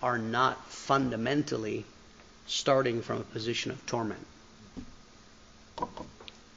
are 0.02 0.18
not 0.18 0.64
fundamentally 0.66 1.84
starting 2.46 3.02
from 3.02 3.18
a 3.18 3.24
position 3.24 3.70
of 3.70 3.84
torment. 3.86 4.26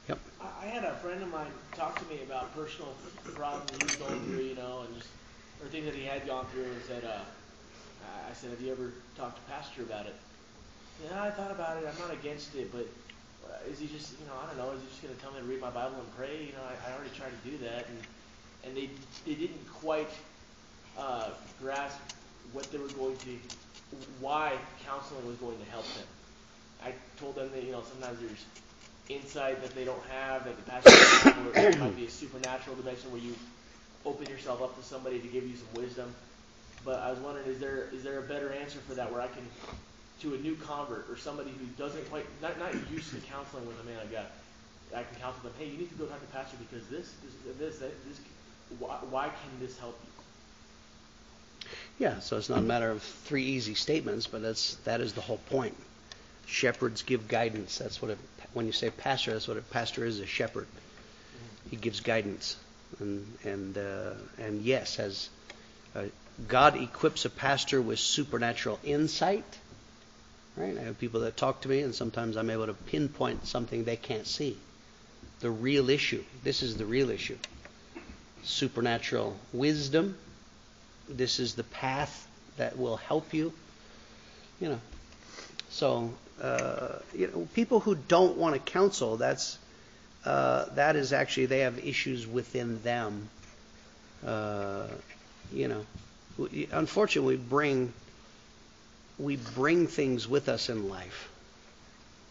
Yep. 0.08 0.18
I 0.40 0.66
had 0.66 0.84
a 0.84 0.94
friend 0.96 1.22
of 1.22 1.30
mine 1.30 1.46
talk 1.74 1.98
to 2.00 2.14
me 2.14 2.22
about 2.22 2.54
personal 2.54 2.94
problems 3.34 3.70
he 3.78 3.84
was 3.84 3.94
going 3.96 4.20
through, 4.24 4.44
you 4.44 4.54
know, 4.54 4.84
and 4.86 4.96
just 4.96 5.08
or 5.62 5.68
things 5.68 5.86
that 5.86 5.94
he 5.94 6.04
had 6.04 6.26
gone 6.26 6.46
through, 6.52 6.64
and 6.64 6.82
said, 6.86 7.04
uh, 7.04 7.20
I 8.30 8.32
said, 8.34 8.50
have 8.50 8.60
you 8.60 8.72
ever 8.72 8.92
talked 9.16 9.36
to 9.36 9.52
pastor 9.52 9.82
about 9.82 10.06
it? 10.06 10.14
Yeah, 11.04 11.22
I 11.22 11.30
thought 11.30 11.50
about 11.50 11.76
it. 11.82 11.86
I'm 11.86 11.98
not 11.98 12.12
against 12.12 12.54
it, 12.54 12.70
but 12.72 12.86
uh, 13.46 13.70
is 13.70 13.78
he 13.78 13.86
just, 13.86 14.18
you 14.20 14.26
know, 14.26 14.32
I 14.42 14.46
don't 14.46 14.58
know, 14.58 14.72
is 14.72 14.80
he 14.82 14.88
just 14.88 15.02
going 15.02 15.14
to 15.14 15.20
tell 15.20 15.32
me 15.32 15.38
to 15.40 15.44
read 15.44 15.60
my 15.60 15.70
Bible 15.70 15.96
and 15.98 16.16
pray? 16.16 16.44
You 16.46 16.52
know, 16.52 16.62
I, 16.64 16.90
I 16.90 16.94
already 16.94 17.10
tried 17.10 17.30
to 17.30 17.50
do 17.50 17.58
that, 17.58 17.86
and 17.88 17.98
and 18.64 18.76
they 18.76 18.88
they 19.26 19.34
didn't 19.34 19.66
quite 19.80 20.08
uh, 20.96 21.30
grasp 21.60 21.98
what 22.52 22.70
they 22.70 22.78
were 22.78 22.88
going 22.88 23.16
to, 23.16 23.38
why 24.20 24.52
counseling 24.84 25.26
was 25.26 25.36
going 25.36 25.58
to 25.58 25.64
help 25.70 25.84
them. 25.94 26.06
I 26.82 26.92
told 27.18 27.34
them 27.34 27.50
that 27.52 27.62
you 27.64 27.72
know 27.72 27.82
sometimes 27.82 28.20
there's 28.20 28.44
insight 29.08 29.60
that 29.62 29.74
they 29.74 29.84
don't 29.84 30.02
have 30.10 30.44
that 30.44 30.56
the 30.56 30.62
pastor 30.62 31.78
might 31.78 31.96
be 31.96 32.06
a 32.06 32.10
supernatural 32.10 32.76
dimension 32.76 33.10
where 33.12 33.20
you 33.20 33.34
open 34.04 34.26
yourself 34.26 34.62
up 34.62 34.76
to 34.76 34.82
somebody 34.82 35.18
to 35.20 35.28
give 35.28 35.46
you 35.46 35.56
some 35.56 35.68
wisdom. 35.74 36.14
But 36.84 37.00
I 37.00 37.10
was 37.10 37.18
wondering, 37.20 37.46
is 37.46 37.58
there 37.58 37.88
is 37.92 38.02
there 38.02 38.18
a 38.18 38.22
better 38.22 38.52
answer 38.52 38.78
for 38.86 38.94
that 38.94 39.10
where 39.10 39.22
I 39.22 39.28
can, 39.28 39.46
to 40.20 40.34
a 40.34 40.38
new 40.38 40.54
convert 40.56 41.08
or 41.08 41.16
somebody 41.16 41.50
who 41.50 41.66
doesn't 41.82 42.08
quite 42.10 42.26
not 42.42 42.58
not 42.58 42.72
used 42.92 43.10
to 43.10 43.16
counseling 43.20 43.66
with 43.66 43.80
a 43.80 43.84
man 43.84 44.00
of 44.02 44.12
God, 44.12 44.26
I 44.94 45.02
can 45.02 45.16
counsel 45.20 45.42
them. 45.42 45.52
Hey, 45.58 45.66
you 45.66 45.78
need 45.78 45.88
to 45.88 45.94
go 45.94 46.04
talk 46.04 46.20
to 46.20 46.26
pastor 46.26 46.56
because 46.58 46.86
this 46.88 47.14
this 47.58 47.78
this 47.78 47.78
this, 47.78 48.20
why, 48.78 48.98
why 49.10 49.28
can 49.28 49.60
this 49.60 49.78
help 49.78 49.98
you? 50.04 50.10
Yeah, 51.98 52.20
so 52.20 52.36
it's 52.36 52.50
not 52.50 52.58
a 52.58 52.62
matter 52.62 52.90
of 52.90 53.02
three 53.02 53.44
easy 53.44 53.74
statements, 53.74 54.26
but 54.26 54.42
that's 54.42 54.74
that 54.84 55.00
is 55.00 55.14
the 55.14 55.20
whole 55.20 55.40
point. 55.48 55.76
Shepherds 56.46 57.02
give 57.02 57.28
guidance. 57.28 57.78
That's 57.78 58.02
what 58.02 58.10
it, 58.10 58.18
when 58.52 58.66
you 58.66 58.72
say 58.72 58.90
pastor, 58.90 59.32
that's 59.32 59.48
what 59.48 59.56
a 59.56 59.62
pastor 59.62 60.04
is—a 60.04 60.26
shepherd. 60.26 60.66
He 61.70 61.76
gives 61.76 62.00
guidance, 62.00 62.56
and 63.00 63.26
and 63.44 63.78
uh, 63.78 64.10
and 64.38 64.62
yes, 64.62 64.98
as 64.98 65.30
uh, 65.94 66.02
God 66.48 66.76
equips 66.76 67.24
a 67.24 67.30
pastor 67.30 67.80
with 67.80 67.98
supernatural 67.98 68.78
insight. 68.84 69.44
Right, 70.56 70.76
I 70.78 70.82
have 70.82 70.98
people 70.98 71.20
that 71.20 71.36
talk 71.36 71.62
to 71.62 71.68
me, 71.68 71.80
and 71.80 71.94
sometimes 71.94 72.36
I'm 72.36 72.50
able 72.50 72.66
to 72.66 72.74
pinpoint 72.74 73.46
something 73.46 73.84
they 73.84 73.96
can't 73.96 74.26
see. 74.26 74.56
The 75.40 75.50
real 75.50 75.90
issue. 75.90 76.22
This 76.44 76.62
is 76.62 76.76
the 76.76 76.86
real 76.86 77.10
issue 77.10 77.38
supernatural 78.44 79.36
wisdom. 79.52 80.16
This 81.08 81.40
is 81.40 81.54
the 81.54 81.64
path 81.64 82.28
that 82.56 82.78
will 82.78 82.96
help 82.96 83.34
you. 83.34 83.52
You 84.60 84.70
know, 84.70 84.80
so 85.70 86.14
uh, 86.40 86.98
you 87.14 87.28
know, 87.28 87.48
people 87.54 87.80
who 87.80 87.94
don't 87.94 88.36
want 88.36 88.54
to 88.54 88.60
counsel, 88.60 89.16
that's 89.16 89.58
uh, 90.24 90.66
that 90.74 90.96
is 90.96 91.12
actually 91.12 91.46
they 91.46 91.60
have 91.60 91.78
issues 91.78 92.26
within 92.26 92.82
them. 92.82 93.28
Uh, 94.24 94.86
you 95.52 95.68
know, 95.68 95.84
unfortunately, 96.72 97.36
we 97.36 97.42
bring 97.42 97.92
we 99.18 99.36
bring 99.36 99.86
things 99.86 100.28
with 100.28 100.48
us 100.48 100.68
in 100.68 100.88
life, 100.88 101.30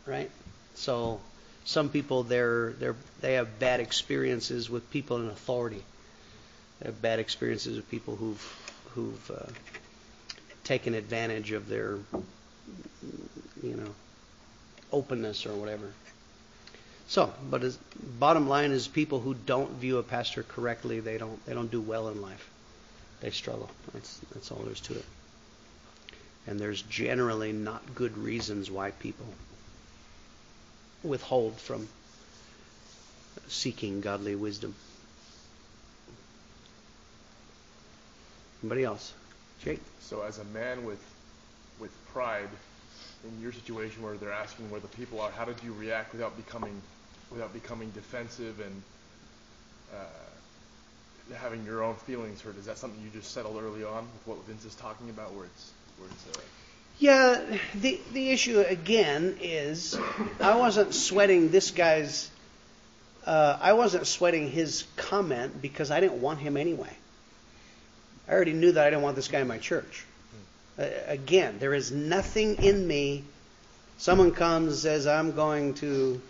right? 0.05 0.31
So 0.75 1.21
some 1.65 1.89
people 1.89 2.23
they're 2.23 2.73
they're 2.73 2.95
they 3.21 3.33
have 3.35 3.59
bad 3.59 3.79
experiences 3.79 4.69
with 4.69 4.89
people 4.91 5.17
in 5.17 5.27
authority 5.29 5.83
They 6.79 6.87
have 6.87 7.01
bad 7.01 7.19
experiences 7.19 7.77
with 7.77 7.89
people 7.89 8.15
who've 8.15 8.59
who've 8.95 9.31
uh, 9.31 9.51
taken 10.63 10.93
advantage 10.95 11.51
of 11.51 11.69
their 11.69 11.97
you 13.63 13.75
know 13.75 13.95
openness 14.91 15.45
or 15.45 15.55
whatever. 15.55 15.91
So, 17.07 17.33
but 17.49 17.63
as, 17.63 17.77
bottom 18.19 18.47
line 18.49 18.71
is 18.71 18.87
people 18.87 19.19
who 19.19 19.33
don't 19.33 19.71
view 19.73 19.97
a 19.99 20.03
pastor 20.03 20.43
correctly, 20.43 20.99
they 20.99 21.17
don't 21.17 21.43
they 21.45 21.53
don't 21.53 21.71
do 21.71 21.81
well 21.81 22.09
in 22.09 22.21
life. 22.21 22.49
They 23.23 23.29
struggle. 23.29 23.69
That's 23.93 24.19
that's 24.33 24.51
all 24.51 24.59
there 24.63 24.73
is 24.73 24.81
to 24.81 24.95
it. 24.95 25.05
And 26.45 26.59
there's 26.59 26.81
generally 26.81 27.53
not 27.53 27.95
good 27.95 28.17
reasons 28.17 28.69
why 28.69 28.91
people 28.91 29.25
withhold 31.03 31.57
from 31.57 31.87
seeking 33.47 34.01
godly 34.01 34.35
wisdom. 34.35 34.75
Anybody 38.61 38.83
else? 38.83 39.13
Jake? 39.63 39.79
So 40.01 40.23
as 40.23 40.39
a 40.39 40.45
man 40.45 40.83
with 40.83 41.01
with 41.79 41.91
pride, 42.11 42.49
in 43.23 43.41
your 43.41 43.53
situation 43.53 44.03
where 44.03 44.17
they're 44.17 44.33
asking 44.33 44.69
where 44.69 44.81
the 44.81 44.89
people 44.89 45.21
are, 45.21 45.31
how 45.31 45.45
did 45.45 45.63
you 45.63 45.71
react 45.71 46.11
without 46.11 46.35
becoming 46.35 46.81
without 47.31 47.53
becoming 47.53 47.89
defensive 47.91 48.59
and 48.59 48.83
uh, 49.93 50.32
having 51.35 51.65
your 51.65 51.83
own 51.83 51.95
feelings 51.95 52.41
hurt? 52.41 52.57
Is 52.57 52.65
that 52.65 52.77
something 52.77 53.01
you 53.01 53.09
just 53.09 53.31
settled 53.31 53.61
early 53.61 53.83
on 53.83 54.03
with 54.03 54.21
what 54.25 54.45
Vince 54.45 54.65
is 54.65 54.75
talking 54.75 55.09
about, 55.09 55.33
where 55.33 55.45
it's 55.45 55.71
where 55.97 56.09
it's 56.09 56.37
uh, 56.37 56.41
yeah, 56.99 57.41
the 57.75 57.99
the 58.13 58.29
issue 58.29 58.59
again 58.59 59.37
is 59.41 59.97
I 60.39 60.55
wasn't 60.55 60.93
sweating 60.93 61.49
this 61.49 61.71
guy's. 61.71 62.29
Uh, 63.25 63.57
I 63.61 63.73
wasn't 63.73 64.05
sweating 64.05 64.51
his 64.51 64.83
comment 64.97 65.61
because 65.61 65.91
I 65.91 66.01
didn't 66.01 66.21
want 66.21 66.39
him 66.39 66.57
anyway. 66.57 66.91
I 68.27 68.33
already 68.33 68.53
knew 68.53 68.71
that 68.71 68.85
I 68.85 68.89
didn't 68.89 69.01
want 69.01 69.15
this 69.15 69.27
guy 69.27 69.39
in 69.39 69.47
my 69.47 69.57
church. 69.57 70.05
Uh, 70.77 70.87
again, 71.07 71.57
there 71.59 71.73
is 71.73 71.91
nothing 71.91 72.61
in 72.63 72.85
me. 72.87 73.23
Someone 73.97 74.31
comes 74.31 74.67
and 74.67 74.77
says, 74.77 75.07
I'm 75.07 75.33
going 75.33 75.75
to 75.75 76.21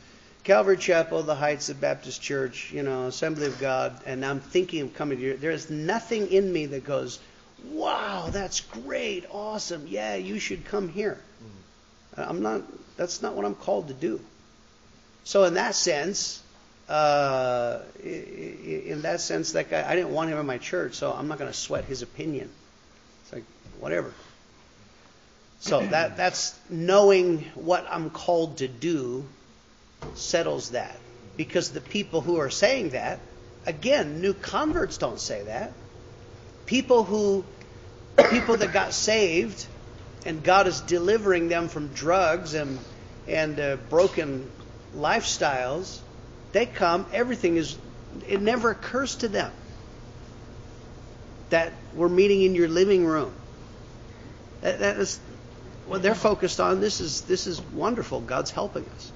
Calvary 0.43 0.75
Chapel, 0.75 1.23
the 1.23 1.35
Heights 1.35 1.69
of 1.69 1.79
Baptist 1.79 2.21
Church, 2.21 2.71
you 2.73 2.83
know, 2.83 3.07
Assembly 3.07 3.47
of 3.47 3.59
God, 3.59 3.97
and 4.05 4.25
I'm 4.25 4.41
thinking 4.41 4.81
of 4.81 4.93
coming 4.93 5.17
to 5.17 5.23
you. 5.23 5.37
There 5.37 5.51
is 5.51 5.69
nothing 5.69 6.31
in 6.31 6.51
me 6.51 6.65
that 6.65 6.83
goes, 6.83 7.19
wow, 7.65 8.27
that's 8.29 8.59
great, 8.59 9.25
awesome, 9.31 9.85
yeah, 9.87 10.15
you 10.15 10.39
should 10.39 10.65
come 10.65 10.89
here. 10.89 11.17
Mm. 12.17 12.29
I'm 12.29 12.41
not, 12.41 12.61
that's 12.97 13.21
not 13.21 13.35
what 13.35 13.45
I'm 13.45 13.55
called 13.55 13.87
to 13.87 13.93
do. 13.93 14.19
So, 15.23 15.45
in 15.45 15.53
that 15.53 15.75
sense, 15.75 16.43
uh, 16.89 17.79
in 18.03 19.03
that 19.03 19.21
sense, 19.21 19.53
that 19.53 19.69
guy, 19.69 19.89
I 19.89 19.95
didn't 19.95 20.11
want 20.11 20.29
him 20.29 20.37
in 20.37 20.45
my 20.45 20.57
church, 20.57 20.95
so 20.95 21.13
I'm 21.13 21.29
not 21.29 21.39
going 21.39 21.49
to 21.49 21.57
sweat 21.57 21.85
his 21.85 22.01
opinion. 22.01 22.49
It's 23.23 23.31
like, 23.31 23.45
whatever. 23.79 24.13
So 25.61 25.79
that 25.79 26.17
that's 26.17 26.59
knowing 26.69 27.45
what 27.55 27.87
I'm 27.89 28.09
called 28.09 28.57
to 28.57 28.67
do 28.67 29.25
settles 30.15 30.71
that. 30.71 30.95
Because 31.37 31.71
the 31.71 31.81
people 31.81 32.21
who 32.21 32.37
are 32.37 32.49
saying 32.49 32.89
that, 32.89 33.19
again, 33.65 34.21
new 34.21 34.33
converts 34.33 34.97
don't 34.97 35.19
say 35.19 35.43
that. 35.43 35.73
People 36.65 37.03
who 37.03 37.43
people 38.29 38.57
that 38.57 38.71
got 38.71 38.93
saved 38.93 39.65
and 40.25 40.43
God 40.43 40.67
is 40.67 40.81
delivering 40.81 41.49
them 41.49 41.67
from 41.67 41.87
drugs 41.89 42.53
and 42.53 42.79
and 43.27 43.59
uh, 43.59 43.77
broken 43.89 44.49
lifestyles 44.95 45.99
they 46.53 46.67
come, 46.67 47.07
everything 47.11 47.57
is, 47.57 47.75
it 48.27 48.39
never 48.39 48.69
occurs 48.69 49.15
to 49.17 49.27
them 49.27 49.51
that 51.49 51.73
we're 51.95 52.09
meeting 52.09 52.43
in 52.43 52.55
your 52.55 52.67
living 52.67 53.05
room. 53.05 53.33
That, 54.61 54.79
that 54.79 54.97
is 54.97 55.19
what 55.87 56.03
they're 56.03 56.15
focused 56.15 56.59
on. 56.59 56.79
This 56.79 57.01
is 57.01 57.21
this 57.21 57.47
is 57.47 57.59
wonderful. 57.61 58.21
God's 58.21 58.51
helping 58.51 58.85
us, 58.85 59.11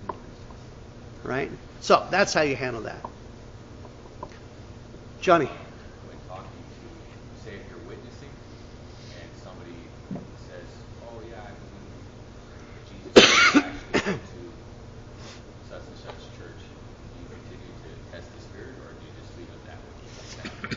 right? 1.24 1.52
So 1.82 2.06
that's 2.12 2.34
how 2.34 2.42
you 2.42 2.56
handle 2.56 2.82
that. 2.84 3.06
Johnny. 5.22 5.50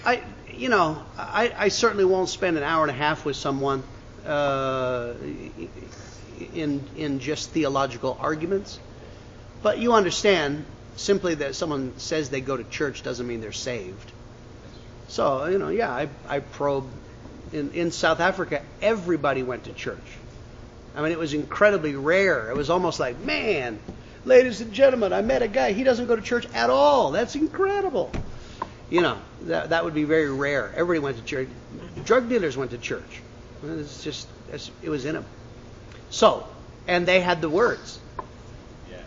I, 0.05 0.22
you 0.53 0.68
know, 0.68 1.03
I, 1.16 1.53
I 1.57 1.68
certainly 1.68 2.05
won't 2.05 2.28
spend 2.28 2.57
an 2.57 2.62
hour 2.62 2.82
and 2.82 2.91
a 2.91 2.95
half 2.95 3.24
with 3.24 3.36
someone 3.36 3.84
uh, 4.26 5.14
in 6.55 6.88
in 6.97 7.18
just 7.20 7.51
theological 7.51 8.16
arguments. 8.20 8.78
But 9.62 9.78
you 9.78 9.92
understand, 9.92 10.64
simply 10.96 11.34
that 11.36 11.54
someone 11.54 11.98
says 11.98 12.30
they 12.30 12.40
go 12.40 12.56
to 12.56 12.64
church 12.64 13.02
doesn't 13.02 13.26
mean 13.26 13.40
they're 13.40 13.52
saved. 13.52 14.12
So, 15.08 15.46
you 15.46 15.58
know, 15.58 15.68
yeah, 15.68 15.90
I, 15.90 16.08
I 16.28 16.40
probe. 16.40 16.88
In, 17.52 17.72
in 17.72 17.90
South 17.90 18.20
Africa, 18.20 18.62
everybody 18.80 19.42
went 19.42 19.64
to 19.64 19.72
church. 19.72 19.98
I 20.94 21.02
mean, 21.02 21.11
it 21.11 21.18
was 21.18 21.34
incredibly 21.34 21.96
rare. 21.96 22.48
It 22.48 22.56
was 22.56 22.70
almost 22.70 23.00
like, 23.00 23.18
man, 23.20 23.80
ladies 24.24 24.61
and 24.61 24.72
gentlemen, 24.72 25.12
I 25.12 25.22
met 25.22 25.42
a 25.42 25.48
guy. 25.48 25.72
He 25.72 25.82
doesn't 25.82 26.06
go 26.06 26.14
to 26.14 26.22
church 26.22 26.46
at 26.54 26.70
all. 26.70 27.11
That's 27.11 27.34
incredible. 27.34 28.12
You 28.88 29.02
know, 29.02 29.18
that, 29.42 29.70
that 29.70 29.84
would 29.84 29.94
be 29.94 30.04
very 30.04 30.30
rare. 30.30 30.72
Everybody 30.74 31.00
went 31.00 31.16
to 31.16 31.24
church. 31.24 31.48
Drug 32.04 32.28
dealers 32.28 32.56
went 32.56 32.70
to 32.70 32.78
church. 32.78 33.20
It's 33.64 34.02
just, 34.02 34.28
it 34.82 34.88
was 34.88 35.04
in 35.04 35.14
them. 35.14 35.24
So, 36.11 36.46
and 36.86 37.06
they 37.06 37.20
had 37.20 37.40
the 37.40 37.48
words. 37.48 37.98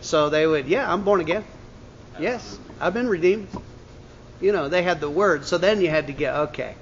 So 0.04 0.28
they 0.28 0.46
would, 0.46 0.68
yeah, 0.68 0.92
I'm 0.92 1.02
born 1.02 1.22
again. 1.22 1.44
Yes, 2.20 2.58
I've 2.78 2.92
been 2.92 3.08
redeemed. 3.08 3.48
You 4.38 4.52
know, 4.52 4.68
they 4.68 4.82
had 4.82 5.00
the 5.00 5.08
word. 5.08 5.46
So 5.46 5.56
then 5.56 5.80
you 5.80 5.88
had 5.88 6.08
to 6.08 6.12
get, 6.12 6.34
okay, 6.48 6.74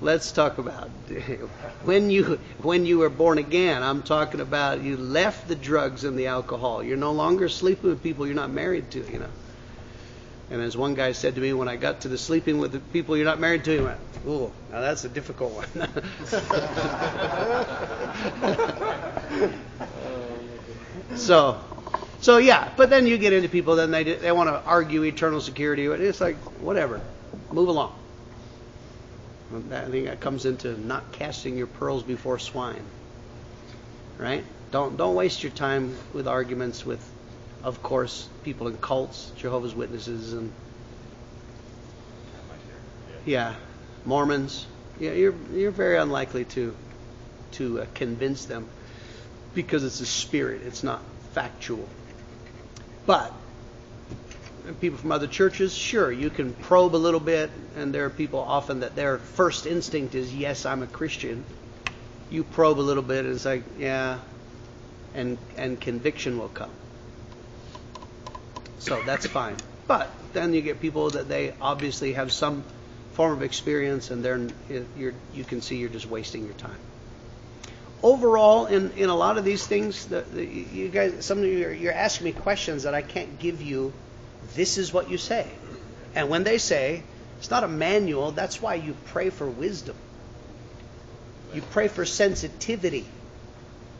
let's 0.00 0.32
talk 0.32 0.58
about 0.58 0.88
when 1.84 2.10
you 2.10 2.40
when 2.60 2.84
you 2.84 2.98
were 2.98 3.10
born 3.10 3.38
again. 3.38 3.84
I'm 3.84 4.02
talking 4.02 4.40
about 4.40 4.82
you 4.82 4.96
left 4.96 5.46
the 5.46 5.54
drugs 5.54 6.02
and 6.02 6.18
the 6.18 6.26
alcohol. 6.26 6.82
You're 6.82 6.96
no 6.96 7.12
longer 7.12 7.48
sleeping 7.48 7.90
with 7.90 8.02
people 8.02 8.26
you're 8.26 8.34
not 8.34 8.50
married 8.50 8.90
to. 8.90 8.98
You 9.12 9.20
know. 9.20 9.30
And 10.50 10.60
as 10.60 10.76
one 10.76 10.94
guy 10.94 11.12
said 11.12 11.36
to 11.36 11.40
me 11.40 11.52
when 11.52 11.68
I 11.68 11.76
got 11.76 12.00
to 12.00 12.08
the 12.08 12.18
sleeping 12.18 12.58
with 12.58 12.72
the 12.72 12.80
people 12.80 13.16
you're 13.16 13.24
not 13.24 13.38
married 13.38 13.62
to, 13.64 13.70
he 13.70 13.80
went, 13.80 14.00
"Ooh, 14.26 14.50
now 14.72 14.80
that's 14.80 15.04
a 15.04 15.08
difficult 15.08 15.52
one." 15.52 15.68
so, 21.16 21.60
so 22.22 22.38
yeah. 22.38 22.70
But 22.76 22.88
then 22.88 23.06
you 23.06 23.18
get 23.18 23.32
into 23.32 23.48
people, 23.48 23.76
then 23.76 23.90
they 23.90 24.04
they 24.04 24.32
want 24.32 24.48
to 24.48 24.62
argue 24.64 25.02
eternal 25.02 25.40
security. 25.40 25.86
It's 25.86 26.20
like 26.20 26.36
whatever, 26.60 27.00
move 27.50 27.68
along. 27.68 27.98
I 29.70 29.84
think 29.90 30.06
that 30.06 30.20
comes 30.20 30.46
into 30.46 30.80
not 30.80 31.12
casting 31.12 31.58
your 31.58 31.66
pearls 31.66 32.02
before 32.02 32.38
swine. 32.38 32.84
Right? 34.18 34.44
Don't 34.70 34.96
don't 34.96 35.14
waste 35.14 35.42
your 35.42 35.52
time 35.52 35.96
with 36.14 36.28
arguments 36.28 36.86
with, 36.86 37.04
of 37.64 37.82
course, 37.82 38.28
people 38.44 38.68
in 38.68 38.78
cults, 38.78 39.32
Jehovah's 39.36 39.74
Witnesses, 39.74 40.32
and 40.32 40.52
yeah, 43.26 43.54
Mormons. 44.04 44.64
Yeah, 45.00 45.12
you're 45.12 45.34
you're 45.52 45.72
very 45.72 45.98
unlikely 45.98 46.44
to 46.46 46.74
to 47.52 47.80
uh, 47.80 47.86
convince 47.94 48.44
them 48.44 48.68
because 49.54 49.82
it's 49.82 50.00
a 50.00 50.06
spirit. 50.06 50.62
It's 50.64 50.84
not 50.84 51.02
factual. 51.32 51.88
But 53.06 53.34
people 54.80 54.98
from 54.98 55.12
other 55.12 55.26
churches, 55.26 55.74
sure, 55.74 56.12
you 56.12 56.30
can 56.30 56.54
probe 56.54 56.94
a 56.94 56.98
little 56.98 57.20
bit, 57.20 57.50
and 57.76 57.92
there 57.92 58.04
are 58.04 58.10
people 58.10 58.40
often 58.40 58.80
that 58.80 58.94
their 58.94 59.18
first 59.18 59.66
instinct 59.66 60.14
is, 60.14 60.34
yes, 60.34 60.66
I'm 60.66 60.82
a 60.82 60.86
Christian. 60.86 61.44
You 62.30 62.44
probe 62.44 62.78
a 62.78 62.80
little 62.80 63.02
bit, 63.02 63.24
and 63.24 63.34
it's 63.34 63.44
like, 63.44 63.64
yeah, 63.78 64.18
and 65.14 65.36
and 65.56 65.80
conviction 65.80 66.38
will 66.38 66.48
come. 66.48 66.70
So 68.78 69.02
that's 69.02 69.26
fine. 69.26 69.56
But 69.86 70.10
then 70.32 70.54
you 70.54 70.62
get 70.62 70.80
people 70.80 71.10
that 71.10 71.28
they 71.28 71.52
obviously 71.60 72.14
have 72.14 72.32
some 72.32 72.64
form 73.12 73.32
of 73.32 73.42
experience, 73.42 74.10
and 74.10 74.24
they're 74.24 74.40
you're, 74.96 75.14
you 75.34 75.44
can 75.44 75.60
see 75.60 75.76
you're 75.76 75.90
just 75.90 76.08
wasting 76.08 76.44
your 76.44 76.54
time. 76.54 76.78
Overall, 78.02 78.66
in, 78.66 78.90
in 78.92 79.08
a 79.08 79.14
lot 79.14 79.38
of 79.38 79.44
these 79.44 79.66
things, 79.66 80.06
the, 80.06 80.22
the, 80.22 80.44
you 80.44 80.88
guys, 80.88 81.24
some 81.24 81.38
of 81.38 81.44
you 81.44 81.66
are, 81.66 81.72
you're 81.72 81.92
asking 81.92 82.24
me 82.24 82.32
questions 82.32 82.82
that 82.82 82.94
I 82.94 83.02
can't 83.02 83.38
give 83.38 83.62
you 83.62 83.92
this 84.54 84.76
is 84.76 84.92
what 84.92 85.10
you 85.10 85.18
say. 85.18 85.46
And 86.14 86.28
when 86.28 86.44
they 86.44 86.58
say, 86.58 87.02
it's 87.38 87.50
not 87.50 87.64
a 87.64 87.68
manual, 87.68 88.32
that's 88.32 88.60
why 88.60 88.74
you 88.74 88.96
pray 89.06 89.30
for 89.30 89.48
wisdom. 89.48 89.96
You 91.54 91.62
pray 91.70 91.88
for 91.88 92.04
sensitivity. 92.04 93.06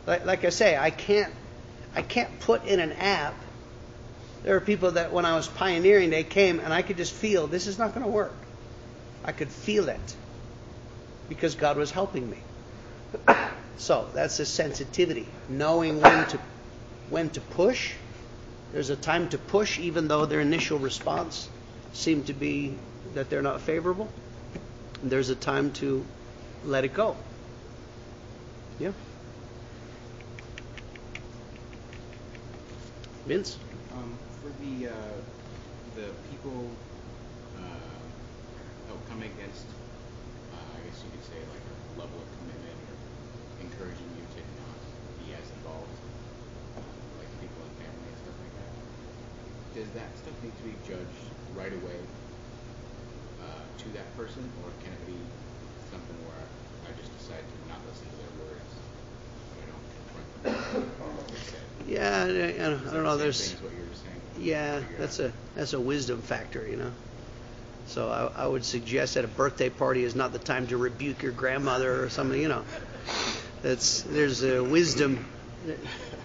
Like, 0.05 0.25
like 0.25 0.43
I 0.43 0.49
say, 0.49 0.77
I 0.77 0.89
can't 0.89 1.33
I 1.95 2.01
can't 2.01 2.39
put 2.39 2.65
in 2.65 2.79
an 2.79 2.93
app. 2.93 3.35
There 4.43 4.55
are 4.55 4.61
people 4.61 4.91
that 4.91 5.13
when 5.13 5.25
I 5.25 5.35
was 5.35 5.47
pioneering, 5.47 6.09
they 6.09 6.23
came 6.23 6.59
and 6.59 6.73
I 6.73 6.81
could 6.81 6.97
just 6.97 7.13
feel 7.13 7.47
this 7.47 7.67
is 7.67 7.77
not 7.77 7.93
going 7.93 8.03
to 8.03 8.11
work. 8.11 8.35
I 9.23 9.31
could 9.31 9.49
feel 9.49 9.89
it 9.89 10.15
because 11.29 11.55
God 11.55 11.77
was 11.77 11.91
helping 11.91 12.29
me. 12.29 12.37
so 13.77 14.07
that's 14.13 14.37
the 14.37 14.45
sensitivity, 14.45 15.27
knowing 15.49 15.99
when 16.01 16.27
to 16.27 16.39
when 17.09 17.29
to 17.31 17.41
push 17.41 17.93
there's 18.73 18.89
a 18.89 18.95
time 18.95 19.29
to 19.29 19.37
push, 19.37 19.77
even 19.77 20.07
though 20.07 20.25
their 20.25 20.41
initial 20.41 20.79
response 20.79 21.47
seemed 21.93 22.25
to 22.25 22.33
be 22.33 22.75
that 23.13 23.29
they're 23.29 23.43
not 23.43 23.61
favorable. 23.61 24.09
There's 25.03 25.29
a 25.29 25.35
time 25.35 25.71
to 25.73 26.03
let 26.65 26.83
it 26.83 26.95
go. 26.95 27.15
Yeah. 28.79 28.91
Vince? 33.27 33.59
Um, 33.93 34.17
for 34.41 34.49
the 34.59 34.89
uh, 34.89 34.93
the 35.95 36.09
people 36.31 36.65
uh, 37.61 38.91
oh, 38.91 38.97
coming 39.07 39.29
against, 39.37 39.65
uh, 40.49 40.57
I 40.57 40.89
guess 40.89 40.97
you 41.05 41.11
could 41.13 41.25
say, 41.29 41.37
like 41.45 41.61
a 41.61 42.01
level 42.01 42.17
of 42.17 42.27
commitment 42.41 42.73
or 42.89 42.97
encouraging 43.61 44.09
you 44.17 44.25
to 44.33 44.41
not 44.65 44.81
be 45.21 45.29
as 45.37 45.45
involved, 45.61 45.93
uh, 46.75 46.81
like 47.21 47.29
people 47.37 47.61
in 47.63 47.71
family 47.77 48.09
and 48.09 48.17
stuff 48.17 48.37
like 48.41 48.53
that. 48.57 48.73
Does 49.75 49.89
that 49.95 50.05
stuff 50.17 50.33
need 50.43 50.55
to 50.57 50.63
be 50.63 50.75
judged 50.87 51.23
right 51.55 51.73
away 51.73 51.97
uh, 53.41 53.45
to 53.79 53.89
that 53.89 54.15
person, 54.15 54.47
or 54.63 54.69
can 54.83 54.93
it 54.93 55.07
be 55.07 55.17
something 55.89 56.17
where 56.25 56.37
I 56.85 56.91
just 56.99 57.11
decide 57.17 57.41
to 57.41 57.55
not 57.69 57.79
listen 57.89 58.05
to 58.05 58.17
their 58.21 58.33
words, 58.45 58.69
but 59.49 59.57
I 59.57 59.65
don't 59.71 59.85
confront 59.97 60.27
them? 60.43 61.73
Yeah, 61.87 62.23
I, 62.23 62.89
I 62.89 62.93
don't 62.93 63.03
know. 63.03 63.17
There's 63.17 63.51
what 63.61 63.71
you 63.71 63.79
were 63.79 63.95
saying. 63.95 64.21
yeah, 64.39 64.79
that's 64.97 65.19
a 65.19 65.31
that's 65.55 65.73
a 65.73 65.79
wisdom 65.79 66.21
factor, 66.21 66.65
you 66.67 66.77
know. 66.77 66.91
So 67.87 68.09
I, 68.09 68.43
I 68.43 68.47
would 68.47 68.63
suggest 68.63 69.15
that 69.15 69.25
a 69.25 69.27
birthday 69.27 69.69
party 69.69 70.03
is 70.03 70.15
not 70.15 70.31
the 70.31 70.39
time 70.39 70.67
to 70.67 70.77
rebuke 70.77 71.21
your 71.21 71.33
grandmother 71.33 72.03
or 72.03 72.09
something, 72.09 72.41
you 72.41 72.47
know. 72.47 72.63
That's 73.61 74.01
there's 74.03 74.43
a 74.43 74.63
wisdom 74.63 75.25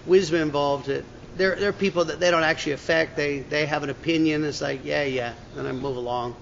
wisdom 0.05 0.41
involved. 0.41 0.87
That 0.87 1.03
there 1.35 1.55
there 1.55 1.69
are 1.69 1.73
people 1.73 2.05
that 2.05 2.19
they 2.19 2.31
don't 2.31 2.43
actually 2.43 2.73
affect. 2.73 3.15
They 3.15 3.39
they 3.39 3.65
have 3.65 3.83
an 3.83 3.89
opinion. 3.89 4.43
It's 4.43 4.61
like 4.61 4.83
yeah 4.83 5.03
yeah, 5.03 5.33
and 5.55 5.67
I 5.67 5.71
move 5.71 5.97
along. 5.97 6.35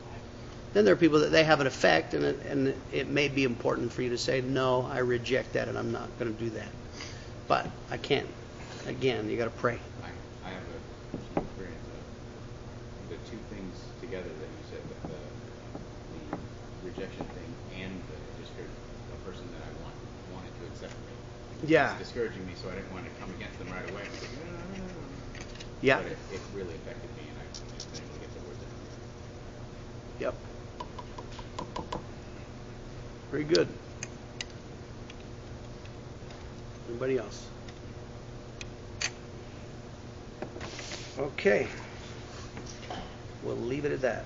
Then 0.74 0.86
there 0.86 0.94
are 0.94 0.98
people 0.98 1.22
that 1.22 1.32
they 1.32 1.44
have 1.44 1.60
an 1.60 1.68
effect, 1.68 2.14
and 2.14 2.26
it, 2.26 2.46
and 2.46 2.74
it 2.92 3.08
may 3.08 3.30
be 3.30 3.44
important 3.46 3.92
for 3.92 4.02
you 4.02 4.10
to 4.10 4.18
say 4.18 4.42
no, 4.42 4.88
I 4.92 5.00
reject 5.00 5.54
that, 5.54 5.68
and 5.68 5.78
I'm 5.78 5.92
not 5.92 6.08
going 6.20 6.36
to 6.36 6.44
do 6.44 6.50
that. 6.52 6.68
But 7.48 7.66
I 7.90 7.98
can't. 7.98 8.28
Again, 8.86 9.30
you 9.30 9.38
got 9.38 9.46
to 9.46 9.58
pray. 9.58 9.80
I, 10.04 10.48
I 10.48 10.50
have 10.52 10.62
a 10.62 11.40
experience 11.40 11.88
of 11.90 13.10
the 13.10 13.18
two 13.32 13.40
things 13.50 13.74
together 14.02 14.30
that 14.30 14.50
you 14.54 14.64
said, 14.70 14.82
the, 15.02 15.18
the, 16.30 16.38
rejection 16.86 17.26
thing 17.26 17.84
and 17.84 17.92
the 17.92 18.18
discourage 18.44 18.70
a 18.70 19.20
person 19.26 19.50
that 19.58 19.64
I 19.66 19.72
want 19.82 19.96
wanted 20.32 20.54
to 20.62 20.64
accept 20.72 20.94
me. 20.94 21.74
Yeah. 21.74 21.98
It's 21.98 22.14
discouraging 22.14 22.46
me, 22.46 22.54
so 22.62 22.70
I 22.70 22.76
didn't 22.76 22.94
want 22.94 23.06
to 23.06 23.12
come 23.20 23.34
against 23.36 23.58
them 23.60 23.72
right 23.72 23.90
away. 23.90 24.04
I'm 24.06 24.14
like, 24.14 24.30
no, 24.36 24.46
no, 24.46 24.62
no, 24.62 24.86
no. 24.86 24.98
Yeah. 25.88 26.00
But 26.00 26.08
it, 26.08 26.18
it 26.34 26.42
really 26.54 26.76
affected 26.76 27.10
me, 27.16 27.22
and 27.30 27.38
I 27.40 27.44
just 27.74 27.90
been 27.94 28.02
able 28.02 28.14
to 28.14 28.20
get 28.20 28.34
the 28.34 28.42
words 28.46 28.60
out. 28.62 28.76
Yep. 30.20 30.36
Very 33.32 33.44
good. 33.46 33.70
Anybody 36.90 37.18
else? 37.18 37.48
Okay. 41.18 41.68
We'll 43.46 43.56
leave 43.56 43.86
it 43.86 43.94
at 43.94 44.02
that. 44.02 44.26